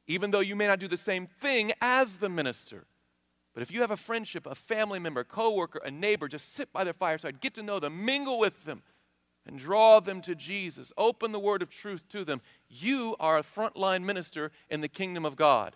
even 0.07 0.31
though 0.31 0.41
you 0.41 0.55
may 0.55 0.67
not 0.67 0.79
do 0.79 0.87
the 0.87 0.97
same 0.97 1.27
thing 1.27 1.71
as 1.81 2.17
the 2.17 2.29
minister. 2.29 2.85
But 3.53 3.63
if 3.63 3.71
you 3.71 3.81
have 3.81 3.91
a 3.91 3.97
friendship, 3.97 4.45
a 4.45 4.55
family 4.55 4.99
member, 4.99 5.21
a 5.21 5.25
coworker, 5.25 5.79
a 5.83 5.91
neighbor, 5.91 6.27
just 6.27 6.55
sit 6.55 6.73
by 6.73 6.83
their 6.83 6.93
fireside, 6.93 7.39
get 7.39 7.53
to 7.55 7.63
know 7.63 7.79
them, 7.79 8.03
mingle 8.03 8.39
with 8.39 8.65
them, 8.65 8.81
and 9.45 9.57
draw 9.57 9.99
them 9.99 10.21
to 10.21 10.35
Jesus. 10.35 10.93
Open 10.97 11.31
the 11.31 11.39
word 11.39 11.61
of 11.61 11.69
truth 11.69 12.07
to 12.09 12.23
them. 12.23 12.41
You 12.69 13.15
are 13.19 13.37
a 13.37 13.43
frontline 13.43 14.03
minister 14.03 14.51
in 14.69 14.81
the 14.81 14.87
kingdom 14.87 15.25
of 15.25 15.35
God. 15.35 15.75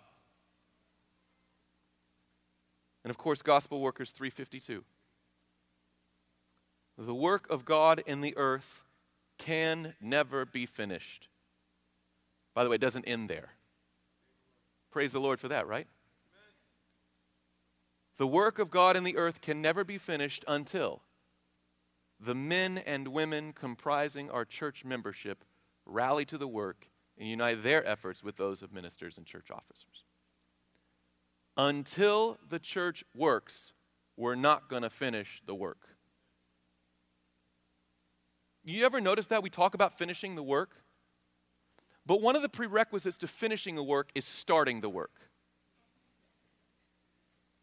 And 3.04 3.10
of 3.10 3.18
course, 3.18 3.42
Gospel 3.42 3.80
Workers 3.80 4.10
352. 4.10 4.84
The 6.98 7.14
work 7.14 7.48
of 7.48 7.64
God 7.64 8.02
in 8.06 8.20
the 8.20 8.36
earth 8.36 8.82
can 9.38 9.94
never 10.00 10.44
be 10.44 10.66
finished. 10.66 11.28
By 12.54 12.64
the 12.64 12.70
way, 12.70 12.74
it 12.74 12.80
doesn't 12.80 13.04
end 13.04 13.30
there. 13.30 13.50
Praise 14.90 15.12
the 15.12 15.20
Lord 15.20 15.38
for 15.38 15.48
that, 15.48 15.68
right? 15.68 15.86
The 18.16 18.26
work 18.26 18.58
of 18.58 18.70
God 18.70 18.96
in 18.96 19.04
the 19.04 19.16
earth 19.16 19.40
can 19.40 19.62
never 19.62 19.84
be 19.84 19.96
finished 19.96 20.44
until 20.48 21.02
the 22.20 22.34
men 22.34 22.78
and 22.78 23.08
women 23.08 23.52
comprising 23.52 24.30
our 24.30 24.44
church 24.44 24.84
membership 24.84 25.44
rally 25.86 26.24
to 26.26 26.38
the 26.38 26.48
work 26.48 26.88
and 27.16 27.28
unite 27.28 27.62
their 27.62 27.86
efforts 27.86 28.22
with 28.22 28.36
those 28.36 28.62
of 28.62 28.72
ministers 28.72 29.16
and 29.16 29.26
church 29.26 29.50
officers. 29.50 30.04
Until 31.56 32.38
the 32.48 32.58
church 32.58 33.04
works, 33.14 33.72
we're 34.16 34.34
not 34.34 34.68
going 34.68 34.82
to 34.82 34.90
finish 34.90 35.42
the 35.46 35.54
work. 35.54 35.88
You 38.64 38.84
ever 38.84 39.00
notice 39.00 39.28
that 39.28 39.42
we 39.42 39.50
talk 39.50 39.74
about 39.74 39.96
finishing 39.98 40.34
the 40.34 40.42
work? 40.42 40.70
But 42.04 42.20
one 42.20 42.36
of 42.36 42.42
the 42.42 42.48
prerequisites 42.48 43.18
to 43.18 43.26
finishing 43.26 43.78
a 43.78 43.82
work 43.82 44.10
is 44.14 44.24
starting 44.24 44.80
the 44.80 44.88
work. 44.88 45.12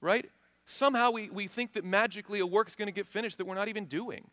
Right? 0.02 0.30
Somehow 0.66 1.12
we, 1.12 1.30
we 1.30 1.48
think 1.48 1.74
that 1.74 1.86
magically 1.86 2.40
a 2.40 2.46
work's 2.46 2.76
going 2.76 2.88
to 2.88 2.92
get 2.92 3.08
finished 3.08 3.38
that 3.38 3.46
we're 3.46 3.56
not 3.56 3.68
even 3.68 3.86
doing. 3.86 4.30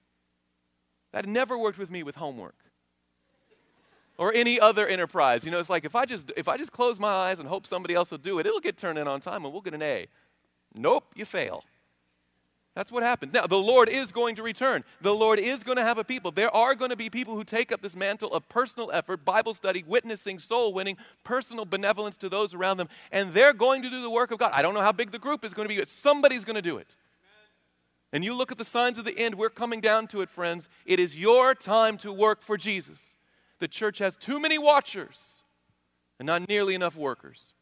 That 1.12 1.26
never 1.26 1.56
worked 1.58 1.78
with 1.78 1.90
me 1.90 2.02
with 2.02 2.16
homework 2.16 2.56
or 4.18 4.32
any 4.34 4.60
other 4.60 4.86
enterprise. 4.86 5.44
You 5.44 5.50
know, 5.50 5.58
it's 5.58 5.70
like 5.70 5.84
if 5.84 5.94
I 5.94 6.04
just 6.04 6.32
if 6.36 6.48
I 6.48 6.56
just 6.56 6.72
close 6.72 6.98
my 6.98 7.08
eyes 7.08 7.38
and 7.38 7.48
hope 7.48 7.66
somebody 7.66 7.94
else 7.94 8.10
will 8.10 8.18
do 8.18 8.38
it, 8.38 8.46
it'll 8.46 8.60
get 8.60 8.76
turned 8.76 8.98
in 8.98 9.08
on 9.08 9.20
time 9.20 9.44
and 9.44 9.52
we'll 9.52 9.62
get 9.62 9.74
an 9.74 9.82
A. 9.82 10.06
Nope, 10.74 11.04
you 11.14 11.24
fail. 11.24 11.64
That's 12.74 12.90
what 12.90 13.02
happens. 13.02 13.34
Now, 13.34 13.46
the 13.46 13.58
Lord 13.58 13.90
is 13.90 14.12
going 14.12 14.34
to 14.36 14.42
return. 14.42 14.82
The 15.02 15.12
Lord 15.12 15.38
is 15.38 15.62
going 15.62 15.76
to 15.76 15.82
have 15.82 15.98
a 15.98 16.04
people. 16.04 16.30
There 16.30 16.54
are 16.54 16.74
going 16.74 16.90
to 16.90 16.96
be 16.96 17.10
people 17.10 17.34
who 17.34 17.44
take 17.44 17.70
up 17.70 17.82
this 17.82 17.94
mantle 17.94 18.32
of 18.32 18.48
personal 18.48 18.90
effort, 18.94 19.26
Bible 19.26 19.52
study, 19.52 19.84
witnessing, 19.86 20.38
soul 20.38 20.72
winning, 20.72 20.96
personal 21.22 21.66
benevolence 21.66 22.16
to 22.18 22.30
those 22.30 22.54
around 22.54 22.78
them, 22.78 22.88
and 23.10 23.32
they're 23.32 23.52
going 23.52 23.82
to 23.82 23.90
do 23.90 24.00
the 24.00 24.08
work 24.08 24.30
of 24.30 24.38
God. 24.38 24.52
I 24.54 24.62
don't 24.62 24.72
know 24.72 24.80
how 24.80 24.92
big 24.92 25.10
the 25.10 25.18
group 25.18 25.44
is 25.44 25.52
going 25.52 25.68
to 25.68 25.74
be, 25.74 25.78
but 25.78 25.88
somebody's 25.88 26.46
going 26.46 26.56
to 26.56 26.62
do 26.62 26.78
it. 26.78 26.96
And 28.12 28.24
you 28.24 28.34
look 28.34 28.52
at 28.52 28.58
the 28.58 28.64
signs 28.64 28.98
of 28.98 29.04
the 29.04 29.18
end, 29.18 29.36
we're 29.36 29.48
coming 29.48 29.80
down 29.80 30.06
to 30.08 30.20
it, 30.20 30.28
friends. 30.28 30.68
It 30.84 31.00
is 31.00 31.16
your 31.16 31.54
time 31.54 31.96
to 31.98 32.12
work 32.12 32.42
for 32.42 32.58
Jesus. 32.58 33.16
The 33.58 33.68
church 33.68 33.98
has 33.98 34.16
too 34.16 34.38
many 34.38 34.58
watchers 34.58 35.42
and 36.18 36.26
not 36.26 36.48
nearly 36.48 36.74
enough 36.74 36.96
workers. 36.96 37.52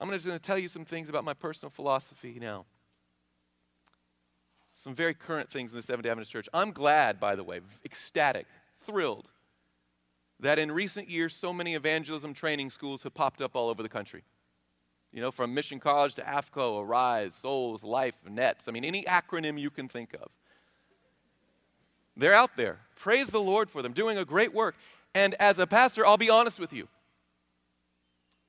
I'm 0.00 0.10
just 0.10 0.26
going 0.26 0.38
to 0.38 0.44
tell 0.44 0.58
you 0.58 0.68
some 0.68 0.84
things 0.84 1.08
about 1.08 1.24
my 1.24 1.34
personal 1.34 1.70
philosophy 1.70 2.38
now. 2.40 2.64
Some 4.74 4.94
very 4.94 5.14
current 5.14 5.50
things 5.50 5.70
in 5.70 5.76
the 5.76 5.82
Seventh 5.82 6.04
day 6.04 6.10
Adventist 6.10 6.32
Church. 6.32 6.48
I'm 6.52 6.72
glad, 6.72 7.20
by 7.20 7.36
the 7.36 7.44
way, 7.44 7.60
ecstatic, 7.84 8.46
thrilled, 8.84 9.28
that 10.40 10.58
in 10.58 10.72
recent 10.72 11.08
years 11.08 11.36
so 11.36 11.52
many 11.52 11.74
evangelism 11.74 12.34
training 12.34 12.70
schools 12.70 13.02
have 13.02 13.14
popped 13.14 13.40
up 13.40 13.54
all 13.54 13.68
over 13.68 13.82
the 13.82 13.88
country. 13.88 14.24
You 15.12 15.20
know, 15.20 15.30
from 15.30 15.52
Mission 15.52 15.78
College 15.78 16.14
to 16.14 16.22
AFCOE, 16.22 16.82
Arise, 16.82 17.34
Souls, 17.34 17.84
Life, 17.84 18.14
Nets. 18.28 18.66
I 18.66 18.70
mean, 18.70 18.84
any 18.84 19.04
acronym 19.04 19.60
you 19.60 19.70
can 19.70 19.88
think 19.88 20.14
of. 20.14 20.28
They're 22.16 22.34
out 22.34 22.56
there. 22.56 22.78
Praise 22.96 23.28
the 23.28 23.40
Lord 23.40 23.70
for 23.70 23.82
them, 23.82 23.92
doing 23.92 24.16
a 24.16 24.24
great 24.24 24.54
work. 24.54 24.74
And 25.14 25.34
as 25.34 25.58
a 25.58 25.66
pastor, 25.66 26.06
I'll 26.06 26.16
be 26.16 26.30
honest 26.30 26.58
with 26.58 26.72
you 26.72 26.88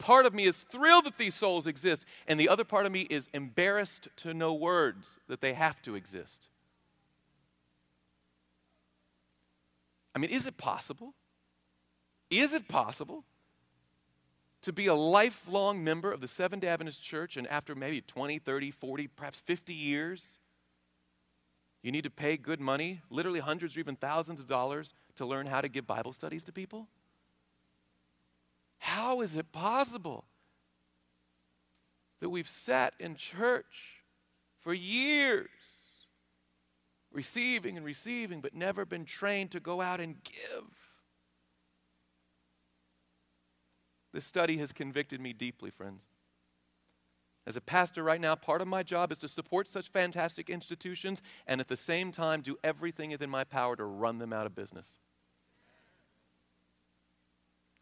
part 0.03 0.25
of 0.25 0.33
me 0.33 0.43
is 0.43 0.63
thrilled 0.63 1.05
that 1.05 1.17
these 1.17 1.33
souls 1.33 1.65
exist, 1.65 2.05
and 2.27 2.37
the 2.37 2.49
other 2.49 2.65
part 2.65 2.85
of 2.85 2.91
me 2.91 3.01
is 3.09 3.29
embarrassed 3.33 4.09
to 4.17 4.33
know 4.33 4.53
words 4.53 5.17
that 5.29 5.39
they 5.39 5.53
have 5.53 5.81
to 5.81 5.95
exist. 5.95 6.49
I 10.13 10.19
mean, 10.19 10.29
is 10.29 10.45
it 10.45 10.57
possible? 10.57 11.13
Is 12.29 12.53
it 12.53 12.67
possible 12.67 13.23
to 14.63 14.73
be 14.73 14.87
a 14.87 14.95
lifelong 14.95 15.83
member 15.83 16.11
of 16.11 16.21
the 16.21 16.27
Seventh 16.27 16.61
day 16.61 16.69
Adventist 16.69 17.03
Church 17.03 17.37
and 17.37 17.45
after 17.47 17.75
maybe 17.75 18.01
20, 18.01 18.39
30, 18.39 18.71
40, 18.71 19.07
perhaps 19.07 19.41
50 19.41 19.73
years, 19.73 20.39
you 21.81 21.91
need 21.91 22.05
to 22.05 22.09
pay 22.09 22.37
good 22.37 22.61
money, 22.61 23.01
literally 23.09 23.41
hundreds 23.41 23.75
or 23.75 23.81
even 23.81 23.97
thousands 23.97 24.39
of 24.39 24.47
dollars, 24.47 24.93
to 25.17 25.25
learn 25.25 25.47
how 25.47 25.59
to 25.59 25.67
give 25.67 25.85
Bible 25.85 26.13
studies 26.13 26.45
to 26.45 26.53
people? 26.53 26.87
How 28.79 29.21
is 29.21 29.35
it 29.35 29.51
possible 29.51 30.23
that 32.21 32.29
we've 32.29 32.47
sat 32.47 32.93
in 32.99 33.15
church 33.15 34.01
for 34.61 34.73
years, 34.73 35.49
receiving 37.11 37.75
and 37.75 37.85
receiving, 37.85 38.39
but 38.39 38.55
never 38.55 38.85
been 38.85 39.03
trained 39.03 39.51
to 39.51 39.59
go 39.59 39.81
out 39.81 39.99
and 39.99 40.23
give? 40.23 40.82
This 44.13 44.25
study 44.25 44.57
has 44.57 44.71
convicted 44.71 45.19
me 45.19 45.33
deeply, 45.33 45.71
friends. 45.71 46.03
As 47.45 47.57
a 47.57 47.61
pastor 47.61 48.03
right 48.03 48.21
now, 48.21 48.35
part 48.35 48.61
of 48.61 48.67
my 48.67 48.83
job 48.83 49.11
is 49.11 49.17
to 49.19 49.27
support 49.27 49.67
such 49.67 49.89
fantastic 49.89 50.49
institutions 50.49 51.21
and 51.45 51.59
at 51.59 51.67
the 51.67 51.75
same 51.75 52.11
time 52.11 52.41
do 52.41 52.57
everything 52.63 53.09
within 53.09 53.29
my 53.29 53.43
power 53.43 53.75
to 53.75 53.83
run 53.83 54.19
them 54.19 54.31
out 54.31 54.45
of 54.45 54.55
business. 54.55 54.95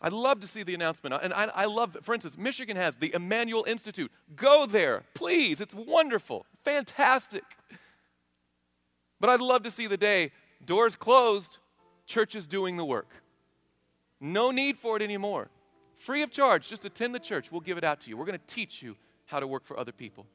I'd 0.01 0.13
love 0.13 0.39
to 0.39 0.47
see 0.47 0.63
the 0.63 0.73
announcement. 0.73 1.15
And 1.21 1.31
I, 1.31 1.45
I, 1.53 1.65
love, 1.65 1.95
for 2.01 2.15
instance, 2.15 2.35
Michigan 2.35 2.75
has 2.75 2.97
the 2.97 3.13
Emmanuel 3.13 3.63
Institute. 3.67 4.11
Go 4.35 4.65
there, 4.65 5.03
please. 5.13 5.61
It's 5.61 5.75
wonderful, 5.75 6.47
fantastic. 6.63 7.43
But 9.19 9.29
I'd 9.29 9.41
love 9.41 9.61
to 9.63 9.69
see 9.69 9.85
the 9.85 9.97
day 9.97 10.31
doors 10.65 10.95
closed, 10.95 11.59
churches 12.07 12.47
doing 12.47 12.77
the 12.77 12.85
work. 12.85 13.09
No 14.19 14.49
need 14.49 14.79
for 14.79 14.97
it 14.97 15.03
anymore. 15.03 15.49
Free 16.01 16.23
of 16.23 16.31
charge, 16.31 16.67
just 16.67 16.83
attend 16.83 17.13
the 17.13 17.19
church. 17.19 17.51
We'll 17.51 17.61
give 17.61 17.77
it 17.77 17.83
out 17.83 18.01
to 18.01 18.09
you. 18.09 18.17
We're 18.17 18.25
going 18.25 18.39
to 18.39 18.53
teach 18.53 18.81
you 18.81 18.97
how 19.27 19.39
to 19.39 19.45
work 19.45 19.63
for 19.63 19.77
other 19.77 19.91
people. 19.91 20.25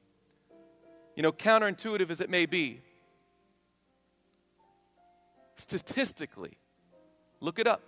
You 1.16 1.24
know, 1.24 1.32
counterintuitive 1.32 2.08
as 2.08 2.20
it 2.20 2.30
may 2.30 2.46
be, 2.46 2.82
statistically, 5.56 6.56
look 7.40 7.58
it 7.58 7.66
up. 7.66 7.82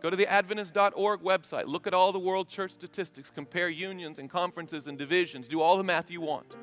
Go 0.00 0.08
to 0.08 0.16
the 0.16 0.26
Adventist.org 0.26 1.20
website. 1.20 1.66
Look 1.66 1.86
at 1.86 1.92
all 1.92 2.10
the 2.10 2.18
world 2.18 2.48
church 2.48 2.70
statistics. 2.70 3.30
Compare 3.30 3.68
unions 3.68 4.18
and 4.18 4.30
conferences 4.30 4.86
and 4.86 4.96
divisions. 4.96 5.46
Do 5.46 5.60
all 5.60 5.76
the 5.76 5.84
math 5.84 6.10
you 6.10 6.22
want. 6.22 6.56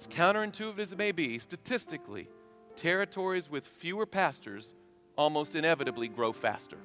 As 0.00 0.08
counterintuitive 0.08 0.80
as 0.80 0.90
it 0.90 0.98
may 0.98 1.12
be, 1.12 1.38
statistically, 1.38 2.28
territories 2.74 3.48
with 3.48 3.64
fewer 3.68 4.04
pastors 4.04 4.74
almost 5.16 5.54
inevitably 5.54 6.08
grow 6.08 6.32
faster. 6.32 6.78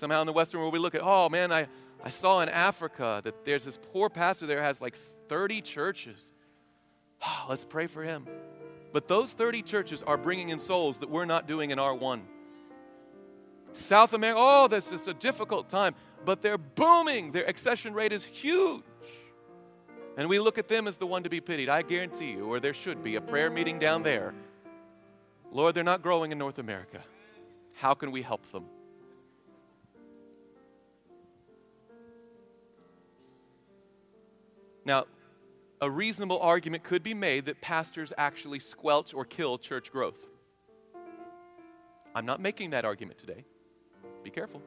Somehow 0.00 0.22
in 0.22 0.26
the 0.26 0.32
Western 0.32 0.60
world, 0.60 0.72
we 0.72 0.78
look 0.78 0.94
at, 0.94 1.02
oh 1.04 1.28
man, 1.28 1.52
I, 1.52 1.68
I 2.02 2.08
saw 2.08 2.40
in 2.40 2.48
Africa 2.48 3.20
that 3.22 3.44
there's 3.44 3.64
this 3.64 3.78
poor 3.92 4.08
pastor 4.08 4.46
there 4.46 4.62
has 4.62 4.80
like 4.80 4.96
30 5.28 5.60
churches. 5.60 6.32
Oh, 7.22 7.44
let's 7.50 7.66
pray 7.66 7.86
for 7.86 8.02
him. 8.02 8.26
But 8.94 9.08
those 9.08 9.34
30 9.34 9.60
churches 9.60 10.02
are 10.02 10.16
bringing 10.16 10.48
in 10.48 10.58
souls 10.58 10.96
that 11.00 11.10
we're 11.10 11.26
not 11.26 11.46
doing 11.46 11.70
in 11.70 11.76
R1. 11.76 12.22
South 13.74 14.14
America, 14.14 14.40
oh, 14.42 14.68
this 14.68 14.90
is 14.90 15.06
a 15.06 15.12
difficult 15.12 15.68
time, 15.68 15.94
but 16.24 16.40
they're 16.40 16.56
booming. 16.56 17.32
Their 17.32 17.44
accession 17.44 17.92
rate 17.92 18.12
is 18.12 18.24
huge. 18.24 18.82
And 20.16 20.30
we 20.30 20.38
look 20.38 20.56
at 20.56 20.66
them 20.66 20.88
as 20.88 20.96
the 20.96 21.06
one 21.06 21.24
to 21.24 21.28
be 21.28 21.42
pitied. 21.42 21.68
I 21.68 21.82
guarantee 21.82 22.30
you, 22.30 22.46
or 22.46 22.58
there 22.58 22.72
should 22.72 23.04
be 23.04 23.16
a 23.16 23.20
prayer 23.20 23.50
meeting 23.50 23.78
down 23.78 24.02
there. 24.02 24.32
Lord, 25.52 25.74
they're 25.74 25.84
not 25.84 26.00
growing 26.00 26.32
in 26.32 26.38
North 26.38 26.58
America. 26.58 27.02
How 27.74 27.92
can 27.92 28.10
we 28.10 28.22
help 28.22 28.50
them? 28.50 28.64
Now, 34.84 35.04
a 35.80 35.90
reasonable 35.90 36.38
argument 36.40 36.84
could 36.84 37.02
be 37.02 37.14
made 37.14 37.46
that 37.46 37.60
pastors 37.60 38.12
actually 38.18 38.58
squelch 38.58 39.14
or 39.14 39.24
kill 39.24 39.58
church 39.58 39.90
growth. 39.90 40.18
I'm 42.14 42.26
not 42.26 42.40
making 42.40 42.70
that 42.70 42.84
argument 42.84 43.18
today. 43.18 43.44
Be 44.22 44.30
careful. 44.30 44.62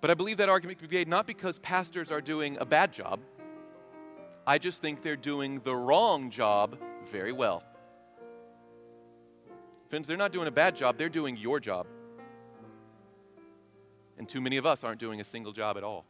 But 0.00 0.10
I 0.10 0.14
believe 0.14 0.36
that 0.38 0.48
argument 0.48 0.78
could 0.78 0.88
be 0.88 0.96
made 0.96 1.08
not 1.08 1.26
because 1.26 1.58
pastors 1.60 2.10
are 2.10 2.20
doing 2.20 2.56
a 2.60 2.64
bad 2.64 2.92
job. 2.92 3.20
I 4.46 4.58
just 4.58 4.80
think 4.80 5.02
they're 5.02 5.16
doing 5.16 5.60
the 5.64 5.74
wrong 5.74 6.30
job 6.30 6.78
very 7.10 7.32
well. 7.32 7.62
Friends, 9.88 10.06
they're 10.06 10.16
not 10.16 10.32
doing 10.32 10.48
a 10.48 10.52
bad 10.52 10.76
job, 10.76 10.98
they're 10.98 11.08
doing 11.08 11.36
your 11.36 11.60
job. 11.60 11.86
And 14.18 14.28
too 14.28 14.40
many 14.40 14.56
of 14.56 14.66
us 14.66 14.82
aren't 14.82 15.00
doing 15.00 15.20
a 15.20 15.24
single 15.24 15.52
job 15.52 15.76
at 15.76 15.84
all. 15.84 16.04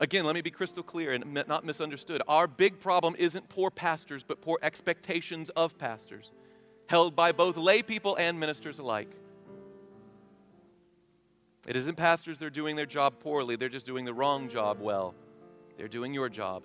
Again, 0.00 0.24
let 0.24 0.34
me 0.34 0.40
be 0.40 0.50
crystal 0.50 0.82
clear 0.82 1.12
and 1.12 1.46
not 1.46 1.64
misunderstood. 1.64 2.22
Our 2.26 2.46
big 2.46 2.80
problem 2.80 3.14
isn't 3.18 3.48
poor 3.48 3.70
pastors, 3.70 4.24
but 4.26 4.40
poor 4.40 4.58
expectations 4.62 5.50
of 5.50 5.78
pastors, 5.78 6.32
held 6.86 7.14
by 7.14 7.32
both 7.32 7.56
lay 7.56 7.82
people 7.82 8.16
and 8.16 8.38
ministers 8.40 8.78
alike. 8.78 9.10
It 11.66 11.76
isn't 11.76 11.96
pastors 11.96 12.38
that 12.38 12.46
are 12.46 12.50
doing 12.50 12.76
their 12.76 12.86
job 12.86 13.20
poorly, 13.20 13.56
they're 13.56 13.68
just 13.68 13.86
doing 13.86 14.04
the 14.04 14.12
wrong 14.12 14.48
job 14.48 14.80
well. 14.80 15.14
They're 15.78 15.88
doing 15.88 16.12
your 16.12 16.28
job. 16.28 16.62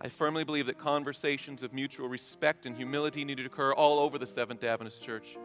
I 0.00 0.08
firmly 0.08 0.44
believe 0.44 0.66
that 0.66 0.78
conversations 0.78 1.62
of 1.62 1.72
mutual 1.72 2.08
respect 2.08 2.66
and 2.66 2.76
humility 2.76 3.24
need 3.24 3.36
to 3.38 3.44
occur 3.44 3.72
all 3.72 3.98
over 4.00 4.18
the 4.18 4.26
Seventh 4.26 4.64
Adventist 4.64 5.02
Church. 5.02 5.36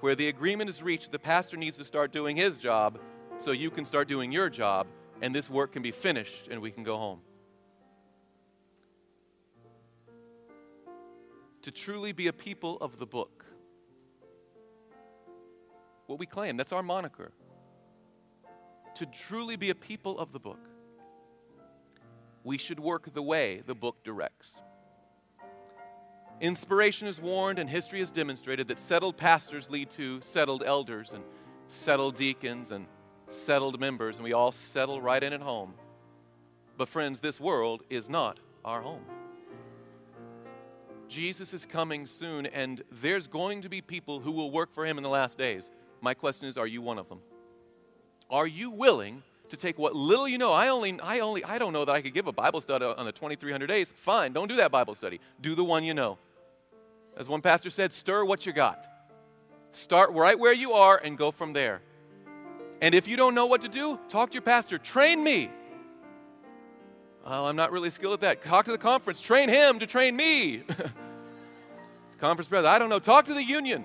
Where 0.00 0.14
the 0.14 0.28
agreement 0.28 0.70
is 0.70 0.82
reached, 0.82 1.12
the 1.12 1.18
pastor 1.18 1.56
needs 1.56 1.76
to 1.78 1.84
start 1.84 2.12
doing 2.12 2.36
his 2.36 2.56
job 2.56 2.98
so 3.38 3.52
you 3.52 3.70
can 3.70 3.84
start 3.84 4.08
doing 4.08 4.30
your 4.30 4.50
job 4.50 4.86
and 5.22 5.32
this 5.32 5.48
work 5.48 5.72
can 5.72 5.82
be 5.82 5.92
finished 5.92 6.48
and 6.50 6.60
we 6.60 6.70
can 6.70 6.82
go 6.82 6.98
home. 6.98 7.20
To 11.62 11.70
truly 11.70 12.10
be 12.12 12.26
a 12.26 12.32
people 12.32 12.76
of 12.80 12.98
the 12.98 13.06
book. 13.06 13.44
What 16.06 16.18
we 16.18 16.26
claim, 16.26 16.56
that's 16.56 16.72
our 16.72 16.82
moniker. 16.82 17.30
To 18.96 19.06
truly 19.06 19.54
be 19.54 19.70
a 19.70 19.74
people 19.76 20.18
of 20.18 20.32
the 20.32 20.40
book, 20.40 20.68
we 22.42 22.58
should 22.58 22.80
work 22.80 23.14
the 23.14 23.22
way 23.22 23.62
the 23.64 23.76
book 23.76 24.02
directs. 24.02 24.60
Inspiration 26.40 27.06
is 27.06 27.20
warned 27.20 27.60
and 27.60 27.70
history 27.70 28.00
has 28.00 28.10
demonstrated 28.10 28.66
that 28.66 28.80
settled 28.80 29.16
pastors 29.16 29.70
lead 29.70 29.88
to 29.90 30.20
settled 30.20 30.64
elders 30.66 31.12
and 31.12 31.22
settled 31.68 32.16
deacons 32.16 32.72
and 32.72 32.86
settled 33.32 33.80
members, 33.80 34.16
and 34.16 34.24
we 34.24 34.32
all 34.32 34.52
settle 34.52 35.00
right 35.00 35.22
in 35.22 35.32
at 35.32 35.40
home. 35.40 35.74
But, 36.76 36.88
friends, 36.88 37.20
this 37.20 37.40
world 37.40 37.82
is 37.90 38.08
not 38.08 38.38
our 38.64 38.80
home. 38.80 39.04
Jesus 41.08 41.52
is 41.52 41.66
coming 41.66 42.06
soon, 42.06 42.46
and 42.46 42.82
there's 42.90 43.26
going 43.26 43.62
to 43.62 43.68
be 43.68 43.80
people 43.80 44.20
who 44.20 44.32
will 44.32 44.50
work 44.50 44.72
for 44.72 44.86
him 44.86 44.96
in 44.96 45.02
the 45.02 45.10
last 45.10 45.36
days. 45.36 45.70
My 46.00 46.14
question 46.14 46.46
is, 46.46 46.56
are 46.56 46.66
you 46.66 46.80
one 46.80 46.98
of 46.98 47.08
them? 47.08 47.20
Are 48.30 48.46
you 48.46 48.70
willing 48.70 49.22
to 49.50 49.56
take 49.56 49.78
what 49.78 49.94
little 49.94 50.26
you 50.26 50.38
know? 50.38 50.52
I 50.52 50.68
only, 50.68 50.98
I 51.00 51.20
only, 51.20 51.44
I 51.44 51.58
don't 51.58 51.74
know 51.74 51.84
that 51.84 51.92
I 51.92 52.00
could 52.00 52.14
give 52.14 52.26
a 52.26 52.32
Bible 52.32 52.62
study 52.62 52.86
on 52.86 53.04
the 53.04 53.12
2,300 53.12 53.66
days. 53.66 53.92
Fine, 53.94 54.32
don't 54.32 54.48
do 54.48 54.56
that 54.56 54.70
Bible 54.70 54.94
study. 54.94 55.20
Do 55.40 55.54
the 55.54 55.64
one 55.64 55.84
you 55.84 55.92
know. 55.92 56.16
As 57.16 57.28
one 57.28 57.42
pastor 57.42 57.68
said, 57.68 57.92
stir 57.92 58.24
what 58.24 58.46
you 58.46 58.52
got. 58.54 58.86
Start 59.72 60.12
right 60.12 60.38
where 60.38 60.54
you 60.54 60.72
are 60.72 60.98
and 61.02 61.18
go 61.18 61.30
from 61.30 61.52
there. 61.52 61.82
And 62.82 62.96
if 62.96 63.06
you 63.06 63.16
don't 63.16 63.36
know 63.36 63.46
what 63.46 63.62
to 63.62 63.68
do, 63.68 63.98
talk 64.08 64.30
to 64.30 64.34
your 64.34 64.42
pastor. 64.42 64.76
Train 64.76 65.22
me. 65.22 65.48
Well, 67.24 67.46
I'm 67.46 67.54
not 67.54 67.70
really 67.70 67.90
skilled 67.90 68.14
at 68.14 68.20
that. 68.22 68.44
Talk 68.44 68.64
to 68.64 68.72
the 68.72 68.78
conference. 68.78 69.20
Train 69.20 69.48
him 69.48 69.78
to 69.78 69.86
train 69.86 70.16
me. 70.16 70.64
conference 72.18 72.48
president. 72.48 72.74
I 72.74 72.80
don't 72.80 72.88
know. 72.88 72.98
Talk 72.98 73.26
to 73.26 73.34
the 73.34 73.44
union. 73.44 73.84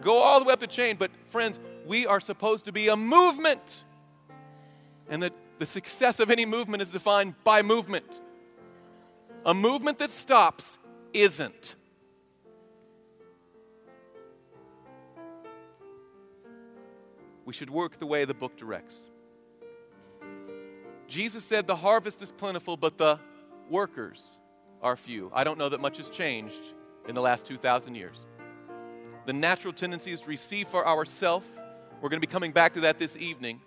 Go 0.00 0.18
all 0.18 0.38
the 0.38 0.46
way 0.46 0.52
up 0.52 0.60
the 0.60 0.68
chain. 0.68 0.94
But, 0.96 1.10
friends, 1.30 1.58
we 1.84 2.06
are 2.06 2.20
supposed 2.20 2.66
to 2.66 2.72
be 2.72 2.86
a 2.86 2.96
movement. 2.96 3.84
And 5.10 5.20
that 5.24 5.32
the 5.58 5.66
success 5.66 6.20
of 6.20 6.30
any 6.30 6.46
movement 6.46 6.80
is 6.80 6.92
defined 6.92 7.34
by 7.42 7.62
movement. 7.62 8.20
A 9.44 9.52
movement 9.52 9.98
that 9.98 10.12
stops 10.12 10.78
isn't. 11.12 11.74
We 17.48 17.54
should 17.54 17.70
work 17.70 17.98
the 17.98 18.04
way 18.04 18.26
the 18.26 18.34
book 18.34 18.58
directs. 18.58 18.94
Jesus 21.06 21.42
said, 21.42 21.66
The 21.66 21.76
harvest 21.76 22.20
is 22.20 22.30
plentiful, 22.30 22.76
but 22.76 22.98
the 22.98 23.18
workers 23.70 24.22
are 24.82 24.96
few. 24.96 25.30
I 25.32 25.44
don't 25.44 25.56
know 25.56 25.70
that 25.70 25.80
much 25.80 25.96
has 25.96 26.10
changed 26.10 26.60
in 27.08 27.14
the 27.14 27.22
last 27.22 27.46
2,000 27.46 27.94
years. 27.94 28.26
The 29.24 29.32
natural 29.32 29.72
tendency 29.72 30.12
is 30.12 30.20
to 30.20 30.28
receive 30.28 30.68
for 30.68 30.86
ourselves. 30.86 31.46
We're 32.02 32.10
going 32.10 32.20
to 32.20 32.26
be 32.28 32.30
coming 32.30 32.52
back 32.52 32.74
to 32.74 32.82
that 32.82 32.98
this 32.98 33.16
evening. 33.16 33.62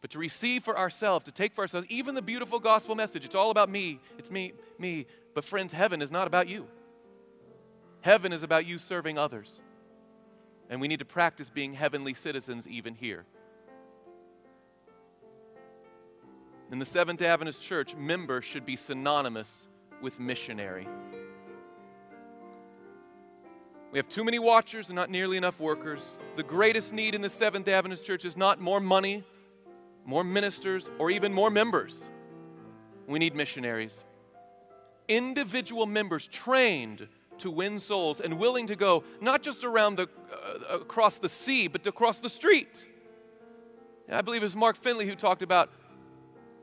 But 0.00 0.12
to 0.12 0.20
receive 0.20 0.62
for 0.62 0.78
ourselves, 0.78 1.24
to 1.24 1.32
take 1.32 1.56
for 1.56 1.62
ourselves, 1.62 1.88
even 1.90 2.14
the 2.14 2.22
beautiful 2.22 2.60
gospel 2.60 2.94
message, 2.94 3.24
it's 3.24 3.34
all 3.34 3.50
about 3.50 3.70
me. 3.70 3.98
It's 4.18 4.30
me, 4.30 4.52
me. 4.78 5.06
But, 5.34 5.42
friends, 5.42 5.72
heaven 5.72 6.00
is 6.00 6.12
not 6.12 6.28
about 6.28 6.46
you. 6.46 6.68
Heaven 8.02 8.32
is 8.32 8.44
about 8.44 8.66
you 8.66 8.78
serving 8.78 9.18
others. 9.18 9.61
And 10.72 10.80
we 10.80 10.88
need 10.88 11.00
to 11.00 11.04
practice 11.04 11.50
being 11.50 11.74
heavenly 11.74 12.14
citizens 12.14 12.66
even 12.66 12.94
here. 12.94 13.26
In 16.70 16.78
the 16.78 16.86
Seventh 16.86 17.20
Adventist 17.20 17.62
Church, 17.62 17.94
member 17.94 18.40
should 18.40 18.64
be 18.64 18.76
synonymous 18.76 19.68
with 20.00 20.18
missionary. 20.18 20.88
We 23.90 23.98
have 23.98 24.08
too 24.08 24.24
many 24.24 24.38
watchers 24.38 24.88
and 24.88 24.96
not 24.96 25.10
nearly 25.10 25.36
enough 25.36 25.60
workers. 25.60 26.00
The 26.36 26.42
greatest 26.42 26.94
need 26.94 27.14
in 27.14 27.20
the 27.20 27.28
Seventh 27.28 27.68
Adventist 27.68 28.06
Church 28.06 28.24
is 28.24 28.38
not 28.38 28.58
more 28.58 28.80
money, 28.80 29.24
more 30.06 30.24
ministers, 30.24 30.88
or 30.98 31.10
even 31.10 31.34
more 31.34 31.50
members. 31.50 32.08
We 33.06 33.18
need 33.18 33.34
missionaries. 33.34 34.04
Individual 35.06 35.84
members 35.84 36.26
trained 36.28 37.08
to 37.42 37.50
win 37.50 37.78
souls 37.78 38.20
and 38.20 38.38
willing 38.38 38.66
to 38.66 38.76
go 38.76 39.04
not 39.20 39.42
just 39.42 39.64
around 39.64 39.96
the 39.96 40.08
uh, 40.32 40.78
across 40.78 41.18
the 41.18 41.28
sea 41.28 41.68
but 41.68 41.82
to 41.84 41.90
across 41.90 42.20
the 42.20 42.28
street. 42.28 42.86
And 44.08 44.16
I 44.16 44.22
believe 44.22 44.42
it 44.42 44.44
was 44.44 44.56
Mark 44.56 44.76
Finley 44.76 45.06
who 45.06 45.14
talked 45.14 45.42
about 45.42 45.70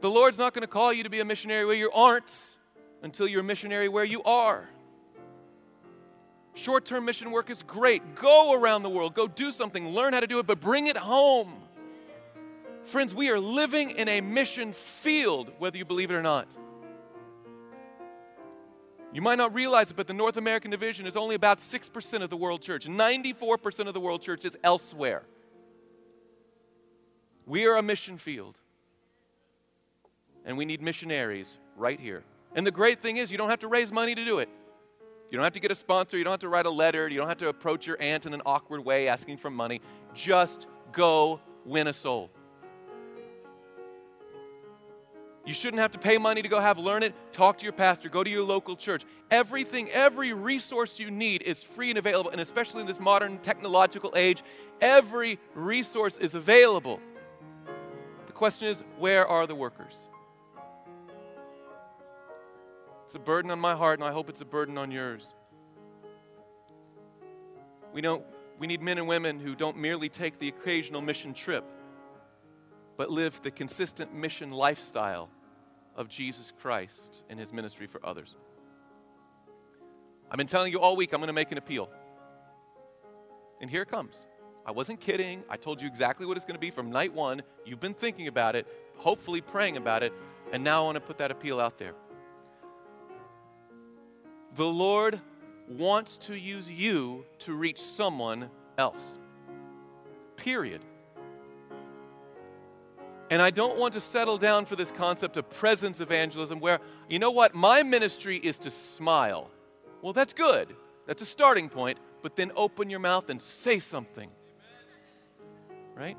the 0.01 0.09
Lord's 0.09 0.37
not 0.37 0.53
going 0.53 0.61
to 0.61 0.67
call 0.67 0.93
you 0.93 1.03
to 1.03 1.09
be 1.09 1.19
a 1.19 1.25
missionary 1.25 1.65
where 1.65 1.75
you 1.75 1.91
aren't 1.91 2.31
until 3.01 3.27
you're 3.27 3.41
a 3.41 3.43
missionary 3.43 3.89
where 3.89 4.05
you 4.05 4.23
are. 4.23 4.69
Short 6.55 6.85
term 6.85 7.05
mission 7.05 7.31
work 7.31 7.49
is 7.49 7.63
great. 7.63 8.15
Go 8.15 8.53
around 8.53 8.83
the 8.83 8.89
world, 8.89 9.13
go 9.13 9.27
do 9.27 9.51
something, 9.51 9.89
learn 9.89 10.13
how 10.13 10.19
to 10.19 10.27
do 10.27 10.39
it, 10.39 10.47
but 10.47 10.59
bring 10.59 10.87
it 10.87 10.97
home. 10.97 11.53
Friends, 12.83 13.13
we 13.13 13.29
are 13.29 13.39
living 13.39 13.91
in 13.91 14.07
a 14.07 14.19
mission 14.21 14.73
field, 14.73 15.51
whether 15.59 15.77
you 15.77 15.85
believe 15.85 16.11
it 16.11 16.15
or 16.15 16.21
not. 16.21 16.47
You 19.11 19.21
might 19.21 19.37
not 19.37 19.53
realize 19.53 19.89
it, 19.89 19.97
but 19.97 20.07
the 20.07 20.13
North 20.13 20.37
American 20.37 20.69
division 20.69 21.07
is 21.07 21.15
only 21.15 21.35
about 21.35 21.57
6% 21.57 22.21
of 22.21 22.29
the 22.29 22.37
world 22.37 22.61
church. 22.61 22.87
94% 22.87 23.87
of 23.87 23.93
the 23.93 23.99
world 23.99 24.21
church 24.21 24.45
is 24.45 24.57
elsewhere. 24.63 25.23
We 27.45 27.65
are 27.65 27.77
a 27.77 27.81
mission 27.81 28.17
field. 28.17 28.57
And 30.45 30.57
we 30.57 30.65
need 30.65 30.81
missionaries 30.81 31.57
right 31.75 31.99
here. 31.99 32.23
And 32.55 32.65
the 32.65 32.71
great 32.71 33.01
thing 33.01 33.17
is, 33.17 33.31
you 33.31 33.37
don't 33.37 33.49
have 33.49 33.59
to 33.59 33.67
raise 33.67 33.91
money 33.91 34.13
to 34.13 34.25
do 34.25 34.39
it. 34.39 34.49
You 35.31 35.37
don't 35.37 35.43
have 35.43 35.53
to 35.53 35.59
get 35.59 35.71
a 35.71 35.75
sponsor. 35.75 36.17
You 36.17 36.23
don't 36.23 36.33
have 36.33 36.39
to 36.41 36.49
write 36.49 36.65
a 36.65 36.71
letter. 36.71 37.07
You 37.07 37.17
don't 37.17 37.27
have 37.27 37.37
to 37.37 37.49
approach 37.49 37.85
your 37.85 37.97
aunt 37.99 38.25
in 38.25 38.33
an 38.33 38.41
awkward 38.45 38.83
way 38.83 39.07
asking 39.07 39.37
for 39.37 39.49
money. 39.49 39.81
Just 40.13 40.67
go 40.91 41.39
win 41.65 41.87
a 41.87 41.93
soul. 41.93 42.31
You 45.49 45.55
shouldn't 45.55 45.81
have 45.81 45.89
to 45.93 45.97
pay 45.97 46.19
money 46.19 46.43
to 46.43 46.47
go 46.47 46.59
have 46.59 46.77
learn 46.77 47.01
it. 47.01 47.15
Talk 47.31 47.57
to 47.57 47.63
your 47.63 47.73
pastor. 47.73 48.07
Go 48.07 48.23
to 48.23 48.29
your 48.29 48.43
local 48.43 48.75
church. 48.75 49.03
Everything, 49.31 49.89
every 49.89 50.31
resource 50.31 50.99
you 50.99 51.09
need 51.09 51.41
is 51.41 51.63
free 51.63 51.89
and 51.89 51.97
available. 51.97 52.29
And 52.29 52.39
especially 52.39 52.81
in 52.81 52.85
this 52.85 52.99
modern 52.99 53.39
technological 53.39 54.13
age, 54.15 54.43
every 54.79 55.39
resource 55.55 56.17
is 56.17 56.35
available. 56.35 56.99
The 58.27 58.31
question 58.31 58.67
is, 58.67 58.83
where 58.99 59.25
are 59.25 59.47
the 59.47 59.55
workers? 59.55 59.95
It's 63.05 63.15
a 63.15 63.19
burden 63.19 63.49
on 63.49 63.59
my 63.59 63.73
heart, 63.73 63.97
and 63.97 64.07
I 64.07 64.11
hope 64.11 64.29
it's 64.29 64.41
a 64.41 64.45
burden 64.45 64.77
on 64.77 64.91
yours. 64.91 65.33
We 67.91 68.01
don't 68.01 68.23
we 68.59 68.67
need 68.67 68.83
men 68.83 68.99
and 68.99 69.07
women 69.07 69.39
who 69.39 69.55
don't 69.55 69.77
merely 69.77 70.09
take 70.09 70.37
the 70.37 70.49
occasional 70.49 71.01
mission 71.01 71.33
trip, 71.33 71.65
but 72.97 73.09
live 73.09 73.41
the 73.41 73.49
consistent 73.49 74.13
mission 74.13 74.51
lifestyle 74.51 75.31
of 75.99 76.07
Jesus 76.07 76.51
Christ 76.61 77.21
and 77.29 77.37
his 77.39 77.53
ministry 77.53 77.85
for 77.85 78.03
others. 78.03 78.35
I've 80.31 80.37
been 80.37 80.47
telling 80.47 80.71
you 80.71 80.79
all 80.79 80.95
week 80.95 81.13
I'm 81.13 81.19
going 81.19 81.27
to 81.27 81.33
make 81.33 81.51
an 81.51 81.57
appeal. 81.57 81.89
And 83.61 83.69
here 83.69 83.81
it 83.81 83.89
comes. 83.89 84.15
I 84.65 84.71
wasn't 84.71 85.01
kidding. 85.01 85.43
I 85.49 85.57
told 85.57 85.81
you 85.81 85.87
exactly 85.87 86.25
what 86.25 86.37
it's 86.37 86.45
going 86.45 86.55
to 86.55 86.59
be 86.59 86.71
from 86.71 86.89
night 86.89 87.13
one. 87.13 87.41
You've 87.65 87.81
been 87.81 87.93
thinking 87.93 88.27
about 88.27 88.55
it, 88.55 88.65
hopefully 88.95 89.41
praying 89.41 89.75
about 89.75 90.01
it, 90.01 90.13
and 90.53 90.63
now 90.63 90.83
I 90.83 90.85
want 90.85 90.95
to 90.95 91.01
put 91.01 91.17
that 91.17 91.31
appeal 91.31 91.59
out 91.59 91.77
there. 91.77 91.93
The 94.55 94.65
Lord 94.65 95.19
wants 95.67 96.17
to 96.17 96.35
use 96.35 96.69
you 96.69 97.25
to 97.39 97.53
reach 97.53 97.81
someone 97.81 98.49
else. 98.77 99.19
Period. 100.37 100.81
And 103.29 103.41
I 103.41 103.51
don't 103.51 103.77
want 103.77 103.93
to 103.93 104.01
settle 104.01 104.37
down 104.37 104.65
for 104.65 104.75
this 104.75 104.91
concept 104.91 105.37
of 105.37 105.49
presence 105.49 105.99
evangelism 105.99 106.59
where, 106.59 106.79
you 107.07 107.19
know 107.19 107.31
what, 107.31 107.53
my 107.53 107.83
ministry 107.83 108.37
is 108.37 108.57
to 108.59 108.71
smile. 108.71 109.51
Well, 110.01 110.13
that's 110.13 110.33
good. 110.33 110.75
That's 111.05 111.21
a 111.21 111.25
starting 111.25 111.69
point, 111.69 111.99
but 112.23 112.35
then 112.35 112.51
open 112.55 112.89
your 112.89 112.99
mouth 112.99 113.29
and 113.29 113.41
say 113.41 113.79
something. 113.79 114.29
Right? 115.95 116.17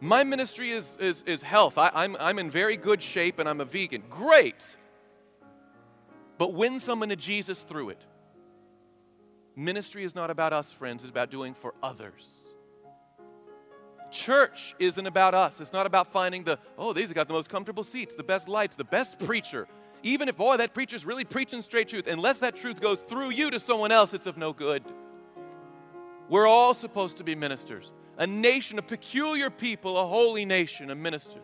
My 0.00 0.24
ministry 0.24 0.70
is, 0.70 0.96
is, 0.98 1.22
is 1.26 1.42
health. 1.42 1.78
I, 1.78 1.90
I'm, 1.94 2.16
I'm 2.18 2.38
in 2.38 2.50
very 2.50 2.76
good 2.76 3.02
shape 3.02 3.38
and 3.38 3.48
I'm 3.48 3.60
a 3.60 3.64
vegan. 3.64 4.02
Great. 4.10 4.76
But 6.38 6.54
win 6.54 6.80
someone 6.80 7.10
to 7.10 7.16
Jesus 7.16 7.62
through 7.62 7.90
it. 7.90 8.02
Ministry 9.56 10.04
is 10.04 10.14
not 10.14 10.30
about 10.30 10.52
us, 10.52 10.72
friends, 10.72 11.02
it's 11.02 11.10
about 11.10 11.30
doing 11.30 11.54
for 11.54 11.74
others. 11.82 12.39
Church 14.10 14.74
isn't 14.78 15.06
about 15.06 15.34
us. 15.34 15.60
It's 15.60 15.72
not 15.72 15.86
about 15.86 16.12
finding 16.12 16.44
the, 16.44 16.58
oh, 16.76 16.92
these 16.92 17.06
have 17.06 17.14
got 17.14 17.28
the 17.28 17.34
most 17.34 17.48
comfortable 17.48 17.84
seats, 17.84 18.14
the 18.14 18.22
best 18.22 18.48
lights, 18.48 18.76
the 18.76 18.84
best 18.84 19.18
preacher. 19.18 19.68
Even 20.02 20.28
if, 20.28 20.36
boy, 20.36 20.56
that 20.56 20.74
preacher's 20.74 21.04
really 21.04 21.24
preaching 21.24 21.62
straight 21.62 21.88
truth, 21.88 22.06
unless 22.06 22.38
that 22.38 22.56
truth 22.56 22.80
goes 22.80 23.00
through 23.00 23.30
you 23.30 23.50
to 23.50 23.60
someone 23.60 23.92
else, 23.92 24.14
it's 24.14 24.26
of 24.26 24.36
no 24.36 24.52
good. 24.52 24.82
We're 26.28 26.46
all 26.46 26.74
supposed 26.74 27.16
to 27.18 27.24
be 27.24 27.34
ministers. 27.34 27.92
A 28.18 28.26
nation, 28.26 28.78
a 28.78 28.82
peculiar 28.82 29.50
people, 29.50 29.98
a 29.98 30.06
holy 30.06 30.44
nation, 30.44 30.90
a 30.90 30.94
minister. 30.94 31.40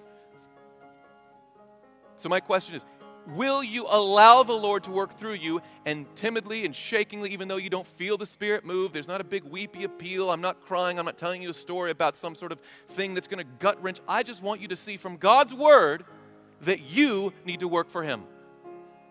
So, 2.16 2.28
my 2.28 2.40
question 2.40 2.74
is 2.74 2.84
will 3.28 3.62
you 3.62 3.86
allow 3.88 4.42
the 4.42 4.52
Lord 4.52 4.84
to 4.84 4.90
work 4.90 5.18
through 5.18 5.34
you 5.34 5.60
and 5.84 6.06
timidly 6.16 6.64
and 6.64 6.74
shakingly, 6.74 7.30
even 7.30 7.48
though 7.48 7.56
you 7.56 7.70
don't 7.70 7.86
feel 7.86 8.16
the 8.16 8.26
Spirit 8.26 8.64
move? 8.64 8.92
There's 8.92 9.08
not 9.08 9.20
a 9.20 9.24
big 9.24 9.44
weepy 9.44 9.84
appeal. 9.84 10.30
I'm 10.30 10.40
not 10.40 10.60
crying. 10.60 10.98
I'm 10.98 11.04
not 11.04 11.18
telling 11.18 11.42
you 11.42 11.50
a 11.50 11.54
story 11.54 11.90
about 11.90 12.16
some 12.16 12.34
sort 12.34 12.52
of 12.52 12.60
thing 12.88 13.14
that's 13.14 13.28
going 13.28 13.44
to 13.44 13.50
gut 13.58 13.82
wrench. 13.82 14.00
I 14.08 14.22
just 14.22 14.42
want 14.42 14.60
you 14.60 14.68
to 14.68 14.76
see 14.76 14.96
from 14.96 15.16
God's 15.16 15.54
Word 15.54 16.04
that 16.62 16.80
you 16.80 17.32
need 17.44 17.60
to 17.60 17.68
work 17.68 17.90
for 17.90 18.02
Him. 18.02 18.24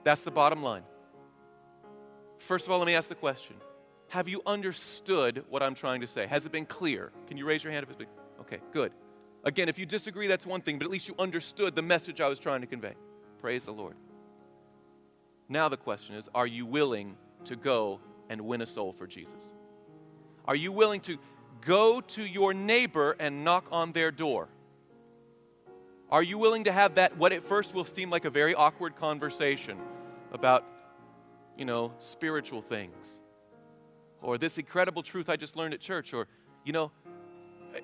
That's 0.03 0.24
the 0.24 0.32
bottom 0.32 0.63
line. 0.63 0.84
First 2.39 2.66
of 2.66 2.72
all, 2.72 2.78
let 2.80 2.88
me 2.88 2.95
ask 2.95 3.09
the 3.09 3.16
question 3.16 3.55
Have 4.09 4.28
you 4.28 4.41
understood 4.45 5.43
what 5.49 5.63
I'm 5.63 5.76
trying 5.76 6.01
to 6.01 6.07
say? 6.07 6.28
Has 6.28 6.45
it 6.45 6.51
been 6.51 6.66
clear? 6.66 7.11
Can 7.28 7.38
you 7.38 7.45
raise 7.45 7.63
your 7.63 7.74
hand 7.74 7.84
if 7.84 7.89
it's 7.89 7.97
been? 7.97 8.07
Okay, 8.41 8.59
good. 8.72 8.91
Again, 9.43 9.70
if 9.70 9.78
you 9.78 9.86
disagree, 9.86 10.28
that's 10.28 10.45
one 10.45 10.61
thing, 10.61 10.80
but 10.80 10.86
at 10.86 10.91
least 10.91 11.07
you 11.07 11.16
understood 11.20 11.76
the 11.76 11.82
message 11.84 12.20
I 12.20 12.28
was 12.28 12.39
trying 12.39 12.61
to 12.61 12.68
convey. 12.68 12.95
Praise 13.46 13.66
the 13.66 13.74
Lord. 13.74 13.96
Now 15.50 15.70
the 15.70 15.78
question 15.78 16.16
is 16.16 16.28
are 16.34 16.48
you 16.48 16.66
willing 16.66 17.16
to 17.43 17.56
go 17.56 18.00
and 18.28 18.41
win 18.41 18.62
a 18.62 18.66
soul 18.66 18.91
for 18.91 19.06
Jesus? 19.06 19.52
Are 20.46 20.56
you 20.56 20.72
willing 20.72 21.00
to 21.02 21.20
go 21.62 22.02
to 22.02 22.24
your 22.24 22.56
neighbor 22.56 23.16
and 23.20 23.43
knock 23.43 23.68
on 23.72 23.91
their 23.91 24.10
door? 24.10 24.48
Are 26.10 26.24
you 26.24 26.39
willing 26.39 26.64
to 26.64 26.72
have 26.72 26.96
that, 26.96 27.18
what 27.18 27.34
at 27.34 27.43
first 27.43 27.76
will 27.76 27.86
seem 27.86 28.10
like 28.10 28.26
a 28.26 28.32
very 28.32 28.56
awkward 28.56 28.96
conversation 28.96 29.78
about, 30.32 30.66
you 31.56 31.66
know, 31.66 31.93
spiritual 32.00 32.64
things? 32.64 33.20
Or 34.24 34.39
this 34.39 34.58
incredible 34.58 35.04
truth 35.04 35.30
I 35.30 35.36
just 35.36 35.56
learned 35.56 35.76
at 35.76 35.82
church? 35.82 36.16
Or, 36.16 36.26
you 36.64 36.74
know, 36.74 36.91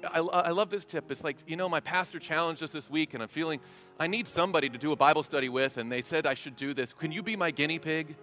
I, 0.10 0.20
I 0.20 0.50
love 0.52 0.70
this 0.70 0.86
tip. 0.86 1.12
It's 1.12 1.24
like, 1.24 1.38
you 1.48 1.56
know, 1.56 1.68
my 1.68 1.80
pastor 1.80 2.20
challenged 2.20 2.64
us 2.64 2.72
this 2.72 2.90
week, 2.90 3.14
and 3.14 3.22
I'm 3.22 3.30
feeling 3.30 3.60
I 4.00 4.08
need 4.08 4.28
somebody 4.28 4.70
to 4.70 4.78
do 4.78 4.92
a 4.92 4.96
Bible 4.96 5.24
study 5.24 5.50
with, 5.50 5.78
and 5.78 5.92
they 5.92 6.02
said 6.02 6.26
I 6.26 6.34
should 6.34 6.56
do 6.56 6.74
this. 6.74 6.94
Can 6.94 7.12
you 7.12 7.24
be 7.24 7.36
my 7.36 7.52
guinea 7.52 7.80
pig? 7.80 8.16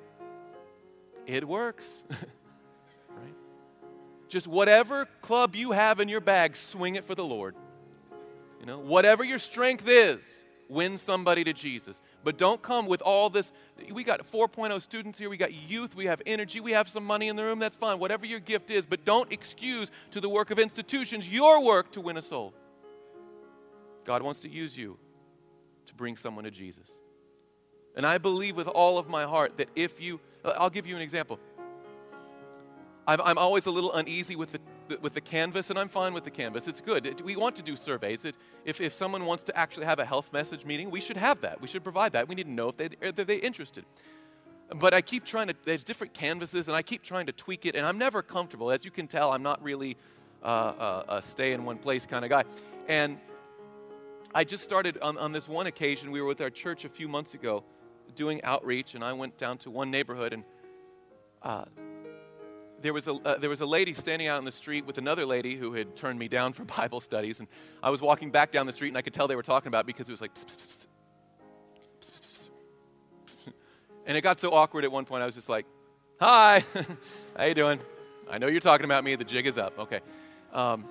It 1.27 1.47
works. 1.47 1.85
right? 2.11 3.35
Just 4.29 4.47
whatever 4.47 5.07
club 5.21 5.55
you 5.55 5.73
have 5.73 6.01
in 6.01 6.09
your 6.09 6.21
bag, 6.21 6.57
swing 6.57 6.95
it 6.95 7.05
for 7.05 7.15
the 7.15 7.25
Lord. 7.25 7.55
You 8.61 8.67
know, 8.67 8.79
whatever 8.79 9.23
your 9.23 9.39
strength 9.39 9.87
is, 9.87 10.23
win 10.69 10.99
somebody 10.99 11.45
to 11.45 11.53
Jesus. 11.53 12.01
But 12.25 12.37
don't 12.37 12.61
come 12.61 12.87
with 12.87 13.01
all 13.03 13.31
this. 13.31 13.53
We 13.91 14.05
got 14.05 14.21
4.0 14.31 14.81
students 14.83 15.19
here. 15.19 15.31
We 15.31 15.37
got 15.37 15.55
youth. 15.55 15.95
We 15.95 16.07
have 16.07 16.21
energy. 16.27 16.61
We 16.61 16.73
have 16.73 16.89
some 16.89 17.05
money 17.05 17.29
in 17.29 17.37
the 17.37 17.45
room. 17.45 17.59
That's 17.59 17.77
fine. 17.77 17.99
Whatever 17.99 18.27
your 18.27 18.41
gift 18.41 18.71
is. 18.71 18.87
But 18.87 19.05
don't 19.05 19.33
excuse 19.33 19.91
to 20.11 20.21
the 20.21 20.29
work 20.29 20.51
of 20.51 20.59
institutions 20.59 21.29
your 21.29 21.65
work 21.65 21.93
to 21.93 22.01
win 22.01 22.17
a 22.17 22.23
soul. 22.23 22.53
God 24.05 24.23
wants 24.23 24.41
to 24.41 24.49
use 24.49 24.77
you 24.77 24.99
to 25.87 25.95
bring 25.95 26.17
someone 26.17 26.45
to 26.45 26.51
Jesus. 26.51 26.89
And 27.97 28.07
I 28.07 28.19
believe 28.19 28.57
with 28.57 28.69
all 28.69 28.99
of 28.99 29.09
my 29.09 29.25
heart 29.25 29.57
that 29.57 29.69
if 29.75 30.01
you, 30.01 30.21
I'll 30.45 30.71
give 30.71 30.87
you 30.87 30.95
an 30.97 31.03
example. 31.03 31.41
I'm 33.07 33.39
always 33.39 33.65
a 33.65 33.71
little 33.71 33.95
uneasy 33.95 34.37
with 34.37 34.53
the 34.53 34.61
with 35.01 35.15
the 35.15 35.21
canvas, 35.21 35.71
and 35.71 35.79
I'm 35.79 35.89
fine 35.89 36.15
with 36.15 36.25
the 36.25 36.31
canvas. 36.31 36.69
It's 36.69 36.81
good. 36.81 37.21
We 37.23 37.37
want 37.37 37.57
to 37.57 37.63
do 37.63 37.77
surveys. 37.77 38.25
If, 38.65 38.81
if 38.81 38.93
someone 38.93 39.25
wants 39.27 39.43
to 39.45 39.57
actually 39.57 39.87
have 39.87 39.99
a 39.99 40.05
health 40.05 40.33
message 40.33 40.65
meeting, 40.65 40.91
we 40.91 41.01
should 41.01 41.17
have 41.17 41.41
that. 41.43 41.61
We 41.61 41.69
should 41.69 41.83
provide 41.83 42.13
that. 42.13 42.29
We 42.29 42.35
need 42.35 42.45
to 42.45 42.53
know 42.53 42.69
if, 42.69 42.77
they, 42.77 42.89
are 43.03 43.13
they 43.13 43.37
interested. 43.37 43.85
But 44.77 44.93
I 44.93 45.01
keep 45.01 45.25
trying 45.25 45.49
to, 45.49 45.55
there's 45.65 45.85
different 45.85 46.13
canvases, 46.15 46.69
and 46.69 46.77
I 46.77 46.83
keep 46.83 47.03
trying 47.03 47.27
to 47.27 47.33
tweak 47.33 47.65
it, 47.67 47.75
and 47.75 47.87
I'm 47.87 47.99
never 47.99 48.23
comfortable. 48.23 48.71
As 48.71 48.85
you 48.85 48.91
can 48.91 49.07
tell, 49.07 49.33
I'm 49.33 49.43
not 49.43 49.63
really 49.63 49.97
uh, 50.43 51.05
a, 51.09 51.17
a 51.17 51.23
stay 51.23 51.53
in 51.53 51.65
one 51.65 51.79
place 51.79 52.05
kind 52.07 52.25
of 52.25 52.29
guy. 52.29 52.45
And 52.87 53.19
I 54.35 54.45
just 54.45 54.65
started 54.65 54.99
on, 54.99 55.17
on 55.17 55.33
this 55.33 55.49
one 55.49 55.67
occasion, 55.67 56.11
we 56.11 56.21
were 56.21 56.27
with 56.27 56.41
our 56.41 56.51
church 56.51 56.85
a 56.85 56.89
few 56.89 57.09
months 57.09 57.35
ago 57.35 57.65
doing 58.15 58.43
outreach, 58.45 58.95
and 58.95 59.03
I 59.03 59.13
went 59.13 59.39
down 59.39 59.59
to 59.59 59.71
one 59.71 59.91
neighborhood, 59.91 60.33
and 60.33 60.45
uh, 61.43 61.65
there 62.81 62.93
was, 62.93 63.09
a, 63.09 63.13
uh, 63.13 63.39
there 63.39 63.51
was 63.51 63.61
a 63.61 63.67
lady 63.67 63.95
standing 63.95 64.29
out 64.29 64.39
in 64.39 64.45
the 64.45 64.53
street 64.53 64.87
with 64.87 64.99
another 64.99 65.27
lady 65.27 65.57
who 65.57 65.73
had 65.73 65.97
turned 65.97 66.19
me 66.19 66.29
down 66.29 66.53
for 66.53 66.65
Bible 66.77 67.01
studies. 67.01 67.41
And 67.41 67.49
I 67.83 67.91
was 67.91 68.01
walking 68.01 68.31
back 68.31 68.53
down 68.53 68.67
the 68.67 68.73
street, 68.73 68.89
and 68.89 68.99
I 68.99 69.03
could 69.03 69.13
tell 69.13 69.29
they 69.29 69.37
were 69.37 69.43
talking 69.43 69.69
about 69.69 69.81
it 69.81 69.87
because 69.87 70.09
it 70.09 70.13
was 70.13 70.21
like, 70.21 70.35
pss, 70.35 70.45
pss, 70.45 70.67
pss, 70.67 70.87
and 74.07 74.17
it 74.17 74.23
got 74.23 74.41
so 74.41 74.53
awkward 74.53 74.85
at 74.85 74.91
one 74.91 75.05
point. 75.05 75.23
I 75.23 75.27
was 75.27 75.35
just 75.35 75.51
like, 75.51 75.67
"Hi, 76.19 76.65
how 77.37 77.45
you 77.45 77.53
doing? 77.53 77.79
I 78.31 78.39
know 78.39 78.47
you're 78.47 78.61
talking 78.61 78.87
about 78.87 79.05
me. 79.05 79.15
The 79.17 79.25
jig 79.25 79.47
is 79.47 79.59
up. 79.59 79.79
Okay." 79.79 80.01
Um, 80.53 80.87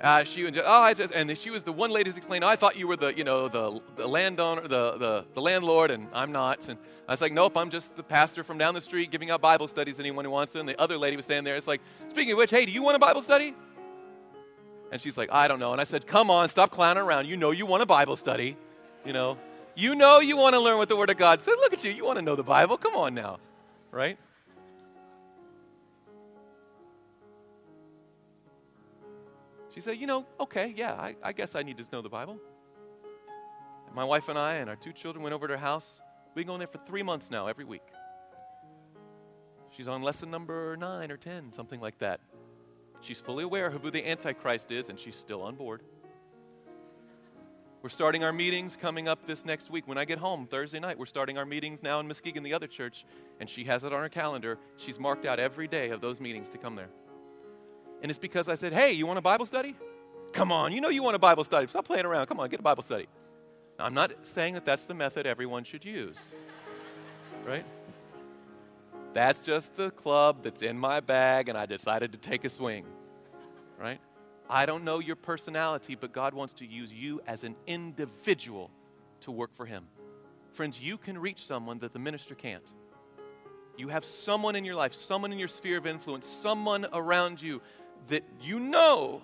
uh, 0.00 0.22
she 0.22 0.44
was 0.44 0.56
oh, 0.56 0.62
I 0.64 0.94
and 1.14 1.36
she 1.36 1.50
was 1.50 1.64
the 1.64 1.72
one 1.72 1.90
lady 1.90 2.08
who's 2.08 2.16
explaining, 2.16 2.44
oh, 2.44 2.50
I 2.50 2.56
thought 2.56 2.78
you 2.78 2.86
were 2.86 2.96
the, 2.96 3.12
you 3.14 3.24
know, 3.24 3.48
the, 3.48 3.80
the 3.96 4.06
landowner, 4.06 4.62
the, 4.62 4.96
the, 4.96 5.24
the 5.34 5.42
landlord, 5.42 5.90
and 5.90 6.06
I'm 6.12 6.30
not. 6.30 6.68
And 6.68 6.78
I 7.08 7.12
was 7.12 7.20
like, 7.20 7.32
nope, 7.32 7.56
I'm 7.56 7.70
just 7.70 7.96
the 7.96 8.04
pastor 8.04 8.44
from 8.44 8.58
down 8.58 8.74
the 8.74 8.80
street 8.80 9.10
giving 9.10 9.30
out 9.30 9.40
Bible 9.40 9.66
studies 9.66 9.98
anyone 9.98 10.24
who 10.24 10.30
wants 10.30 10.52
to. 10.52 10.60
And 10.60 10.68
the 10.68 10.80
other 10.80 10.96
lady 10.96 11.16
was 11.16 11.24
standing 11.24 11.44
there. 11.44 11.56
It's 11.56 11.66
like, 11.66 11.80
speaking 12.08 12.32
of 12.32 12.38
which, 12.38 12.50
hey, 12.50 12.64
do 12.64 12.70
you 12.70 12.82
want 12.82 12.94
a 12.94 13.00
Bible 13.00 13.22
study? 13.22 13.54
And 14.92 15.00
she's 15.00 15.18
like, 15.18 15.30
I 15.32 15.48
don't 15.48 15.58
know. 15.58 15.72
And 15.72 15.80
I 15.80 15.84
said, 15.84 16.06
come 16.06 16.30
on, 16.30 16.48
stop 16.48 16.70
clowning 16.70 17.02
around. 17.02 17.26
You 17.26 17.36
know 17.36 17.50
you 17.50 17.66
want 17.66 17.82
a 17.82 17.86
Bible 17.86 18.16
study. 18.16 18.56
You 19.04 19.12
know, 19.12 19.36
you 19.74 19.96
know 19.96 20.20
you 20.20 20.36
want 20.36 20.54
to 20.54 20.60
learn 20.60 20.78
what 20.78 20.88
the 20.88 20.96
Word 20.96 21.10
of 21.10 21.16
God 21.16 21.42
says. 21.42 21.56
Look 21.58 21.72
at 21.72 21.82
you. 21.82 21.90
You 21.90 22.04
want 22.04 22.18
to 22.18 22.22
know 22.22 22.36
the 22.36 22.42
Bible. 22.44 22.76
Come 22.76 22.94
on 22.94 23.14
now. 23.14 23.38
right? 23.90 24.18
She 29.78 29.82
said, 29.82 29.98
You 29.98 30.08
know, 30.08 30.26
okay, 30.40 30.74
yeah, 30.76 30.94
I, 30.94 31.14
I 31.22 31.30
guess 31.30 31.54
I 31.54 31.62
need 31.62 31.78
to 31.78 31.84
know 31.92 32.02
the 32.02 32.08
Bible. 32.08 32.36
And 33.86 33.94
my 33.94 34.02
wife 34.02 34.28
and 34.28 34.36
I 34.36 34.54
and 34.54 34.68
our 34.68 34.74
two 34.74 34.92
children 34.92 35.22
went 35.22 35.36
over 35.36 35.46
to 35.46 35.52
her 35.52 35.60
house. 35.60 36.00
We've 36.34 36.44
been 36.44 36.48
going 36.48 36.58
there 36.58 36.66
for 36.66 36.80
three 36.84 37.04
months 37.04 37.30
now, 37.30 37.46
every 37.46 37.64
week. 37.64 37.84
She's 39.70 39.86
on 39.86 40.02
lesson 40.02 40.32
number 40.32 40.76
nine 40.76 41.12
or 41.12 41.16
10, 41.16 41.52
something 41.52 41.80
like 41.80 41.96
that. 41.98 42.18
She's 43.02 43.20
fully 43.20 43.44
aware 43.44 43.68
of 43.68 43.80
who 43.80 43.92
the 43.92 44.04
Antichrist 44.04 44.72
is, 44.72 44.88
and 44.88 44.98
she's 44.98 45.14
still 45.14 45.42
on 45.42 45.54
board. 45.54 45.82
We're 47.80 47.88
starting 47.88 48.24
our 48.24 48.32
meetings 48.32 48.76
coming 48.76 49.06
up 49.06 49.26
this 49.26 49.44
next 49.44 49.70
week. 49.70 49.86
When 49.86 49.96
I 49.96 50.04
get 50.04 50.18
home 50.18 50.48
Thursday 50.48 50.80
night, 50.80 50.98
we're 50.98 51.06
starting 51.06 51.38
our 51.38 51.46
meetings 51.46 51.84
now 51.84 52.00
in 52.00 52.08
Muskegon, 52.08 52.42
the 52.42 52.52
other 52.52 52.66
church, 52.66 53.04
and 53.38 53.48
she 53.48 53.62
has 53.62 53.84
it 53.84 53.92
on 53.92 54.00
her 54.00 54.08
calendar. 54.08 54.58
She's 54.76 54.98
marked 54.98 55.24
out 55.24 55.38
every 55.38 55.68
day 55.68 55.90
of 55.90 56.00
those 56.00 56.20
meetings 56.20 56.48
to 56.48 56.58
come 56.58 56.74
there. 56.74 56.90
And 58.02 58.10
it's 58.10 58.18
because 58.18 58.48
I 58.48 58.54
said, 58.54 58.72
Hey, 58.72 58.92
you 58.92 59.06
want 59.06 59.18
a 59.18 59.22
Bible 59.22 59.46
study? 59.46 59.74
Come 60.32 60.52
on, 60.52 60.72
you 60.72 60.80
know 60.80 60.88
you 60.88 61.02
want 61.02 61.16
a 61.16 61.18
Bible 61.18 61.44
study. 61.44 61.66
Stop 61.66 61.86
playing 61.86 62.04
around. 62.04 62.26
Come 62.26 62.38
on, 62.38 62.48
get 62.48 62.60
a 62.60 62.62
Bible 62.62 62.82
study. 62.82 63.08
Now, 63.78 63.86
I'm 63.86 63.94
not 63.94 64.12
saying 64.22 64.54
that 64.54 64.64
that's 64.64 64.84
the 64.84 64.94
method 64.94 65.26
everyone 65.26 65.64
should 65.64 65.84
use, 65.84 66.16
right? 67.46 67.64
That's 69.14 69.40
just 69.40 69.74
the 69.76 69.90
club 69.90 70.42
that's 70.42 70.62
in 70.62 70.78
my 70.78 71.00
bag, 71.00 71.48
and 71.48 71.56
I 71.56 71.66
decided 71.66 72.12
to 72.12 72.18
take 72.18 72.44
a 72.44 72.48
swing, 72.48 72.84
right? 73.78 74.00
I 74.50 74.66
don't 74.66 74.84
know 74.84 74.98
your 74.98 75.16
personality, 75.16 75.94
but 75.94 76.12
God 76.12 76.34
wants 76.34 76.54
to 76.54 76.66
use 76.66 76.92
you 76.92 77.20
as 77.26 77.44
an 77.44 77.56
individual 77.66 78.70
to 79.22 79.30
work 79.30 79.54
for 79.54 79.66
Him. 79.66 79.86
Friends, 80.52 80.80
you 80.80 80.98
can 80.98 81.18
reach 81.18 81.46
someone 81.46 81.78
that 81.80 81.92
the 81.92 81.98
minister 81.98 82.34
can't. 82.34 82.66
You 83.76 83.88
have 83.88 84.04
someone 84.04 84.56
in 84.56 84.64
your 84.64 84.74
life, 84.74 84.92
someone 84.92 85.32
in 85.32 85.38
your 85.38 85.48
sphere 85.48 85.78
of 85.78 85.86
influence, 85.86 86.26
someone 86.26 86.86
around 86.92 87.40
you 87.40 87.62
that 88.08 88.24
you 88.40 88.60
know 88.60 89.22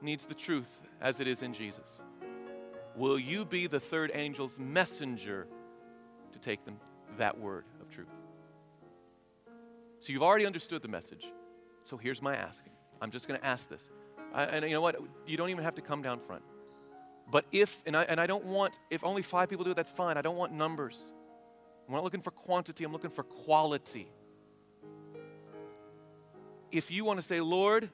needs 0.00 0.26
the 0.26 0.34
truth 0.34 0.78
as 1.00 1.20
it 1.20 1.26
is 1.26 1.42
in 1.42 1.52
Jesus. 1.52 2.00
Will 2.94 3.18
you 3.18 3.44
be 3.44 3.66
the 3.66 3.80
third 3.80 4.10
angel's 4.12 4.58
messenger 4.58 5.46
to 6.32 6.38
take 6.38 6.64
them 6.64 6.78
that 7.18 7.38
word 7.38 7.64
of 7.80 7.90
truth? 7.90 8.08
So 10.00 10.12
you've 10.12 10.22
already 10.22 10.46
understood 10.46 10.82
the 10.82 10.88
message. 10.88 11.26
So 11.82 11.96
here's 11.96 12.22
my 12.22 12.34
asking. 12.34 12.72
I'm 13.00 13.10
just 13.10 13.28
going 13.28 13.38
to 13.38 13.46
ask 13.46 13.68
this. 13.68 13.82
I, 14.34 14.44
and 14.44 14.64
you 14.64 14.72
know 14.72 14.80
what? 14.80 14.96
You 15.26 15.36
don't 15.36 15.50
even 15.50 15.64
have 15.64 15.74
to 15.74 15.82
come 15.82 16.02
down 16.02 16.20
front. 16.20 16.42
But 17.30 17.44
if, 17.52 17.82
and 17.86 17.96
I, 17.96 18.04
and 18.04 18.20
I 18.20 18.26
don't 18.26 18.44
want, 18.44 18.78
if 18.90 19.04
only 19.04 19.22
five 19.22 19.48
people 19.48 19.64
do 19.64 19.72
it, 19.72 19.76
that's 19.76 19.90
fine. 19.90 20.16
I 20.16 20.22
don't 20.22 20.36
want 20.36 20.52
numbers. 20.52 21.12
I'm 21.86 21.94
not 21.94 22.04
looking 22.04 22.22
for 22.22 22.30
quantity, 22.30 22.84
I'm 22.84 22.92
looking 22.92 23.10
for 23.10 23.22
quality. 23.22 24.08
If 26.72 26.90
you 26.90 27.04
want 27.04 27.20
to 27.20 27.26
say, 27.26 27.40
Lord, 27.40 27.90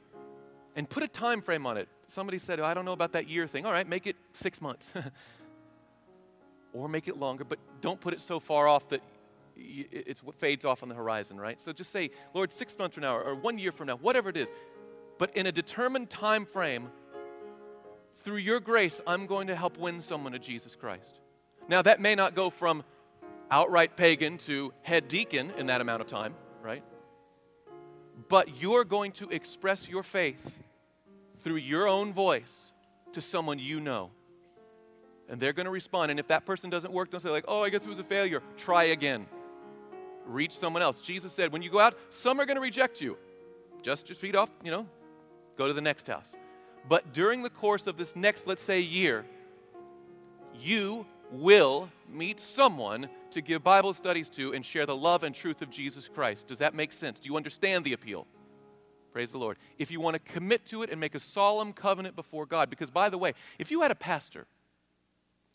and 0.75 0.89
put 0.89 1.03
a 1.03 1.09
time 1.09 1.43
frame 1.43 1.67
on 1.67 1.77
it. 1.77 1.89
Somebody 2.09 2.39
said, 2.39 2.61
oh, 2.61 2.65
I 2.65 2.75
don't 2.75 2.85
know 2.85 2.93
about 2.93 3.13
that 3.13 3.29
year 3.29 3.47
thing. 3.47 3.67
All 3.67 3.73
right, 3.73 3.87
make 3.87 4.07
it 4.07 4.17
six 4.33 4.61
months. 4.61 4.93
or 6.73 6.89
make 6.89 7.09
it 7.09 7.19
longer, 7.19 7.45
but 7.45 7.59
don't 7.81 8.01
put 8.01 8.15
it 8.15 8.21
so 8.21 8.41
far 8.41 8.67
off 8.67 8.89
that 8.89 9.03
it 9.57 10.19
fades 10.39 10.65
off 10.65 10.83
on 10.83 10.89
the 10.89 10.95
horizon, 10.95 11.39
right? 11.39 11.61
So 11.61 11.73
just 11.73 11.93
say, 11.93 12.11
Lord, 12.33 12.51
six 12.51 12.77
months 12.79 12.95
from 12.95 13.03
now 13.03 13.17
or 13.17 13.35
one 13.35 13.59
year 13.59 13.73
from 13.73 13.89
now, 13.89 13.97
whatever 13.97 14.31
it 14.31 14.37
is. 14.37 14.49
But 15.19 15.37
in 15.37 15.47
a 15.47 15.53
determined 15.53 16.09
time 16.09 16.47
frame, 16.47 16.89
through 18.23 18.37
your 18.37 18.61
grace, 18.61 19.01
I'm 19.07 19.27
going 19.27 19.49
to 19.49 19.57
help 19.57 19.77
win 19.77 20.01
someone 20.01 20.33
to 20.33 20.39
Jesus 20.39 20.75
Christ. 20.75 21.21
Now, 21.69 21.83
that 21.83 22.01
may 22.01 22.15
not 22.15 22.35
go 22.35 22.51
from 22.51 22.83
outright 23.51 23.97
pagan 23.97 24.39
to 24.39 24.73
head 24.83 25.09
deacon 25.09 25.53
in 25.59 25.67
that 25.67 25.81
amount 25.81 26.01
of 26.01 26.07
time, 26.07 26.35
right? 26.63 26.83
But 28.29 28.61
you're 28.61 28.85
going 28.85 29.13
to 29.13 29.29
express 29.31 29.89
your 29.89 30.03
faith 30.03 30.59
through 31.41 31.57
your 31.57 31.89
own 31.89 32.13
voice 32.13 32.73
to 33.13 33.21
someone 33.21 33.59
you 33.59 33.81
know. 33.81 34.11
And 35.29 35.41
they're 35.41 35.53
going 35.53 35.67
to 35.67 35.73
respond. 35.73 36.11
And 36.11 36.21
if 36.21 36.29
that 36.29 36.45
person 36.45 36.71
doesn't 36.71 36.93
work, 36.93 37.11
don't 37.11 37.23
say, 37.23 37.31
like, 37.31 37.45
oh, 37.49 37.63
I 37.63 37.71
guess 37.71 37.85
it 37.85 37.89
was 37.89 37.99
a 37.99 38.05
failure. 38.05 38.43
Try 38.57 38.85
again. 38.85 39.27
Reach 40.27 40.57
someone 40.57 40.83
else. 40.83 41.01
Jesus 41.01 41.33
said, 41.33 41.53
when 41.53 41.63
you 41.63 41.71
go 41.71 41.79
out, 41.79 41.95
some 42.11 42.41
are 42.41 42.47
going 42.47 42.57
to 42.57 42.63
reject 42.63 43.01
you. 43.01 43.17
Just 43.83 44.09
your 44.09 44.17
feet 44.17 44.37
off, 44.37 44.51
you 44.63 44.71
know, 44.71 44.87
go 45.57 45.67
to 45.67 45.73
the 45.73 45.81
next 45.81 46.07
house. 46.07 46.29
But 46.89 47.13
during 47.13 47.43
the 47.43 47.51
course 47.51 47.87
of 47.87 47.97
this 47.97 48.15
next, 48.15 48.47
let's 48.47 48.63
say, 48.63 48.81
year, 48.81 49.25
you 50.61 51.07
will 51.33 51.89
meet 52.09 52.39
someone 52.39 53.09
to 53.31 53.41
give 53.41 53.65
Bible 53.65 53.95
studies 53.95 54.29
to 54.31 54.53
and 54.53 54.65
share 54.65 54.87
the 54.87 54.95
love 54.95 55.23
and 55.23 55.35
truth 55.35 55.63
of 55.63 55.71
Jesus 55.71 56.09
Christ. 56.09 56.47
Does 56.47 56.59
that 56.59 56.75
make 56.75 56.93
sense? 56.93 57.19
Do 57.19 57.29
you 57.29 57.37
understand 57.37 57.85
the 57.85 57.95
appeal? 57.95 58.27
Praise 59.13 59.33
the 59.33 59.39
Lord. 59.39 59.59
If 59.79 59.91
you 59.91 60.01
want 60.01 60.15
to 60.15 60.33
commit 60.33 60.67
to 60.67 60.83
it 60.83 60.91
and 60.91 61.01
make 61.01 61.15
a 61.15 61.21
solemn 61.21 61.73
covenant 61.73 62.17
before 62.17 62.47
God, 62.47 62.71
because 62.71 62.91
by 62.91 63.09
the 63.09 63.19
way, 63.19 63.35
if 63.59 63.71
you 63.71 63.83
had 63.83 63.91
a 63.91 63.95
pastor, 63.95 64.47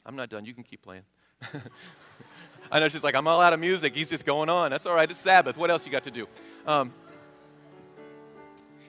I'm 0.05 0.15
not 0.15 0.30
done, 0.30 0.45
you 0.45 0.53
can 0.53 0.63
keep 0.63 0.82
playing. 0.82 1.03
I 2.71 2.80
know 2.80 2.89
she's 2.89 3.03
like, 3.03 3.15
I'm 3.15 3.28
all 3.28 3.39
out 3.39 3.53
of 3.53 3.59
music. 3.59 3.95
He's 3.95 4.09
just 4.09 4.25
going 4.25 4.49
on. 4.49 4.71
That's 4.71 4.86
all 4.86 4.95
right. 4.95 5.09
It's 5.09 5.19
Sabbath. 5.19 5.57
What 5.57 5.71
else 5.71 5.86
you 5.86 5.91
got 5.91 6.03
to 6.03 6.11
do? 6.11 6.28
Um, 6.65 6.93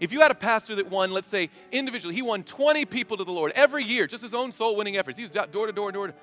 if 0.01 0.13
you 0.13 0.21
had 0.21 0.31
a 0.31 0.35
pastor 0.35 0.77
that 0.77 0.91
won, 0.91 1.13
let's 1.13 1.29
say 1.29 1.51
individually, 1.73 2.15
he 2.15 2.23
won 2.23 2.43
20 2.45 2.85
people 2.85 3.17
to 3.17 3.25
the 3.25 3.33
Lord 3.33 3.53
every 3.55 3.85
year, 3.85 4.07
just 4.07 4.23
his 4.23 4.35
own 4.35 4.53
soul 4.53 4.77
winning 4.77 4.97
efforts. 4.97 5.19
He 5.19 5.25
was 5.25 5.31
door 5.31 5.47
to 5.67 5.73
door, 5.73 5.73
door 5.73 6.07
to 6.07 6.13
door. 6.13 6.15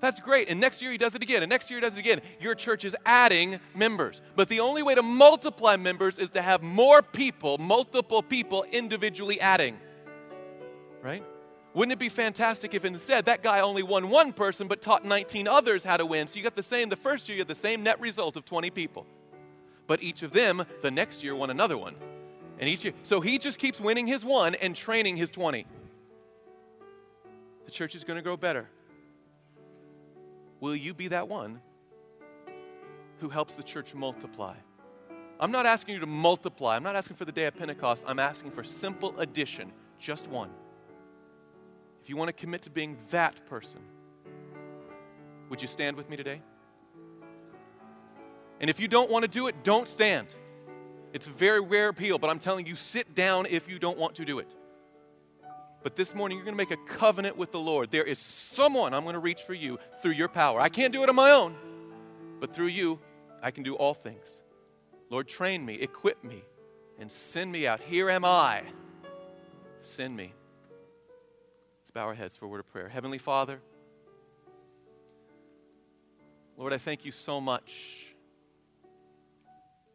That's 0.00 0.20
great. 0.20 0.48
And 0.50 0.60
next 0.60 0.82
year 0.82 0.90
he 0.90 0.98
does 0.98 1.14
it 1.14 1.22
again. 1.22 1.42
And 1.42 1.50
next 1.50 1.70
year 1.70 1.80
he 1.80 1.86
does 1.86 1.96
it 1.96 2.00
again. 2.00 2.20
Your 2.40 2.54
church 2.54 2.84
is 2.84 2.94
adding 3.06 3.58
members. 3.74 4.20
But 4.36 4.48
the 4.48 4.60
only 4.60 4.82
way 4.82 4.94
to 4.94 5.02
multiply 5.02 5.76
members 5.76 6.18
is 6.18 6.30
to 6.30 6.42
have 6.42 6.62
more 6.62 7.00
people, 7.00 7.56
multiple 7.58 8.22
people 8.22 8.64
individually 8.70 9.40
adding. 9.40 9.78
Right? 11.02 11.24
Wouldn't 11.74 11.92
it 11.92 11.98
be 11.98 12.08
fantastic 12.08 12.72
if 12.72 12.84
instead 12.84 13.24
that 13.24 13.42
guy 13.42 13.60
only 13.60 13.82
won 13.82 14.08
one 14.08 14.32
person 14.32 14.68
but 14.68 14.80
taught 14.80 15.04
19 15.04 15.48
others 15.48 15.82
how 15.82 15.96
to 15.96 16.06
win? 16.06 16.28
So 16.28 16.36
you 16.36 16.42
got 16.42 16.54
the 16.54 16.62
same, 16.62 16.88
the 16.88 16.96
first 16.96 17.28
year 17.28 17.36
you 17.36 17.40
had 17.40 17.48
the 17.48 17.54
same 17.54 17.82
net 17.82 18.00
result 18.00 18.36
of 18.36 18.44
20 18.44 18.70
people. 18.70 19.06
But 19.86 20.02
each 20.02 20.22
of 20.22 20.32
them, 20.32 20.64
the 20.82 20.90
next 20.90 21.22
year, 21.22 21.34
won 21.34 21.50
another 21.50 21.76
one. 21.76 21.96
And 22.58 22.68
each 22.68 22.84
year, 22.84 22.94
so 23.02 23.20
he 23.20 23.38
just 23.38 23.58
keeps 23.58 23.80
winning 23.80 24.06
his 24.06 24.24
one 24.24 24.54
and 24.54 24.76
training 24.76 25.16
his 25.16 25.30
20. 25.30 25.66
The 27.64 27.70
church 27.70 27.94
is 27.94 28.04
going 28.04 28.16
to 28.16 28.22
grow 28.22 28.36
better. 28.36 28.68
Will 30.64 30.74
you 30.74 30.94
be 30.94 31.08
that 31.08 31.28
one 31.28 31.60
who 33.18 33.28
helps 33.28 33.52
the 33.52 33.62
church 33.62 33.92
multiply? 33.92 34.54
I'm 35.38 35.50
not 35.50 35.66
asking 35.66 35.92
you 35.92 36.00
to 36.00 36.06
multiply. 36.06 36.74
I'm 36.74 36.82
not 36.82 36.96
asking 36.96 37.16
for 37.16 37.26
the 37.26 37.32
day 37.32 37.44
of 37.44 37.54
Pentecost. 37.54 38.02
I'm 38.06 38.18
asking 38.18 38.52
for 38.52 38.64
simple 38.64 39.14
addition, 39.18 39.70
just 39.98 40.26
one. 40.26 40.48
If 42.02 42.08
you 42.08 42.16
want 42.16 42.28
to 42.28 42.32
commit 42.32 42.62
to 42.62 42.70
being 42.70 42.96
that 43.10 43.44
person, 43.44 43.80
would 45.50 45.60
you 45.60 45.68
stand 45.68 45.98
with 45.98 46.08
me 46.08 46.16
today? 46.16 46.40
And 48.58 48.70
if 48.70 48.80
you 48.80 48.88
don't 48.88 49.10
want 49.10 49.24
to 49.24 49.30
do 49.30 49.48
it, 49.48 49.64
don't 49.64 49.86
stand. 49.86 50.28
It's 51.12 51.26
a 51.26 51.30
very 51.30 51.60
rare 51.60 51.90
appeal, 51.90 52.16
but 52.16 52.30
I'm 52.30 52.38
telling 52.38 52.66
you, 52.66 52.74
sit 52.74 53.14
down 53.14 53.44
if 53.50 53.68
you 53.68 53.78
don't 53.78 53.98
want 53.98 54.14
to 54.14 54.24
do 54.24 54.38
it. 54.38 54.48
But 55.84 55.96
this 55.96 56.14
morning, 56.14 56.38
you're 56.38 56.46
going 56.46 56.56
to 56.56 56.56
make 56.56 56.70
a 56.70 56.82
covenant 56.88 57.36
with 57.36 57.52
the 57.52 57.60
Lord. 57.60 57.90
There 57.90 58.02
is 58.02 58.18
someone 58.18 58.94
I'm 58.94 59.02
going 59.02 59.12
to 59.12 59.18
reach 59.18 59.42
for 59.42 59.52
you 59.52 59.78
through 60.00 60.12
your 60.12 60.28
power. 60.28 60.58
I 60.58 60.70
can't 60.70 60.94
do 60.94 61.02
it 61.02 61.10
on 61.10 61.14
my 61.14 61.30
own, 61.30 61.54
but 62.40 62.54
through 62.54 62.68
you, 62.68 62.98
I 63.42 63.50
can 63.50 63.64
do 63.64 63.74
all 63.74 63.92
things. 63.92 64.40
Lord, 65.10 65.28
train 65.28 65.64
me, 65.64 65.74
equip 65.74 66.24
me, 66.24 66.42
and 66.98 67.12
send 67.12 67.52
me 67.52 67.66
out. 67.66 67.80
Here 67.80 68.08
am 68.08 68.24
I. 68.24 68.62
Send 69.82 70.16
me. 70.16 70.32
Let's 71.82 71.90
bow 71.90 72.06
our 72.06 72.14
heads 72.14 72.34
for 72.34 72.46
a 72.46 72.48
word 72.48 72.60
of 72.60 72.72
prayer. 72.72 72.88
Heavenly 72.88 73.18
Father, 73.18 73.60
Lord, 76.56 76.72
I 76.72 76.78
thank 76.78 77.04
you 77.04 77.12
so 77.12 77.42
much 77.42 78.06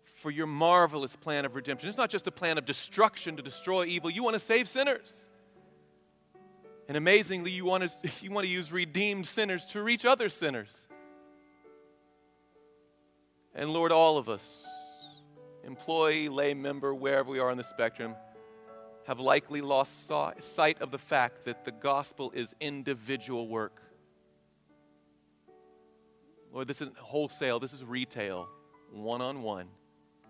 for 0.03 0.29
your 0.29 0.45
marvelous 0.45 1.15
plan 1.15 1.45
of 1.45 1.55
redemption. 1.55 1.89
It's 1.89 1.97
not 1.97 2.11
just 2.11 2.27
a 2.27 2.31
plan 2.31 2.59
of 2.59 2.65
destruction 2.65 3.37
to 3.37 3.41
destroy 3.41 3.85
evil, 3.85 4.11
you 4.11 4.23
want 4.23 4.35
to 4.35 4.39
save 4.39 4.67
sinners. 4.69 5.28
And 6.89 6.97
amazingly, 6.97 7.51
you 7.51 7.65
want, 7.65 7.83
to, 7.83 8.09
you 8.21 8.31
want 8.31 8.45
to 8.45 8.51
use 8.51 8.71
redeemed 8.71 9.27
sinners 9.27 9.65
to 9.67 9.81
reach 9.81 10.05
other 10.05 10.27
sinners. 10.27 10.75
And 13.53 13.71
Lord, 13.71 13.91
all 13.91 14.17
of 14.17 14.27
us, 14.27 14.65
employee, 15.63 16.29
lay 16.29 16.55
member, 16.55 16.93
wherever 16.93 17.29
we 17.29 17.37
are 17.37 17.51
on 17.51 17.57
the 17.57 17.63
spectrum, 17.63 18.15
have 19.05 19.19
likely 19.19 19.61
lost 19.61 20.07
sight 20.39 20.81
of 20.81 20.89
the 20.89 20.97
fact 20.97 21.45
that 21.45 21.63
the 21.63 21.71
gospel 21.71 22.31
is 22.31 22.55
individual 22.59 23.47
work. 23.47 23.81
Lord, 26.51 26.67
this 26.67 26.81
isn't 26.81 26.97
wholesale, 26.97 27.59
this 27.59 27.73
is 27.73 27.83
retail, 27.83 28.49
one 28.91 29.21
on 29.21 29.43
one, 29.43 29.67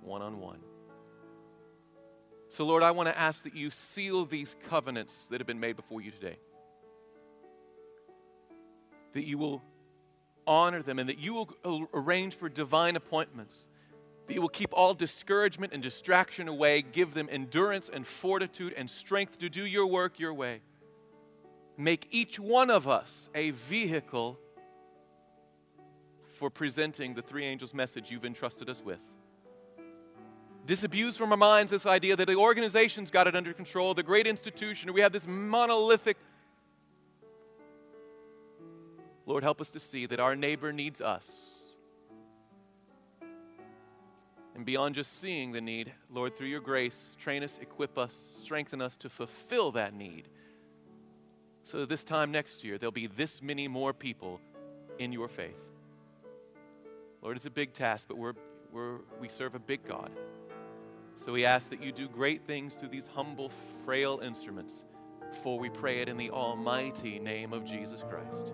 one 0.02 0.22
on 0.22 0.42
one. 0.42 0.60
So, 2.50 2.66
Lord, 2.66 2.84
I 2.84 2.92
want 2.92 3.08
to 3.08 3.18
ask 3.18 3.44
that 3.44 3.56
you 3.56 3.70
seal 3.70 4.26
these 4.26 4.58
covenants 4.70 5.14
that 5.30 5.40
have 5.40 5.48
been 5.48 5.62
made 5.62 5.78
before 5.78 6.02
you 6.02 6.12
today 6.12 6.38
that 9.14 9.26
you 9.26 9.38
will 9.38 9.62
honor 10.48 10.82
them 10.82 11.00
and 11.00 11.10
that 11.10 11.20
you 11.20 11.34
will 11.34 11.88
arrange 11.94 12.36
for 12.36 12.50
divine 12.50 12.96
appointments. 12.96 13.68
that 14.30 14.36
you 14.36 14.42
will 14.42 14.48
keep 14.48 14.70
all 14.74 14.94
discouragement 14.94 15.74
and 15.74 15.82
distraction 15.82 16.48
away, 16.48 16.84
give 16.84 17.16
them 17.16 17.28
endurance 17.32 17.90
and 17.92 18.06
fortitude 18.06 18.72
and 18.78 18.88
strength 18.88 19.40
to 19.40 19.50
do 19.50 19.66
your 19.66 19.88
work 19.88 20.20
your 20.20 20.36
way. 20.36 20.62
Make 21.78 22.08
each 22.12 22.40
one 22.40 22.70
of 22.70 22.88
us 22.88 23.28
a 23.34 23.50
vehicle 23.50 24.38
for 26.38 26.52
presenting 26.52 27.16
the 27.16 27.24
three 27.24 27.44
angels' 27.44 27.74
message 27.74 28.12
you've 28.12 28.24
entrusted 28.24 28.70
us 28.70 28.84
with. 28.86 29.00
Disabuse 30.68 31.18
from 31.18 31.32
our 31.32 31.38
minds 31.38 31.72
this 31.72 31.88
idea 31.88 32.16
that 32.16 32.28
the 32.28 32.36
organization's 32.36 33.10
got 33.10 33.26
it 33.26 33.36
under 33.36 33.52
control, 33.52 33.96
the 33.96 34.04
great 34.04 34.28
institution, 34.28 34.94
we 34.94 35.02
have 35.02 35.12
this 35.12 35.26
monolithic. 35.26 36.18
Lord, 39.30 39.44
help 39.44 39.62
us 39.62 39.70
to 39.70 39.80
see 39.80 40.08
that 40.08 40.20
our 40.20 40.36
neighbor 40.36 40.74
needs 40.74 41.02
us. 41.02 41.30
And 44.56 44.66
beyond 44.66 44.96
just 44.96 45.22
seeing 45.22 45.52
the 45.52 45.62
need, 45.62 45.94
Lord, 46.12 46.36
through 46.36 46.48
your 46.48 46.62
grace, 46.62 47.16
train 47.22 47.44
us, 47.44 47.60
equip 47.62 48.00
us, 48.00 48.16
strengthen 48.42 48.82
us 48.82 48.98
to 48.98 49.08
fulfill 49.08 49.70
that 49.74 49.94
need. 49.94 50.30
So 51.64 51.78
that 51.82 51.90
this 51.90 52.04
time 52.04 52.32
next 52.32 52.64
year, 52.64 52.80
there'll 52.80 52.92
be 52.92 53.06
this 53.06 53.40
many 53.40 53.68
more 53.68 53.94
people 53.94 54.42
in 54.98 55.14
your 55.14 55.28
faith. 55.28 55.70
Lord, 57.22 57.38
it's 57.38 57.46
a 57.46 57.52
big 57.52 57.74
task, 57.74 58.08
but 58.08 58.18
we're, 58.18 58.34
we're, 58.72 58.98
we 59.22 59.28
serve 59.28 59.54
a 59.54 59.60
big 59.60 59.88
God. 59.88 60.10
So 61.24 61.34
we 61.34 61.46
ask 61.46 61.70
that 61.70 61.84
you 61.84 61.92
do 61.92 62.08
great 62.08 62.48
things 62.48 62.74
through 62.74 62.90
these 62.90 63.06
humble, 63.14 63.52
frail 63.86 64.22
instruments, 64.24 64.86
for 65.44 65.60
we 65.60 65.70
pray 65.70 66.00
it 66.00 66.10
in 66.10 66.18
the 66.18 66.32
almighty 66.32 67.20
name 67.20 67.54
of 67.54 67.64
Jesus 67.64 68.04
Christ. 68.10 68.54